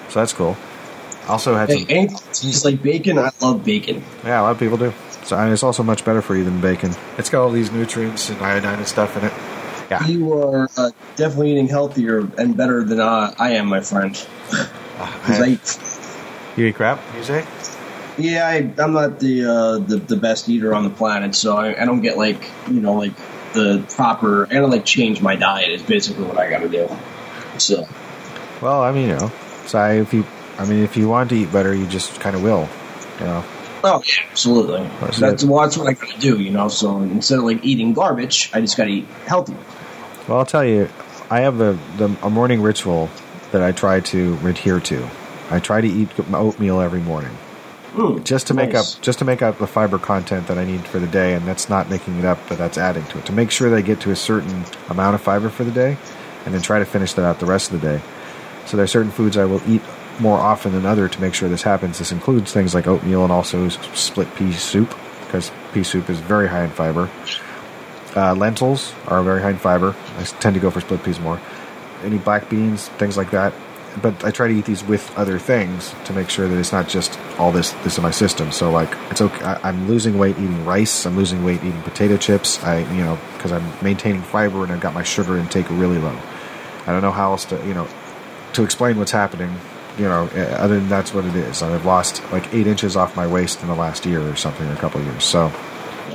so 0.09 0.21
that's 0.21 0.33
cool. 0.33 0.57
Also 1.27 1.55
had 1.55 1.71
some, 1.71 1.85
that 1.85 2.63
like 2.65 2.83
bacon, 2.83 3.19
I 3.19 3.31
love 3.41 3.65
bacon. 3.65 4.05
yeah, 4.25 4.41
a 4.41 4.43
lot 4.43 4.53
of 4.53 4.59
people 4.59 4.77
do. 4.77 4.93
So 5.25 5.39
and 5.39 5.53
it's 5.53 5.63
also 5.63 5.83
much 5.83 6.05
better 6.05 6.23
for 6.23 6.37
you 6.37 6.45
than 6.45 6.61
bacon. 6.61 6.93
It's 7.19 7.31
got 7.31 7.43
all 7.43 7.51
these 7.51 7.73
nutrients 7.73 8.29
and 8.29 8.41
iodine 8.41 8.79
and 8.79 8.87
stuff 8.87 9.17
in 9.17 9.25
it. 9.25 9.33
Yeah, 9.91 10.07
You 10.07 10.33
are 10.33 10.69
uh, 10.77 10.91
definitely 11.17 11.53
eating 11.53 11.69
healthier 11.69 12.19
and 12.39 12.57
better 12.57 12.85
than 12.85 13.01
uh, 13.01 13.35
I 13.39 13.53
am, 13.53 13.67
my 13.67 13.81
friend. 13.81 14.17
I, 14.99 15.59
you 16.57 16.67
eat 16.67 16.75
crap, 16.75 17.01
you 17.17 17.23
say? 17.23 17.45
yeah, 18.17 18.47
I, 18.47 18.73
I'm 18.81 18.93
not 18.93 19.19
the, 19.19 19.45
uh, 19.45 19.79
the 19.79 19.97
the 19.97 20.17
best 20.17 20.49
eater 20.49 20.75
on 20.75 20.85
the 20.85 20.91
planet, 20.91 21.35
so 21.35 21.57
I, 21.57 21.81
I 21.81 21.85
don't 21.85 22.01
get 22.01 22.17
like 22.17 22.51
you 22.69 22.81
know 22.81 22.95
like 22.95 23.13
the 23.53 23.85
proper. 23.95 24.47
I 24.47 24.55
don't 24.55 24.71
like 24.71 24.85
change 24.85 25.21
my 25.21 25.37
diet. 25.37 25.71
Is 25.71 25.83
basically 25.83 26.25
what 26.25 26.39
I 26.39 26.49
got 26.51 26.61
to 26.61 26.69
do. 26.69 26.89
So 27.59 27.89
Well, 28.61 28.83
I 28.83 28.93
mean, 28.93 29.09
you 29.09 29.17
know, 29.17 29.33
so 29.67 29.79
I, 29.79 29.95
if 29.95 30.13
you, 30.13 30.25
I 30.59 30.65
mean, 30.67 30.85
if 30.85 30.97
you 30.97 31.09
want 31.09 31.31
to 31.31 31.37
eat 31.37 31.53
better, 31.53 31.75
you 31.75 31.87
just 31.87 32.21
kind 32.21 32.37
of 32.37 32.43
will, 32.43 32.69
you 33.21 33.27
know. 33.27 33.45
Oh 33.87 34.03
yeah, 34.07 34.15
absolutely. 34.31 34.89
That's 35.01 35.19
That's 35.19 35.45
well, 35.45 35.63
that's 35.63 35.77
what 35.77 35.89
I 35.89 35.93
gotta 35.93 36.19
do, 36.19 36.41
you 36.41 36.51
know. 36.51 36.69
So 36.69 37.03
instead 37.03 37.39
of 37.39 37.45
like 37.45 37.63
eating 37.65 37.93
garbage, 37.93 38.51
I 38.55 38.61
just 38.63 38.77
gotta 38.79 38.91
eat 38.91 39.07
healthy. 39.27 39.55
Well, 40.27 40.39
I'll 40.39 40.47
tell 40.47 40.65
you, 40.65 40.89
I 41.31 41.41
have 41.41 41.61
a 41.61 41.79
the 41.99 42.17
a 42.23 42.31
morning 42.31 42.63
ritual 42.63 43.11
that 43.53 43.63
I 43.63 43.73
try 43.73 44.01
to 44.01 44.39
adhere 44.47 44.81
to. 44.81 45.09
I 45.51 45.61
try 45.61 45.83
to 45.83 45.87
eat 45.87 46.09
oatmeal 46.33 46.81
every 46.81 47.01
morning, 47.01 47.37
Mm, 47.93 48.25
just 48.25 48.47
to 48.47 48.55
make 48.55 48.75
up 48.75 48.87
just 49.03 49.19
to 49.19 49.27
make 49.27 49.43
up 49.43 49.59
the 49.59 49.67
fiber 49.67 49.99
content 49.99 50.49
that 50.49 50.57
I 50.57 50.65
need 50.65 50.81
for 50.87 50.99
the 50.99 51.07
day, 51.07 51.35
and 51.35 51.47
that's 51.47 51.69
not 51.69 51.91
making 51.91 52.19
it 52.19 52.25
up, 52.25 52.39
but 52.49 52.57
that's 52.57 52.79
adding 52.79 53.05
to 53.05 53.19
it 53.19 53.27
to 53.27 53.33
make 53.33 53.51
sure 53.51 53.69
that 53.69 53.77
I 53.77 53.83
get 53.83 54.01
to 54.01 54.11
a 54.11 54.17
certain 54.17 54.65
amount 54.89 55.15
of 55.15 55.21
fiber 55.21 55.51
for 55.51 55.63
the 55.63 55.71
day, 55.71 55.99
and 56.47 56.55
then 56.55 56.63
try 56.63 56.79
to 56.79 56.87
finish 56.87 57.13
that 57.13 57.25
out 57.27 57.39
the 57.39 57.47
rest 57.47 57.71
of 57.71 57.81
the 57.81 57.87
day. 57.87 58.03
So 58.67 58.79
there 58.79 58.85
are 58.85 58.89
certain 58.89 59.13
foods 59.13 59.37
I 59.37 59.45
will 59.45 59.61
eat 59.69 59.83
more 60.21 60.39
often 60.39 60.73
than 60.73 60.87
other 60.87 61.09
to 61.09 61.21
make 61.21 61.35
sure 61.35 61.49
this 61.49 61.63
happens. 61.63 61.99
This 61.99 62.13
includes 62.13 62.53
things 62.53 62.75
like 62.75 62.87
oatmeal 62.87 63.23
and 63.23 63.33
also 63.33 63.69
split 63.69 64.33
pea 64.37 64.53
soup 64.53 64.95
because 65.21 65.51
pea 65.73 65.83
soup 65.83 66.09
is 66.09 66.21
very 66.21 66.49
high 66.49 66.65
in 66.65 66.71
fiber. 66.71 67.11
Uh, 68.15 68.35
lentils 68.35 68.95
are 69.09 69.23
very 69.23 69.43
high 69.43 69.51
in 69.51 69.59
fiber. 69.59 69.97
I 70.19 70.23
tend 70.23 70.55
to 70.55 70.61
go 70.61 70.71
for 70.71 70.81
split 70.81 71.03
peas 71.03 71.19
more. 71.19 71.41
Any 72.03 72.19
black 72.19 72.49
beans, 72.49 72.89
things 72.89 73.17
like 73.17 73.33
that. 73.33 73.53
But 74.01 74.25
I 74.25 74.31
try 74.31 74.49
to 74.49 74.55
eat 74.55 74.65
these 74.65 74.83
with 74.83 75.17
other 75.17 75.39
things 75.39 75.95
to 76.07 76.13
make 76.13 76.29
sure 76.29 76.49
that 76.49 76.59
it's 76.59 76.73
not 76.73 76.89
just 76.89 77.19
all 77.39 77.53
this 77.53 77.71
this 77.85 77.97
in 77.97 78.03
my 78.03 78.11
system. 78.11 78.51
So 78.51 78.71
like 78.71 78.93
it's 79.11 79.21
okay. 79.21 79.45
I, 79.45 79.69
I'm 79.69 79.87
losing 79.89 80.19
weight 80.19 80.37
eating 80.37 80.65
rice. 80.65 81.07
I'm 81.07 81.17
losing 81.17 81.45
weight 81.45 81.63
eating 81.63 81.81
potato 81.83 82.17
chips. 82.17 82.63
I 82.65 82.79
you 82.93 83.05
know 83.05 83.19
because 83.37 83.53
I'm 83.53 83.65
maintaining 83.83 84.23
fiber 84.23 84.65
and 84.65 84.73
I've 84.73 84.81
got 84.81 84.95
my 84.95 85.05
sugar 85.05 85.39
intake 85.39 85.71
really 85.71 85.99
low. 85.99 86.19
I 86.87 86.93
don't 86.93 87.03
know 87.03 87.13
how 87.13 87.31
else 87.33 87.45
to 87.47 87.67
you 87.67 87.75
know 87.75 87.87
to 88.55 88.65
explain 88.65 88.99
what's 88.99 89.13
happening 89.13 89.57
you 89.99 90.05
know, 90.05 90.29
uh, 90.35 90.39
other 90.59 90.77
than 90.81 90.89
that's 90.89 91.13
what 91.15 91.25
it 91.25 91.37
is. 91.37 91.63
I've 91.63 91.85
lost 91.87 92.23
like 92.33 92.53
eight 92.55 92.67
inches 92.67 92.97
off 92.97 93.17
my 93.17 93.27
waist 93.27 93.63
in 93.63 93.69
the 93.69 93.75
last 93.75 94.05
year 94.07 94.21
or 94.21 94.37
something, 94.37 94.67
or 94.69 94.73
a 94.73 94.77
couple 94.77 95.01
of 95.01 95.07
years. 95.07 95.25
So, 95.25 95.53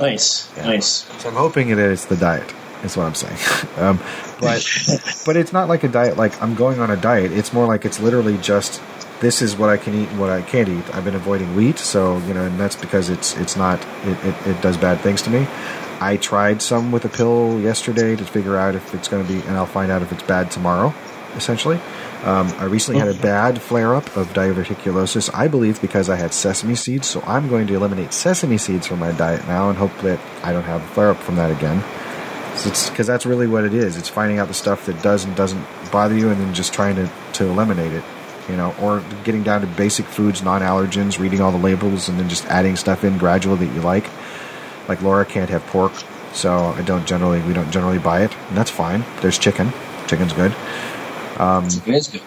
Nice, 0.00 0.48
Yeah. 0.56 0.66
nice. 0.66 1.06
so 1.18 1.28
I'm 1.28 1.34
hoping 1.34 1.68
that 1.68 1.78
it 1.78 1.90
is 1.90 2.06
the 2.06 2.16
diet. 2.16 2.52
Is 2.82 2.96
what 2.96 3.04
I'm 3.04 3.14
saying. 3.14 3.36
um, 3.76 3.98
but 4.40 4.66
but 5.26 5.36
it's 5.36 5.52
not 5.52 5.68
like 5.68 5.84
a 5.84 5.88
diet. 5.88 6.16
Like 6.16 6.40
I'm 6.40 6.54
going 6.54 6.80
on 6.80 6.90
a 6.90 6.96
diet. 6.96 7.32
It's 7.32 7.52
more 7.52 7.66
like 7.66 7.84
it's 7.84 8.00
literally 8.00 8.38
just 8.38 8.80
this 9.20 9.42
is 9.42 9.54
what 9.54 9.68
I 9.68 9.76
can 9.76 9.92
eat 9.94 10.08
and 10.08 10.18
what 10.18 10.30
I 10.30 10.40
can't 10.40 10.66
eat. 10.68 10.94
I've 10.94 11.04
been 11.04 11.14
avoiding 11.14 11.54
wheat, 11.54 11.78
so 11.78 12.16
you 12.26 12.32
know, 12.32 12.44
and 12.44 12.58
that's 12.58 12.76
because 12.76 13.10
it's 13.10 13.36
it's 13.36 13.54
not 13.56 13.78
it, 14.06 14.24
it, 14.24 14.46
it 14.46 14.62
does 14.62 14.78
bad 14.78 15.00
things 15.00 15.20
to 15.22 15.30
me. 15.30 15.46
I 16.00 16.16
tried 16.16 16.62
some 16.62 16.90
with 16.92 17.04
a 17.04 17.10
pill 17.10 17.60
yesterday 17.60 18.16
to 18.16 18.24
figure 18.24 18.56
out 18.56 18.74
if 18.74 18.94
it's 18.94 19.08
going 19.08 19.26
to 19.26 19.30
be, 19.30 19.40
and 19.46 19.58
I'll 19.58 19.66
find 19.66 19.92
out 19.92 20.00
if 20.00 20.10
it's 20.12 20.22
bad 20.22 20.50
tomorrow. 20.50 20.94
Essentially, 21.36 21.76
um, 22.24 22.48
I 22.58 22.64
recently 22.64 22.98
had 22.98 23.08
a 23.08 23.14
bad 23.14 23.62
flare 23.62 23.94
up 23.94 24.16
of 24.16 24.28
diverticulosis. 24.32 25.30
I 25.32 25.48
believe 25.48 25.80
because 25.80 26.10
I 26.10 26.16
had 26.16 26.34
sesame 26.34 26.74
seeds, 26.74 27.06
so 27.06 27.22
I'm 27.22 27.48
going 27.48 27.66
to 27.68 27.74
eliminate 27.74 28.12
sesame 28.12 28.58
seeds 28.58 28.86
from 28.86 28.98
my 28.98 29.12
diet 29.12 29.46
now 29.46 29.68
and 29.70 29.78
hope 29.78 29.96
that 30.02 30.20
I 30.42 30.52
don't 30.52 30.64
have 30.64 30.82
a 30.82 30.86
flare 30.88 31.10
up 31.10 31.18
from 31.18 31.36
that 31.36 31.50
again. 31.50 31.82
Because 32.64 33.06
that's 33.06 33.24
really 33.24 33.46
what 33.46 33.64
it 33.64 33.72
is. 33.72 33.96
It's 33.96 34.08
finding 34.08 34.38
out 34.38 34.48
the 34.48 34.54
stuff 34.54 34.86
that 34.86 35.00
does 35.02 35.24
and 35.24 35.34
doesn't 35.36 35.64
bother 35.92 36.16
you, 36.16 36.30
and 36.30 36.40
then 36.40 36.52
just 36.52 36.74
trying 36.74 36.96
to, 36.96 37.10
to 37.34 37.46
eliminate 37.46 37.92
it. 37.92 38.04
You 38.48 38.56
know, 38.56 38.74
or 38.80 39.04
getting 39.22 39.44
down 39.44 39.60
to 39.60 39.68
basic 39.68 40.04
foods, 40.06 40.42
non-allergens, 40.42 41.20
reading 41.20 41.40
all 41.40 41.52
the 41.52 41.58
labels, 41.58 42.08
and 42.08 42.18
then 42.18 42.28
just 42.28 42.44
adding 42.46 42.74
stuff 42.74 43.04
in 43.04 43.16
gradually 43.18 43.64
that 43.64 43.74
you 43.74 43.80
like. 43.80 44.10
Like 44.88 45.00
Laura 45.00 45.24
can't 45.24 45.48
have 45.50 45.64
pork, 45.66 45.92
so 46.32 46.52
I 46.52 46.82
don't 46.82 47.06
generally 47.06 47.40
we 47.42 47.52
don't 47.52 47.70
generally 47.70 48.00
buy 48.00 48.24
it, 48.24 48.36
and 48.48 48.56
that's 48.56 48.70
fine. 48.70 49.04
There's 49.20 49.38
chicken. 49.38 49.72
Chicken's 50.08 50.32
good. 50.32 50.52
Good. 51.84 52.20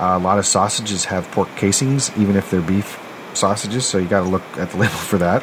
Uh, 0.00 0.16
a 0.16 0.18
lot 0.18 0.38
of 0.38 0.46
sausages 0.46 1.04
have 1.06 1.30
pork 1.30 1.48
casings, 1.56 2.10
even 2.18 2.36
if 2.36 2.50
they're 2.50 2.60
beef 2.60 2.98
sausages. 3.34 3.86
So 3.86 3.98
you 3.98 4.08
got 4.08 4.24
to 4.24 4.28
look 4.28 4.42
at 4.56 4.70
the 4.70 4.76
label 4.82 4.94
for 4.94 5.18
that. 5.18 5.42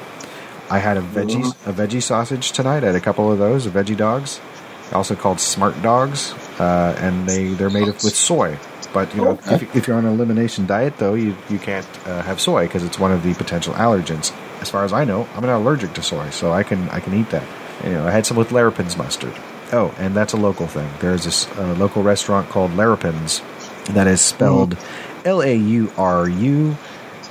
I 0.70 0.80
had 0.80 0.98
a 0.98 1.02
veggie 1.02 1.44
a 1.68 1.74
veggie 1.74 2.02
sausage 2.02 2.52
tonight. 2.52 2.84
I 2.84 2.88
had 2.88 2.96
a 2.96 3.02
couple 3.02 3.32
of 3.32 3.40
those, 3.40 3.66
a 3.66 3.70
veggie 3.70 3.98
dogs, 3.98 4.40
also 4.94 5.16
called 5.16 5.40
Smart 5.40 5.82
Dogs, 5.82 6.34
uh, 6.60 6.96
and 6.98 7.28
they 7.28 7.48
they're 7.50 7.70
made 7.70 7.90
of, 7.90 8.04
with 8.04 8.16
soy. 8.16 8.58
But 8.94 9.14
you 9.16 9.22
know, 9.22 9.40
if, 9.46 9.76
if 9.76 9.88
you're 9.88 9.98
on 9.98 10.06
an 10.06 10.14
elimination 10.14 10.66
diet, 10.66 10.98
though, 10.98 11.14
you 11.14 11.36
you 11.50 11.60
can't 11.60 11.88
uh, 12.08 12.22
have 12.24 12.40
soy 12.40 12.68
because 12.68 12.84
it's 12.84 13.00
one 13.00 13.12
of 13.12 13.24
the 13.24 13.34
potential 13.34 13.74
allergens. 13.74 14.34
As 14.62 14.70
far 14.70 14.86
as 14.86 14.94
I 14.94 15.04
know, 15.06 15.28
I'm 15.36 15.46
not 15.46 15.58
allergic 15.58 15.94
to 15.94 16.04
soy, 16.04 16.30
so 16.30 16.52
I 16.52 16.64
can 16.64 16.90
I 16.90 17.00
can 17.00 17.14
eat 17.14 17.30
that. 17.32 17.48
You 17.84 17.92
know, 17.92 18.08
I 18.08 18.12
had 18.12 18.26
some 18.26 18.38
with 18.38 18.52
Larrupin's 18.52 18.98
mustard. 18.98 19.34
Oh, 19.72 19.94
and 19.98 20.16
that's 20.16 20.34
a 20.34 20.38
local 20.38 20.68
thing. 20.68 20.90
There's 21.00 21.24
this 21.24 21.48
uh, 21.52 21.76
local 21.76 22.04
restaurant 22.04 22.50
called 22.50 22.76
Larrupin's 22.76 23.42
that 23.92 24.08
is 24.08 24.22
spelled 24.22 24.78
L 25.26 25.42
A 25.42 25.56
U 25.56 25.92
R 25.98 26.28
U 26.28 26.76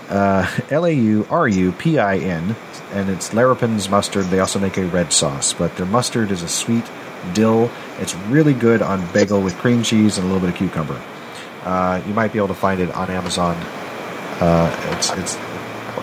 uh, 0.09 0.51
L 0.71 0.87
A 0.87 0.93
U 0.93 1.27
R 1.31 1.49
U 1.49 1.73
P 1.73 1.99
I 1.99 2.17
N, 2.17 2.57
and 2.93 3.11
it's 3.11 3.33
Larrupin's 3.35 3.89
mustard. 3.89 4.27
They 4.27 4.41
also 4.41 4.59
make 4.59 4.77
a 4.79 4.87
red 4.87 5.13
sauce, 5.13 5.53
but 5.53 5.77
their 5.77 5.87
mustard 5.87 6.31
is 6.31 6.43
a 6.43 6.49
sweet 6.49 6.85
dill. 7.35 7.71
It's 7.99 8.15
really 8.15 8.55
good 8.55 8.83
on 8.83 9.07
bagel 9.13 9.41
with 9.43 9.57
cream 9.59 9.83
cheese 9.83 10.19
and 10.19 10.25
a 10.27 10.33
little 10.33 10.41
bit 10.41 10.55
of 10.55 10.57
cucumber. 10.57 11.01
Uh, 11.63 12.03
you 12.07 12.15
might 12.15 12.33
be 12.33 12.39
able 12.39 12.49
to 12.49 12.55
find 12.55 12.81
it 12.81 12.91
on 12.95 13.11
Amazon. 13.11 13.55
Uh, 14.41 14.95
it's 14.97 15.11
it's 15.13 15.39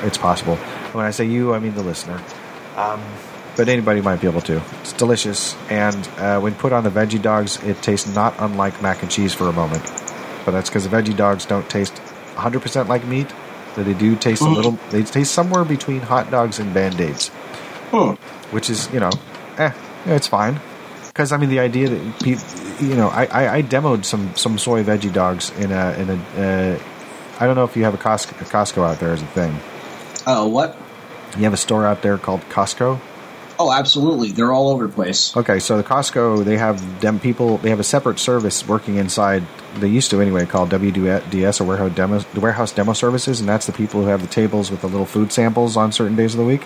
it's 0.06 0.18
possible. 0.18 0.56
When 0.94 1.06
I 1.06 1.12
say 1.12 1.26
you, 1.26 1.54
I 1.54 1.60
mean 1.60 1.74
the 1.74 1.84
listener. 1.84 2.22
Um, 2.76 3.02
but 3.58 3.68
anybody 3.68 4.02
might 4.02 4.22
be 4.22 4.28
able 4.28 4.42
to. 4.42 4.62
It's 4.82 4.94
delicious, 4.94 5.56
and 5.70 6.08
uh, 6.18 6.40
when 6.40 6.54
put 6.56 6.72
on 6.72 6.84
the 6.84 6.90
veggie 6.92 7.22
dogs, 7.22 7.62
it 7.64 7.82
tastes 7.82 8.14
not 8.16 8.36
unlike 8.40 8.82
mac 8.82 9.02
and 9.02 9.12
cheese 9.12 9.34
for 9.34 9.48
a 9.50 9.54
moment. 9.54 9.84
But 10.46 10.52
that's 10.52 10.70
because 10.70 10.88
the 10.88 10.96
veggie 10.96 11.16
dogs 11.18 11.46
don't 11.46 11.70
taste 11.70 11.96
100% 12.36 12.88
like 12.88 13.04
meat. 13.06 13.28
That 13.76 13.84
they 13.84 13.94
do 13.94 14.16
taste 14.16 14.42
a 14.42 14.50
little. 14.50 14.72
They 14.90 15.04
taste 15.04 15.34
somewhere 15.34 15.64
between 15.64 16.00
hot 16.02 16.32
dogs 16.32 16.58
and 16.58 16.74
band 16.74 17.00
aids, 17.00 17.28
Hmm. 17.92 18.12
which 18.52 18.70
is 18.72 18.92
you 18.92 19.00
know, 19.00 19.12
eh, 19.58 19.72
yeah, 20.06 20.16
it's 20.16 20.28
fine. 20.28 20.60
Because 21.08 21.32
I 21.32 21.38
mean, 21.38 21.50
the 21.50 21.60
idea 21.60 21.90
that 21.90 22.20
people, 22.24 22.44
you 22.80 22.96
know, 22.96 23.10
I, 23.10 23.26
I, 23.26 23.56
I 23.58 23.62
demoed 23.64 24.04
some 24.06 24.36
some 24.36 24.58
soy 24.58 24.84
veggie 24.84 25.14
dogs 25.14 25.52
in 25.60 25.72
a 25.72 25.92
in 25.94 26.10
a. 26.10 26.16
Uh, 26.76 26.80
I 27.40 27.46
don't 27.46 27.56
know 27.56 27.66
if 27.66 27.76
you 27.78 27.84
have 27.84 27.94
a 27.94 27.98
Costco, 27.98 28.42
a 28.42 28.46
Costco 28.46 28.84
out 28.84 29.00
there 29.00 29.14
as 29.14 29.22
a 29.22 29.28
thing. 29.28 29.60
Oh, 30.26 30.48
what? 30.48 30.76
You 31.38 31.44
have 31.44 31.54
a 31.54 31.58
store 31.58 31.86
out 31.86 32.02
there 32.02 32.18
called 32.18 32.42
Costco. 32.50 33.00
Oh, 33.60 33.72
absolutely. 33.72 34.32
They're 34.32 34.52
all 34.52 34.70
over 34.70 34.88
the 34.88 34.94
place. 34.94 35.36
Okay, 35.36 35.60
so 35.60 35.78
the 35.78 35.84
Costco 35.84 36.46
they 36.46 36.58
have 36.58 37.02
them 37.02 37.20
people 37.20 37.58
they 37.58 37.70
have 37.70 37.80
a 37.80 37.84
separate 37.84 38.20
service 38.20 38.68
working 38.68 38.98
inside. 38.98 39.44
They 39.78 39.88
used 39.88 40.12
to 40.12 40.22
anyway 40.22 40.46
called 40.46 40.70
WDS 40.70 41.62
or 41.62 41.64
warehouse 41.64 41.96
demo 41.96 42.24
warehouse 42.36 42.72
demo 42.72 42.94
services, 42.94 43.40
and 43.40 43.50
that's 43.50 43.66
the 43.66 43.74
people 43.74 44.02
who 44.02 44.08
have 44.08 44.22
the 44.22 44.28
tables 44.28 44.70
with 44.70 44.82
the 44.82 44.88
little 44.88 45.06
food 45.06 45.32
samples 45.32 45.76
on 45.76 45.92
certain 45.92 46.16
days 46.16 46.34
of 46.34 46.40
the 46.40 46.46
week. 46.46 46.62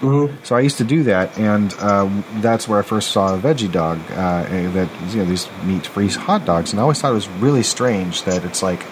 Mm-hmm. 0.00 0.44
So 0.44 0.56
I 0.56 0.60
used 0.60 0.78
to 0.78 0.84
do 0.84 1.04
that, 1.04 1.38
and 1.38 1.74
uh, 1.78 2.10
that's 2.40 2.68
where 2.68 2.78
I 2.78 2.82
first 2.82 3.12
saw 3.12 3.34
a 3.34 3.38
veggie 3.38 3.70
dog. 3.72 3.98
Uh, 4.10 4.46
eh, 4.48 4.70
that 4.72 4.90
you 5.10 5.18
know 5.18 5.24
these 5.24 5.48
meat-free 5.64 6.08
hot 6.10 6.44
dogs, 6.44 6.72
and 6.72 6.80
I 6.80 6.82
always 6.82 7.00
thought 7.00 7.12
it 7.12 7.14
was 7.14 7.28
really 7.28 7.62
strange 7.62 8.22
that 8.24 8.44
it's 8.44 8.62
like, 8.62 8.84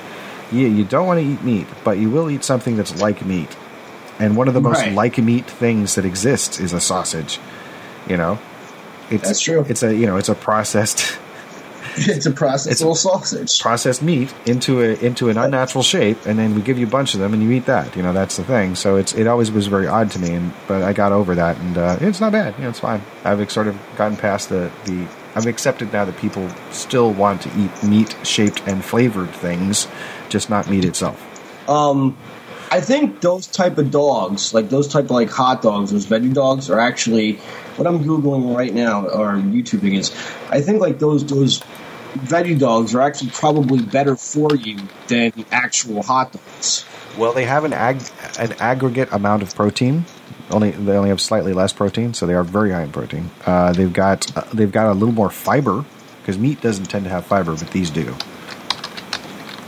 yeah, 0.51 0.68
you 0.68 0.85
don't 0.85 1.07
want 1.07 1.20
to 1.20 1.26
eat 1.26 1.43
meat, 1.43 1.66
but 1.85 1.99
you 1.99 2.11
will 2.11 2.30
eat 2.30 2.43
something 2.43 2.76
that's 2.76 3.03
like 3.03 3.24
meat. 3.24 3.55
And 4.19 4.37
one 4.37 4.49
of 4.49 4.55
the 4.55 4.61
most 4.61 4.79
Right. 4.81 4.93
like 4.95 5.19
meat 5.19 5.47
things 5.47 5.97
that 5.97 6.05
exists 6.05 6.61
is 6.61 6.73
a 6.73 6.81
sausage. 6.81 7.41
You 8.09 8.17
know, 8.17 8.39
it's 9.11 9.25
That's 9.27 9.41
true. 9.41 9.65
It's 9.69 9.83
a 9.83 9.95
you 9.95 10.07
know 10.07 10.17
it's 10.17 10.29
a 10.29 10.35
processed 10.35 11.19
it's 11.97 12.27
a 12.27 12.31
processed 12.31 12.67
It's- 12.67 12.81
little 12.81 12.95
sausage. 12.95 13.61
processed 13.61 14.03
meat 14.03 14.33
into 14.47 14.81
a 14.83 14.95
into 15.05 15.29
an 15.31 15.39
unnatural 15.39 15.83
shape, 15.83 16.19
and 16.27 16.39
then 16.39 16.55
we 16.55 16.61
give 16.62 16.79
you 16.79 16.87
a 16.87 16.91
bunch 16.91 17.15
of 17.15 17.21
them, 17.21 17.33
and 17.35 17.43
you 17.43 17.51
eat 17.53 17.67
that. 17.67 17.97
You 17.97 18.03
know, 18.03 18.12
that's 18.12 18.37
the 18.37 18.45
thing. 18.45 18.75
So 18.75 18.97
it's 18.97 19.15
it 19.15 19.27
always 19.27 19.51
was 19.51 19.67
very 19.69 19.87
odd 19.87 20.11
to 20.12 20.19
me, 20.19 20.33
and 20.33 20.53
but 20.69 20.83
I 20.83 20.93
got 20.93 21.12
over 21.12 21.35
that, 21.35 21.57
and 21.59 21.77
uh, 21.79 21.97
it's 22.01 22.21
not 22.21 22.33
bad. 22.33 22.55
You 22.57 22.65
know, 22.65 22.71
it's 22.71 22.81
fine. 22.81 23.03
I've 23.25 23.51
sort 23.51 23.67
of 23.69 23.77
gotten 23.97 24.17
past 24.17 24.49
the 24.49 24.71
the. 24.85 25.07
I've 25.37 25.47
accepted 25.47 25.93
now 25.93 26.05
that 26.05 26.17
people 26.19 26.49
still 26.71 27.12
want 27.12 27.43
to 27.43 27.49
eat 27.59 27.83
meat 27.83 28.15
shaped 28.23 28.62
and 28.69 28.85
flavored 28.85 29.31
things, 29.33 29.89
just 30.29 30.49
not 30.49 30.71
meat 30.71 30.85
itself. 30.85 31.21
Um, 31.69 32.17
I 32.75 32.81
think 32.81 33.20
those 33.20 33.47
type 33.47 33.79
of 33.79 33.93
dogs, 33.93 34.53
like 34.53 34.68
those 34.68 34.89
type 34.89 35.05
of 35.05 35.12
like 35.12 35.31
hot 35.31 35.62
dogs, 35.62 35.93
those 35.93 36.07
veggie 36.07 36.35
dogs, 36.35 36.68
are 36.70 36.81
actually 36.81 37.35
what 37.77 37.87
I'm 37.87 38.03
googling 38.03 38.57
right 38.57 38.75
now 38.75 39.07
or 39.07 39.35
YouTubing 39.35 39.97
is. 39.97 40.11
I 40.51 40.61
think 40.61 40.81
like 40.81 40.99
those 40.99 41.25
those 41.25 41.61
veggie 42.14 42.59
dogs 42.59 42.93
are 42.97 43.01
actually 43.01 43.31
probably 43.31 43.81
better 43.81 44.16
for 44.16 44.57
you 44.57 44.81
than 45.07 45.33
actual 45.53 46.03
hot 46.03 46.33
dogs. 46.33 46.85
Well, 47.16 47.33
they 47.33 47.45
have 47.45 47.62
an 47.62 47.72
ag 47.72 48.03
an 48.41 48.55
aggregate 48.59 49.12
amount 49.12 49.45
of 49.45 49.55
protein. 49.55 50.05
Only 50.51 50.72
they 50.72 50.97
only 50.97 51.11
have 51.11 51.20
slightly 51.20 51.53
less 51.53 51.72
protein, 51.72 52.12
so 52.12 52.27
they 52.27 52.35
are 52.35 52.43
very 52.43 52.72
high 52.72 52.83
in 52.83 52.91
protein. 52.91 53.31
Uh, 53.47 53.72
they've 53.72 53.93
got 53.93 54.37
uh, 54.37 54.43
they've 54.53 54.72
got 54.72 54.91
a 54.91 54.95
little 54.95 55.14
more 55.14 55.31
fiber 55.31 55.85
because 56.22 56.39
meat 56.39 56.61
doesn't 56.61 56.87
tend 56.87 57.05
to 57.05 57.11
have 57.11 57.25
fiber, 57.25 57.55
but 57.55 57.70
these 57.70 57.91
do. 57.91 58.16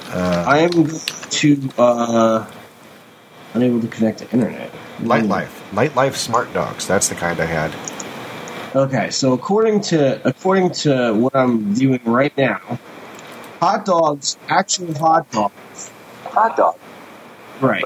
I 0.08 0.58
am 0.58 0.70
going 0.70 0.88
to 0.88 1.70
uh, 1.78 2.50
unable 3.56 3.80
to 3.80 3.88
connect 3.88 4.18
to 4.18 4.30
internet. 4.30 4.70
Lightlife, 4.98 5.72
Light 5.72 5.94
Life 5.94 6.16
Smart 6.16 6.52
Dogs. 6.52 6.86
That's 6.86 7.08
the 7.08 7.14
kind 7.14 7.40
I 7.40 7.46
had. 7.46 7.74
Okay, 8.74 9.10
so 9.10 9.32
according 9.32 9.80
to 9.82 10.26
according 10.26 10.72
to 10.84 11.14
what 11.14 11.34
I'm 11.34 11.74
viewing 11.74 12.04
right 12.04 12.36
now, 12.36 12.78
hot 13.60 13.84
dogs, 13.86 14.36
actual 14.48 14.92
hot 14.94 15.30
dogs, 15.30 15.90
hot 16.24 16.56
dog, 16.56 16.78
right? 17.60 17.84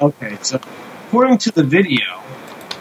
Okay, 0.00 0.38
so 0.42 0.58
according 1.06 1.38
to 1.38 1.52
the 1.52 1.62
video 1.62 2.22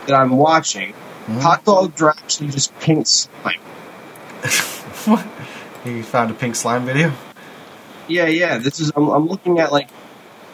that 0.07 0.13
I'm 0.13 0.31
watching, 0.31 0.93
hmm? 0.93 1.39
hot 1.39 1.65
dogs 1.65 2.01
are 2.01 2.11
actually 2.11 2.49
just 2.49 2.77
pink 2.79 3.05
slime. 3.07 3.59
what? 5.05 5.25
You 5.85 6.03
found 6.03 6.31
a 6.31 6.33
pink 6.33 6.55
slime 6.55 6.85
video? 6.85 7.11
Yeah, 8.07 8.27
yeah. 8.27 8.57
This 8.59 8.79
is 8.79 8.91
I'm, 8.95 9.09
I'm 9.09 9.27
looking 9.27 9.59
at 9.59 9.71
like 9.71 9.89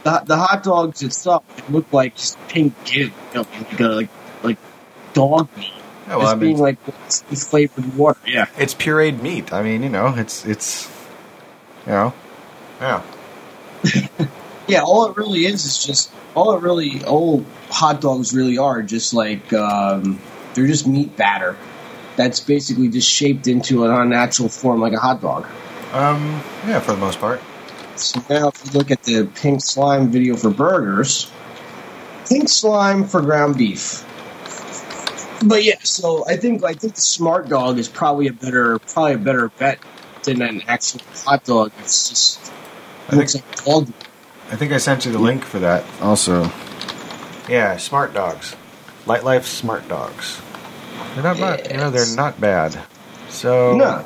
the 0.03 0.21
the 0.25 0.37
hot 0.37 0.63
dogs 0.63 1.01
itself. 1.03 1.43
It 1.57 1.69
look 1.71 1.91
like 1.93 2.15
just 2.15 2.37
pink 2.47 2.73
goo, 2.85 2.99
you 2.99 3.11
know, 3.33 3.45
like 3.69 3.79
a, 3.79 3.83
like 3.83 4.09
like 4.43 4.57
dog 5.13 5.49
meat. 5.57 5.71
Yeah, 6.07 6.15
well, 6.15 6.21
Just 6.21 6.31
I 6.31 6.35
mean- 6.35 6.39
being 6.39 6.57
like 6.57 6.77
it's 7.07 7.49
flavored 7.49 7.95
water. 7.95 8.19
Yeah. 8.25 8.47
It's 8.57 8.73
pureed 8.73 9.21
meat. 9.21 9.53
I 9.53 9.61
mean, 9.61 9.83
you 9.83 9.89
know, 9.89 10.13
it's 10.15 10.45
it's 10.45 10.89
you 11.85 11.91
know, 11.91 12.13
yeah. 12.81 13.03
Yeah, 14.67 14.83
all 14.83 15.09
it 15.09 15.17
really 15.17 15.47
is 15.47 15.65
is 15.65 15.83
just 15.83 16.11
all 16.35 16.55
it 16.55 16.61
really 16.61 17.03
all 17.03 17.43
hot 17.71 18.01
dogs 18.01 18.35
really 18.35 18.59
are 18.59 18.83
just 18.83 19.15
like 19.15 19.51
um, 19.51 20.21
they're 20.53 20.67
just 20.67 20.85
meat 20.85 21.17
batter 21.17 21.57
that's 22.15 22.39
basically 22.39 22.87
just 22.87 23.09
shaped 23.09 23.47
into 23.47 23.85
an 23.85 23.91
unnatural 23.91 24.47
form 24.47 24.79
like 24.79 24.93
a 24.93 24.99
hot 24.99 25.21
dog. 25.21 25.47
Um, 25.91 26.43
yeah, 26.67 26.79
for 26.81 26.91
the 26.91 26.99
most 26.99 27.19
part. 27.19 27.41
So 27.99 28.23
now 28.29 28.47
if 28.49 28.65
you 28.65 28.71
look 28.77 28.91
at 28.91 29.03
the 29.03 29.25
pink 29.25 29.61
slime 29.61 30.09
video 30.09 30.35
for 30.35 30.49
burgers, 30.49 31.29
pink 32.27 32.47
slime 32.47 33.05
for 33.05 33.21
ground 33.21 33.57
beef. 33.57 34.05
But 35.45 35.63
yeah, 35.63 35.79
so 35.83 36.25
I 36.27 36.37
think 36.37 36.63
I 36.63 36.73
think 36.73 36.95
the 36.95 37.01
smart 37.01 37.49
dog 37.49 37.77
is 37.77 37.87
probably 37.87 38.27
a 38.27 38.33
better 38.33 38.79
probably 38.79 39.13
a 39.13 39.17
better 39.17 39.49
bet 39.49 39.79
than 40.23 40.41
an 40.41 40.61
actual 40.67 41.01
hot 41.25 41.43
dog. 41.43 41.71
It's 41.79 42.09
just 42.09 42.51
I 43.09 43.15
looks 43.15 43.33
think, 43.33 43.45
like 43.45 43.65
dog. 43.65 43.93
I 44.51 44.55
think 44.55 44.71
I 44.71 44.77
sent 44.77 45.05
you 45.05 45.11
the 45.11 45.19
link 45.19 45.43
for 45.43 45.59
that 45.59 45.83
also. 46.01 46.51
Yeah, 47.47 47.77
smart 47.77 48.13
dogs. 48.13 48.55
Lightlife 49.05 49.43
smart 49.43 49.87
dogs. 49.87 50.41
They're 51.13 51.23
not 51.23 51.37
bad. 51.37 51.71
You 51.71 51.77
know, 51.77 51.89
they're 51.89 52.15
not 52.15 52.39
bad. 52.39 52.77
So 53.29 53.75
No. 53.75 54.05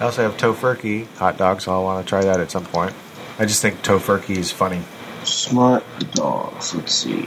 I 0.00 0.04
also 0.04 0.22
have 0.22 0.36
Tofurky 0.36 1.06
hot 1.16 1.36
dogs. 1.36 1.64
So 1.64 1.72
I'll 1.72 1.84
want 1.84 2.04
to 2.04 2.08
try 2.08 2.22
that 2.22 2.40
at 2.40 2.50
some 2.50 2.64
point. 2.64 2.94
I 3.38 3.46
just 3.46 3.60
think 3.62 3.82
Tofurky 3.82 4.36
is 4.36 4.50
funny. 4.50 4.82
Smart 5.24 5.84
dogs. 6.12 6.74
Let's 6.74 6.94
see. 6.94 7.26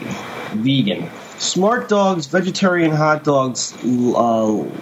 Vegan. 0.54 1.10
Smart 1.38 1.90
dogs, 1.90 2.28
vegetarian 2.28 2.92
hot 2.92 3.24
dogs, 3.24 3.74
uh, 3.74 3.78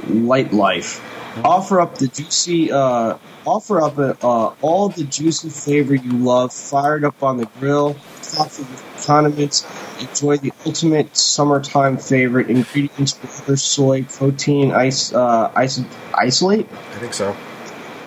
Lightlife. 0.08 1.02
Offer 1.44 1.82
up 1.82 1.98
the 1.98 2.08
juicy, 2.08 2.72
uh, 2.72 3.18
offer 3.46 3.82
up 3.82 3.98
uh, 4.00 4.54
all 4.62 4.88
the 4.88 5.04
juicy 5.04 5.50
flavor 5.50 5.94
you 5.94 6.14
love, 6.14 6.54
fired 6.54 7.04
up 7.04 7.22
on 7.24 7.36
the 7.38 7.46
grill, 7.60 7.98
topped 8.22 8.58
with 8.60 9.04
condiments. 9.06 9.66
Enjoy 10.00 10.38
the 10.38 10.54
ultimate 10.66 11.18
summertime 11.18 11.98
favorite. 11.98 12.50
Ingredients: 12.50 13.14
butter, 13.14 13.58
soy, 13.58 14.04
protein, 14.04 14.72
ice, 14.72 15.12
uh, 15.14 15.52
ice, 15.56 15.82
isolate. 16.14 16.70
I 16.72 17.00
think 17.00 17.14
so. 17.14 17.36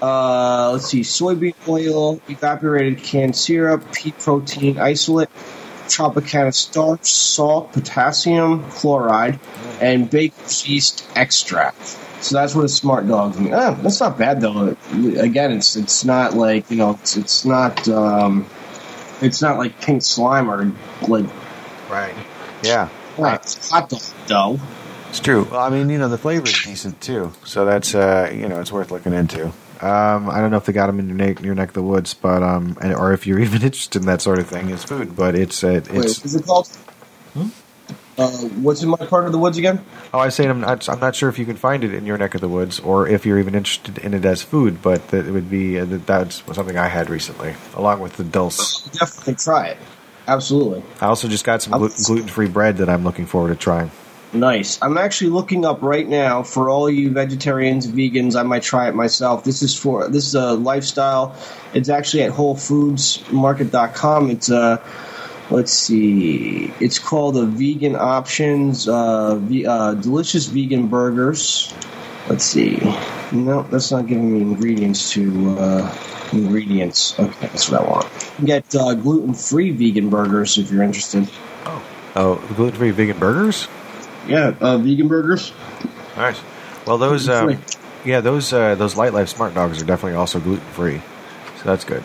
Uh, 0.00 0.70
let's 0.72 0.86
see, 0.86 1.00
soybean 1.00 1.54
oil, 1.68 2.20
evaporated 2.28 3.02
canned 3.02 3.36
syrup, 3.36 3.92
pea 3.92 4.12
protein 4.12 4.78
isolate, 4.78 5.28
Tropicana 5.88 6.54
starch, 6.54 7.10
salt, 7.10 7.72
potassium 7.72 8.70
chloride, 8.70 9.40
and 9.80 10.08
baker's 10.08 10.68
yeast 10.68 11.08
extract. 11.16 11.96
So 12.20 12.36
that's 12.36 12.54
what 12.54 12.64
a 12.64 12.68
smart 12.68 13.08
dog 13.08 13.38
means. 13.38 13.54
Ah, 13.54 13.72
that's 13.80 14.00
not 14.00 14.18
bad 14.18 14.40
though. 14.40 14.76
Again, 15.16 15.52
it's 15.52 15.76
it's 15.76 16.04
not 16.04 16.34
like 16.34 16.70
you 16.70 16.76
know, 16.76 16.98
it's 17.00 17.16
it's 17.16 17.44
not 17.44 17.88
um, 17.88 18.46
it's 19.22 19.40
not 19.40 19.56
like 19.56 19.80
pink 19.80 20.02
slime 20.02 20.50
or 20.50 20.72
like 21.06 21.26
Right. 21.88 22.14
Yeah. 22.62 22.88
like 23.16 23.42
hot 23.70 23.88
dog 23.88 24.02
dough. 24.26 24.60
It's 25.08 25.20
true. 25.20 25.48
Well, 25.50 25.60
I 25.60 25.70
mean, 25.70 25.88
you 25.88 25.96
know, 25.96 26.08
the 26.08 26.18
flavor 26.18 26.46
is 26.46 26.62
decent 26.64 27.00
too, 27.00 27.32
so 27.44 27.64
that's 27.64 27.94
uh, 27.94 28.30
you 28.34 28.48
know, 28.48 28.60
it's 28.60 28.70
worth 28.72 28.90
looking 28.90 29.14
into. 29.14 29.52
Um, 29.80 30.28
I 30.28 30.38
don't 30.40 30.50
know 30.50 30.56
if 30.56 30.64
they 30.66 30.72
got 30.72 30.86
them 30.88 30.98
in 30.98 31.08
your 31.08 31.16
neck, 31.16 31.40
your 31.40 31.54
neck 31.54 31.68
of 31.68 31.74
the 31.74 31.82
woods, 31.82 32.14
but 32.14 32.42
um, 32.42 32.76
and, 32.82 32.94
or 32.94 33.12
if 33.12 33.26
you're 33.26 33.38
even 33.48 33.62
interested 33.62 34.00
in 34.02 34.06
that 34.06 34.20
sort 34.22 34.38
of 34.38 34.48
thing 34.48 34.70
as 34.72 34.84
food. 34.84 35.14
But 35.16 35.34
it's 35.34 35.62
uh, 35.62 35.80
Wait, 35.90 36.04
it's. 36.04 36.20
what's 36.20 36.34
it 36.34 36.44
called? 36.46 36.68
Uh, 38.16 38.28
what's 38.62 38.82
in 38.82 38.88
my 38.88 38.96
part 38.96 39.26
of 39.26 39.32
the 39.32 39.38
woods 39.38 39.58
again? 39.58 39.80
Oh, 40.12 40.18
I 40.18 40.24
was 40.26 40.34
saying 40.34 40.50
I'm 40.50 40.60
not. 40.60 40.88
I'm 40.88 40.98
not 40.98 41.14
sure 41.14 41.28
if 41.28 41.38
you 41.38 41.44
can 41.46 41.56
find 41.56 41.84
it 41.84 41.94
in 41.94 42.04
your 42.04 42.18
neck 42.18 42.34
of 42.34 42.40
the 42.40 42.48
woods, 42.48 42.80
or 42.80 43.06
if 43.06 43.24
you're 43.24 43.38
even 43.38 43.54
interested 43.54 43.96
in 43.98 44.12
it 44.12 44.24
as 44.24 44.42
food. 44.42 44.82
But 44.82 45.08
that 45.08 45.26
it 45.26 45.30
would 45.30 45.48
be 45.48 45.78
uh, 45.78 45.84
that 45.84 46.06
that's 46.06 46.42
something 46.52 46.76
I 46.76 46.88
had 46.88 47.10
recently, 47.10 47.54
along 47.76 48.00
with 48.00 48.16
the 48.16 48.24
dulse. 48.24 48.82
Definitely 48.88 49.36
try 49.36 49.68
it. 49.68 49.78
Absolutely. 50.26 50.82
I 51.00 51.06
also 51.06 51.28
just 51.28 51.44
got 51.44 51.62
some 51.62 51.74
I'm- 51.74 51.80
glu- 51.82 52.04
gluten-free 52.04 52.48
bread 52.48 52.78
that 52.78 52.88
I'm 52.88 53.04
looking 53.04 53.26
forward 53.26 53.50
to 53.50 53.54
trying. 53.56 53.92
Nice. 54.32 54.78
I'm 54.82 54.98
actually 54.98 55.30
looking 55.30 55.64
up 55.64 55.80
right 55.82 56.06
now 56.06 56.42
for 56.42 56.68
all 56.68 56.90
you 56.90 57.10
vegetarians, 57.10 57.86
vegans. 57.86 58.38
I 58.38 58.42
might 58.42 58.62
try 58.62 58.88
it 58.88 58.94
myself. 58.94 59.42
This 59.44 59.62
is 59.62 59.74
for 59.74 60.08
this 60.08 60.26
is 60.26 60.34
a 60.34 60.52
lifestyle. 60.52 61.34
It's 61.72 61.88
actually 61.88 62.24
at 62.24 62.32
WholeFoodsMarket.com. 62.32 64.30
It's 64.30 64.50
a 64.50 64.82
let's 65.50 65.72
see. 65.72 66.72
It's 66.78 66.98
called 66.98 67.36
the 67.36 67.46
Vegan 67.46 67.96
Options 67.96 68.86
uh, 68.86 69.36
ve- 69.36 69.64
uh, 69.66 69.94
Delicious 69.94 70.44
Vegan 70.46 70.88
Burgers. 70.88 71.72
Let's 72.28 72.44
see. 72.44 72.76
No, 73.32 73.62
that's 73.70 73.90
not 73.90 74.06
giving 74.06 74.34
me 74.34 74.42
ingredients 74.42 75.10
to 75.12 75.56
uh, 75.58 75.96
ingredients. 76.32 77.18
Okay, 77.18 77.46
that's 77.46 77.70
what 77.70 77.80
I 77.80 77.84
want. 77.90 78.04
You 78.04 78.36
can 78.36 78.44
get 78.44 78.74
uh, 78.76 78.92
gluten-free 78.92 79.70
vegan 79.70 80.10
burgers 80.10 80.58
if 80.58 80.70
you're 80.70 80.82
interested. 80.82 81.26
Oh, 81.64 81.82
Oh, 82.16 82.34
gluten-free 82.56 82.90
vegan 82.90 83.18
burgers. 83.18 83.66
Yeah, 84.28 84.54
uh, 84.60 84.78
vegan 84.78 85.08
burgers. 85.08 85.52
Nice. 86.16 86.40
Well, 86.86 86.98
those 86.98 87.28
um, 87.28 87.58
yeah, 88.04 88.20
those 88.20 88.52
uh, 88.52 88.74
those 88.74 88.94
Lightlife 88.94 89.28
Smart 89.28 89.54
Dogs 89.54 89.80
are 89.82 89.84
definitely 89.86 90.16
also 90.16 90.38
gluten-free, 90.40 91.00
so 91.58 91.64
that's 91.64 91.84
good. 91.84 92.04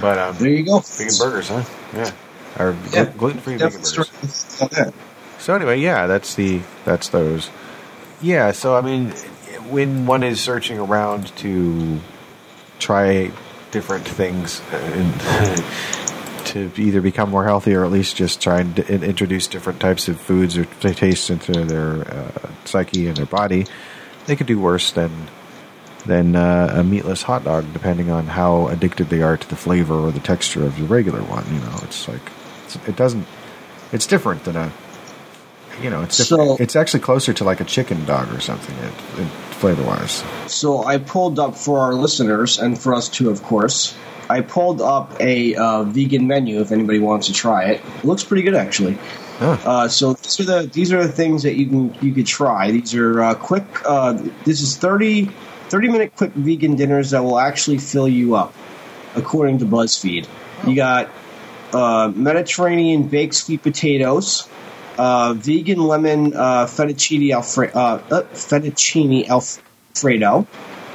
But 0.00 0.18
um, 0.18 0.36
There 0.36 0.48
you 0.48 0.64
go. 0.64 0.78
vegan 0.80 1.14
burgers, 1.18 1.48
huh? 1.48 1.62
Yeah, 1.94 2.12
or 2.58 2.76
Yeah, 2.92 3.12
gluten-free 3.16 3.56
vegan 3.56 3.80
burgers. 3.80 4.10
that. 4.58 4.94
So 5.38 5.54
anyway, 5.54 5.80
yeah, 5.80 6.06
that's 6.06 6.34
the 6.34 6.60
that's 6.84 7.08
those. 7.10 7.50
Yeah, 8.22 8.52
so 8.52 8.76
I 8.76 8.80
mean, 8.80 9.10
when 9.70 10.06
one 10.06 10.22
is 10.22 10.40
searching 10.40 10.78
around 10.78 11.34
to 11.38 12.00
try 12.78 13.30
different 13.70 14.06
things 14.06 14.60
uh, 14.72 14.76
and 14.76 15.60
to 16.46 16.70
either 16.76 17.00
become 17.00 17.30
more 17.30 17.44
healthy 17.44 17.74
or 17.74 17.84
at 17.84 17.90
least 17.90 18.16
just 18.16 18.40
try 18.40 18.60
and 18.60 18.78
introduce 18.78 19.46
different 19.46 19.80
types 19.80 20.08
of 20.08 20.20
foods 20.20 20.56
or 20.56 20.64
tastes 20.64 21.30
into 21.30 21.52
their 21.64 22.08
uh, 22.08 22.50
psyche 22.64 23.06
and 23.08 23.16
their 23.16 23.26
body, 23.26 23.66
they 24.26 24.36
could 24.36 24.46
do 24.46 24.58
worse 24.58 24.92
than 24.92 25.10
than 26.06 26.36
uh, 26.36 26.72
a 26.72 26.84
meatless 26.84 27.22
hot 27.22 27.42
dog, 27.44 27.72
depending 27.72 28.10
on 28.10 28.26
how 28.26 28.68
addicted 28.68 29.08
they 29.08 29.22
are 29.22 29.36
to 29.36 29.48
the 29.48 29.56
flavor 29.56 29.94
or 29.94 30.12
the 30.12 30.20
texture 30.20 30.64
of 30.64 30.78
the 30.78 30.84
regular 30.84 31.20
one. 31.22 31.44
You 31.52 31.60
know, 31.60 31.78
it's 31.82 32.06
like 32.06 32.22
it's, 32.64 32.76
it 32.88 32.96
doesn't. 32.96 33.26
It's 33.92 34.06
different 34.06 34.44
than 34.44 34.56
a. 34.56 34.72
You 35.82 35.90
know, 35.90 36.02
it's. 36.02 36.16
So- 36.28 36.56
it's 36.60 36.76
actually 36.76 37.00
closer 37.00 37.32
to 37.34 37.44
like 37.44 37.60
a 37.60 37.64
chicken 37.64 38.04
dog 38.04 38.32
or 38.32 38.40
something, 38.40 38.76
it, 38.76 39.20
it, 39.20 39.28
flavor 39.56 39.82
wise. 39.82 40.22
So 40.46 40.84
I 40.84 40.98
pulled 40.98 41.38
up 41.38 41.56
for 41.56 41.80
our 41.80 41.94
listeners 41.94 42.58
and 42.58 42.78
for 42.78 42.94
us 42.94 43.08
too, 43.08 43.30
of 43.30 43.42
course. 43.42 43.96
I 44.28 44.40
pulled 44.40 44.80
up 44.80 45.20
a 45.20 45.54
uh, 45.54 45.84
vegan 45.84 46.26
menu 46.26 46.60
if 46.60 46.72
anybody 46.72 46.98
wants 46.98 47.28
to 47.28 47.32
try 47.32 47.66
it. 47.66 47.80
It 47.98 48.04
looks 48.04 48.24
pretty 48.24 48.42
good 48.42 48.54
actually. 48.54 48.98
Huh. 49.38 49.58
Uh, 49.64 49.88
so 49.88 50.14
these 50.14 50.40
are 50.40 50.44
the 50.44 50.66
these 50.72 50.92
are 50.92 51.02
the 51.02 51.12
things 51.12 51.42
that 51.42 51.56
you 51.56 51.66
can 51.66 51.94
you 52.00 52.12
could 52.12 52.26
try. 52.26 52.70
These 52.70 52.94
are 52.94 53.22
uh, 53.22 53.34
quick. 53.34 53.64
Uh, 53.84 54.14
this 54.44 54.62
is 54.62 54.76
30, 54.76 55.26
30 55.68 55.88
minute 55.88 56.16
quick 56.16 56.32
vegan 56.32 56.76
dinners 56.76 57.10
that 57.10 57.22
will 57.22 57.38
actually 57.38 57.78
fill 57.78 58.08
you 58.08 58.34
up, 58.34 58.54
according 59.14 59.58
to 59.58 59.66
BuzzFeed. 59.66 60.26
You 60.66 60.74
got 60.74 61.10
uh, 61.72 62.10
Mediterranean 62.14 63.08
baked 63.08 63.34
sweet 63.34 63.62
potatoes, 63.62 64.48
uh, 64.98 65.34
vegan 65.34 65.78
lemon 65.78 66.34
uh, 66.34 66.66
fettuccine 66.66 67.30
alfre- 67.30 67.74
uh, 67.74 68.02
uh, 68.14 68.22
fettuccine 68.32 69.26
alfredo. 69.28 70.46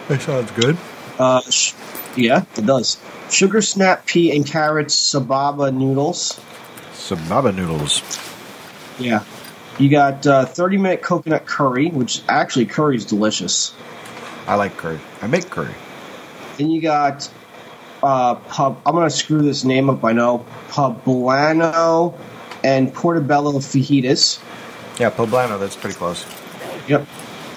That 0.07 0.21
sounds 0.21 0.51
good. 0.51 0.77
Uh, 1.19 1.41
sh- 1.41 1.73
yeah, 2.15 2.45
it 2.57 2.65
does. 2.65 2.97
Sugar 3.29 3.61
snap 3.61 4.05
pea 4.05 4.35
and 4.35 4.45
carrots 4.45 4.95
sababa 4.95 5.73
noodles. 5.73 6.39
Sababa 6.93 7.55
noodles. 7.55 8.01
Yeah. 8.99 9.23
You 9.79 9.89
got 9.89 10.27
uh, 10.27 10.45
30 10.45 10.77
minute 10.77 11.01
coconut 11.01 11.45
curry, 11.45 11.89
which 11.89 12.21
actually 12.27 12.65
curry 12.65 12.97
is 12.97 13.05
delicious. 13.05 13.73
I 14.47 14.55
like 14.55 14.75
curry. 14.77 14.99
I 15.21 15.27
make 15.27 15.49
curry. 15.49 15.73
Then 16.57 16.69
you 16.69 16.81
got 16.81 17.29
uh, 18.03 18.35
pub. 18.35 18.81
I'm 18.85 18.93
gonna 18.93 19.09
screw 19.09 19.41
this 19.41 19.63
name 19.63 19.89
up. 19.89 20.03
I 20.03 20.11
know 20.11 20.45
Poblano 20.69 22.13
and 22.63 22.93
Portobello 22.93 23.53
fajitas. 23.53 24.39
Yeah, 24.99 25.09
poblano. 25.09 25.59
That's 25.59 25.75
pretty 25.75 25.95
close. 25.95 26.25
Yep. 26.87 27.07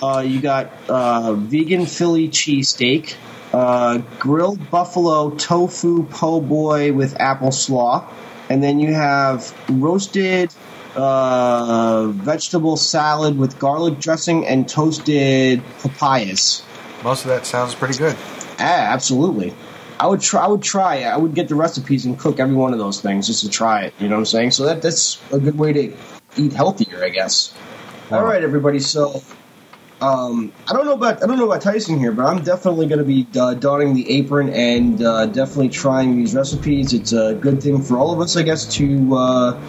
Uh, 0.02 0.20
you 0.20 0.40
got 0.40 0.70
uh, 0.88 1.34
vegan 1.34 1.86
Philly 1.86 2.28
cheesesteak, 2.28 3.14
uh, 3.52 3.98
grilled 4.18 4.70
buffalo 4.70 5.30
tofu 5.30 6.05
po' 6.05 6.40
boy 6.40 6.92
with 6.92 7.18
apple 7.20 7.52
slaw, 7.52 8.07
and 8.50 8.62
then 8.62 8.80
you 8.80 8.92
have 8.92 9.55
roasted 9.70 10.52
uh, 10.94 12.07
vegetable 12.09 12.76
salad 12.76 13.38
with 13.38 13.59
garlic 13.59 13.98
dressing 13.98 14.46
and 14.46 14.68
toasted 14.68 15.62
papayas. 15.80 16.62
Most 17.02 17.24
of 17.24 17.28
that 17.28 17.46
sounds 17.46 17.74
pretty 17.74 17.96
good. 17.98 18.16
Ah, 18.59 18.92
absolutely. 18.92 19.55
I 19.99 20.07
would 20.07 20.20
try. 20.20 20.45
I 20.45 20.49
would 20.49 20.62
try. 20.62 21.03
I 21.03 21.16
would 21.16 21.34
get 21.34 21.49
the 21.49 21.55
recipes 21.55 22.05
and 22.05 22.18
cook 22.18 22.40
every 22.40 22.55
one 22.55 22.72
of 22.72 22.78
those 22.78 23.01
things 23.01 23.26
just 23.26 23.42
to 23.42 23.49
try 23.49 23.84
it. 23.84 23.95
You 23.99 24.09
know 24.09 24.16
what 24.16 24.20
I'm 24.20 24.26
saying? 24.26 24.51
So 24.53 24.66
that 24.66 24.82
that's 24.82 25.20
a 25.32 25.38
good 25.38 25.57
way 25.57 25.72
to 25.72 25.97
eat 26.36 26.53
healthier, 26.53 27.05
I 27.05 27.11
guess. 27.11 27.55
All 28.11 28.22
right, 28.22 28.42
everybody. 28.42 28.80
So, 28.80 29.22
um, 30.01 30.53
I 30.68 30.72
don't 30.72 30.84
know 30.84 30.95
about 30.95 31.22
I 31.22 31.26
don't 31.26 31.38
know 31.38 31.47
about 31.47 31.62
Tyson 31.62 31.99
here, 31.99 32.12
but 32.12 32.26
I'm 32.26 32.42
definitely 32.42 32.86
going 32.86 32.99
to 32.99 33.05
be 33.05 33.26
uh, 33.38 33.55
donning 33.55 33.95
the 33.95 34.11
apron 34.11 34.51
and 34.51 35.03
uh, 35.03 35.26
definitely 35.26 35.70
trying 35.70 36.16
these 36.16 36.34
recipes. 36.34 36.92
It's 36.92 37.12
a 37.12 37.34
good 37.34 37.62
thing 37.62 37.82
for 37.82 37.97
all 37.97 38.12
of 38.12 38.20
us, 38.20 38.36
I 38.36 38.42
guess, 38.42 38.66
to 38.74 39.16
uh, 39.16 39.61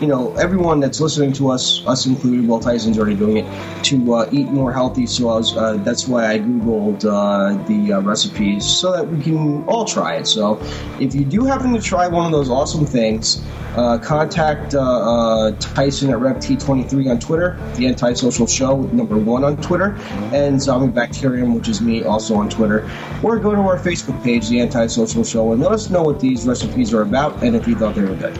you 0.00 0.06
know, 0.06 0.34
everyone 0.36 0.78
that's 0.80 1.00
listening 1.00 1.32
to 1.34 1.50
us, 1.50 1.84
us 1.86 2.06
included, 2.06 2.46
well, 2.46 2.60
Tyson's 2.60 2.98
already 2.98 3.16
doing 3.16 3.38
it, 3.38 3.84
to 3.84 4.14
uh, 4.14 4.28
eat 4.30 4.46
more 4.48 4.72
healthy. 4.72 5.06
So 5.06 5.26
was, 5.26 5.56
uh, 5.56 5.74
that's 5.78 6.06
why 6.06 6.30
I 6.30 6.38
Googled 6.38 7.04
uh, 7.04 7.60
the 7.66 7.94
uh, 7.94 8.00
recipes 8.00 8.64
so 8.64 8.92
that 8.92 9.08
we 9.08 9.22
can 9.22 9.64
all 9.64 9.84
try 9.84 10.16
it. 10.16 10.26
So 10.26 10.60
if 11.00 11.14
you 11.14 11.24
do 11.24 11.44
happen 11.44 11.72
to 11.72 11.80
try 11.80 12.06
one 12.06 12.26
of 12.26 12.32
those 12.32 12.48
awesome 12.48 12.86
things, 12.86 13.44
uh, 13.76 13.98
contact 13.98 14.74
uh, 14.74 15.52
Tyson 15.58 16.10
at 16.10 16.16
RevT23 16.16 17.10
on 17.10 17.20
Twitter, 17.20 17.58
the 17.74 17.86
Antisocial 17.86 18.46
Show, 18.46 18.82
number 18.92 19.16
one 19.16 19.44
on 19.44 19.56
Twitter, 19.56 19.96
and 20.32 20.60
Zombie 20.60 20.92
Bacterium, 20.92 21.54
which 21.54 21.68
is 21.68 21.80
me, 21.80 22.04
also 22.04 22.36
on 22.36 22.48
Twitter. 22.48 22.88
Or 23.22 23.38
go 23.38 23.52
to 23.52 23.60
our 23.60 23.78
Facebook 23.78 24.22
page, 24.22 24.48
the 24.48 24.60
Antisocial 24.60 25.24
Show, 25.24 25.52
and 25.52 25.60
let 25.60 25.72
us 25.72 25.90
know 25.90 26.02
what 26.02 26.20
these 26.20 26.46
recipes 26.46 26.94
are 26.94 27.02
about 27.02 27.42
and 27.42 27.54
if 27.54 27.66
you 27.66 27.76
thought 27.76 27.94
they 27.94 28.02
were 28.02 28.16
good. 28.16 28.38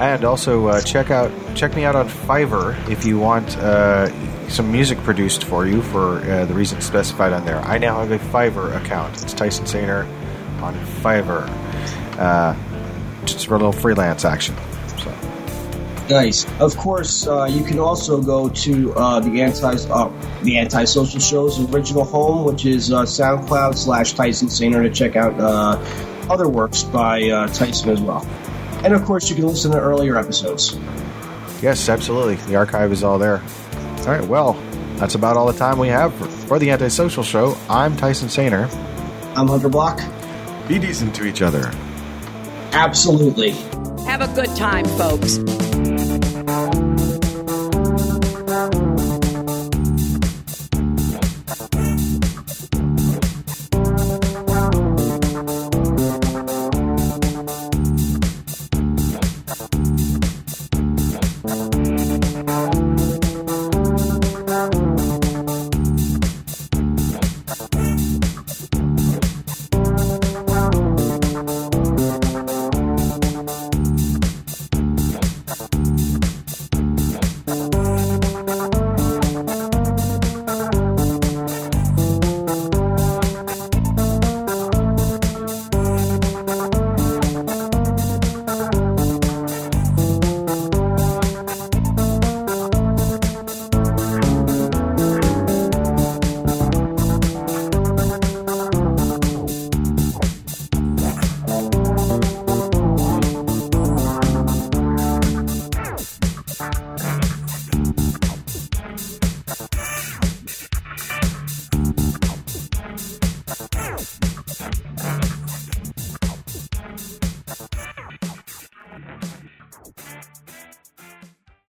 And 0.00 0.24
also 0.24 0.66
uh, 0.68 0.80
check 0.80 1.10
out 1.10 1.30
check 1.54 1.76
me 1.76 1.84
out 1.84 1.94
on 1.94 2.08
Fiverr 2.08 2.88
if 2.88 3.04
you 3.04 3.18
want 3.18 3.54
uh, 3.58 4.08
some 4.48 4.72
music 4.72 4.96
produced 5.00 5.44
for 5.44 5.66
you 5.66 5.82
for 5.82 6.20
uh, 6.20 6.46
the 6.46 6.54
reasons 6.54 6.86
specified 6.86 7.34
on 7.34 7.44
there. 7.44 7.58
I 7.58 7.76
now 7.76 8.00
have 8.00 8.10
a 8.10 8.18
Fiverr 8.18 8.74
account. 8.82 9.22
It's 9.22 9.34
Tyson 9.34 9.66
Sainer 9.66 10.06
on 10.62 10.74
Fiverr. 11.02 11.46
Uh, 12.18 12.56
just 13.26 13.46
for 13.46 13.56
a 13.56 13.58
little 13.58 13.72
freelance 13.72 14.24
action. 14.24 14.56
So 14.96 15.14
Nice. 16.08 16.46
Of 16.60 16.78
course, 16.78 17.26
uh, 17.26 17.44
you 17.44 17.62
can 17.62 17.78
also 17.78 18.22
go 18.22 18.48
to 18.48 18.94
uh, 18.94 19.20
the 19.20 19.42
anti 19.42 19.74
the 20.40 20.58
antisocial 20.60 21.20
show's 21.20 21.60
original 21.74 22.04
home, 22.04 22.46
which 22.46 22.64
is 22.64 22.88
SoundCloud 22.88 23.76
slash 23.76 24.14
Tyson 24.14 24.48
Sainer, 24.48 24.82
to 24.82 24.88
check 24.88 25.14
out 25.16 25.34
other 26.30 26.48
works 26.48 26.84
by 26.84 27.28
Tyson 27.48 27.90
as 27.90 28.00
well. 28.00 28.26
And 28.84 28.94
of 28.94 29.04
course, 29.04 29.28
you 29.28 29.36
can 29.36 29.46
listen 29.46 29.72
to 29.72 29.78
earlier 29.80 30.16
episodes. 30.18 30.78
yes, 31.62 31.88
absolutely. 31.88 32.36
The 32.36 32.56
archive 32.56 32.92
is 32.92 33.02
all 33.04 33.18
there. 33.18 33.42
All 33.98 34.06
right. 34.06 34.24
Well, 34.24 34.54
that's 34.96 35.14
about 35.14 35.36
all 35.36 35.46
the 35.46 35.58
time 35.58 35.78
we 35.78 35.88
have 35.88 36.14
for, 36.14 36.24
for 36.26 36.58
the 36.58 36.70
Antisocial 36.70 37.22
Show. 37.22 37.56
I'm 37.68 37.96
Tyson 37.96 38.28
Sainer. 38.28 38.68
I'm 39.36 39.48
Hunter 39.48 39.68
Block. 39.68 40.00
Be 40.68 40.78
decent 40.78 41.14
to 41.16 41.24
each 41.24 41.42
other. 41.42 41.70
Absolutely. 42.72 43.50
Have 44.04 44.22
a 44.22 44.28
good 44.34 44.54
time, 44.56 44.84
folks. 44.86 45.38